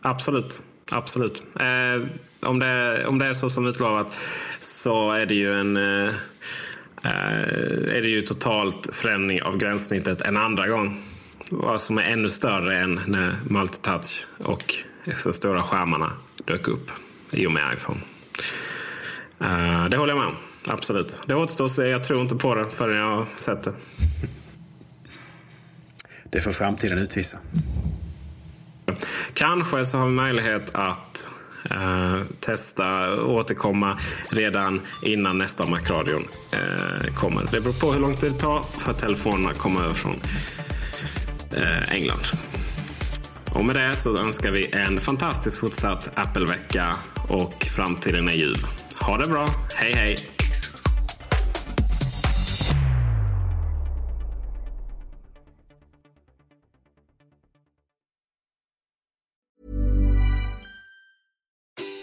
Absolut. 0.01 0.61
Absolut. 0.91 1.43
Eh, 1.59 2.07
om, 2.49 2.59
det, 2.59 3.05
om 3.07 3.19
det 3.19 3.25
är 3.25 3.33
så 3.33 3.49
som 3.49 3.67
utlovat 3.67 4.19
så 4.59 5.11
är 5.11 5.25
det 5.25 5.35
ju 5.35 5.53
en 5.59 5.77
eh, 5.77 6.13
eh, 7.03 7.95
är 7.97 8.01
det 8.01 8.07
ju 8.07 8.21
totalt 8.21 8.89
förändring 8.93 9.41
av 9.41 9.57
gränssnittet 9.57 10.21
en 10.21 10.37
andra 10.37 10.67
gång. 10.67 11.01
Vad 11.49 11.81
som 11.81 11.97
är 11.97 12.03
ännu 12.03 12.29
större 12.29 12.77
än 12.77 12.99
när 13.07 13.35
multitouch 13.49 14.25
och 14.37 14.75
de 15.23 15.33
stora 15.33 15.63
skärmarna 15.63 16.11
dök 16.45 16.67
upp 16.67 16.91
i 17.31 17.47
och 17.47 17.51
med 17.51 17.73
iPhone. 17.73 17.99
Eh, 19.39 19.89
det 19.89 19.97
håller 19.97 20.13
jag 20.13 20.19
med 20.19 20.27
om. 20.27 20.35
Absolut. 20.67 21.19
Det 21.25 21.35
återstår 21.35 21.65
att 21.65 21.71
se. 21.71 21.87
Jag 21.87 22.03
tror 22.03 22.21
inte 22.21 22.35
på 22.35 22.55
det 22.55 22.65
förrän 22.69 22.97
jag 22.97 23.15
har 23.15 23.25
sett 23.37 23.63
det. 23.63 23.73
Det 26.23 26.41
får 26.41 26.51
framtiden 26.51 26.97
utvisa. 26.97 27.37
Kanske 29.33 29.85
så 29.85 29.97
har 29.97 30.05
vi 30.05 30.11
möjlighet 30.11 30.75
att 30.75 31.27
eh, 31.71 32.21
testa 32.39 33.11
och 33.11 33.33
återkomma 33.33 33.99
redan 34.29 34.81
innan 35.01 35.37
nästa 35.37 35.65
Macradion 35.65 36.27
eh, 36.51 37.13
kommer. 37.13 37.43
Det 37.51 37.61
beror 37.61 37.81
på 37.81 37.91
hur 37.91 37.99
lång 37.99 38.15
tid 38.15 38.31
det 38.31 38.39
tar 38.39 38.63
för 38.63 38.91
att 38.91 38.99
telefonerna 38.99 39.53
kommer 39.53 39.83
över 39.83 39.93
från 39.93 40.19
eh, 41.51 41.93
England. 41.93 42.23
Och 43.53 43.65
med 43.65 43.75
det 43.75 43.95
så 43.95 44.17
önskar 44.17 44.51
vi 44.51 44.71
en 44.71 44.99
fantastisk 44.99 45.59
fortsatt 45.59 46.09
Apple-vecka 46.15 46.95
och 47.29 47.65
framtiden 47.75 48.27
är 48.27 48.33
ljuv. 48.33 48.57
Ha 49.01 49.17
det 49.17 49.29
bra. 49.29 49.47
Hej 49.75 49.93
hej! 49.93 50.32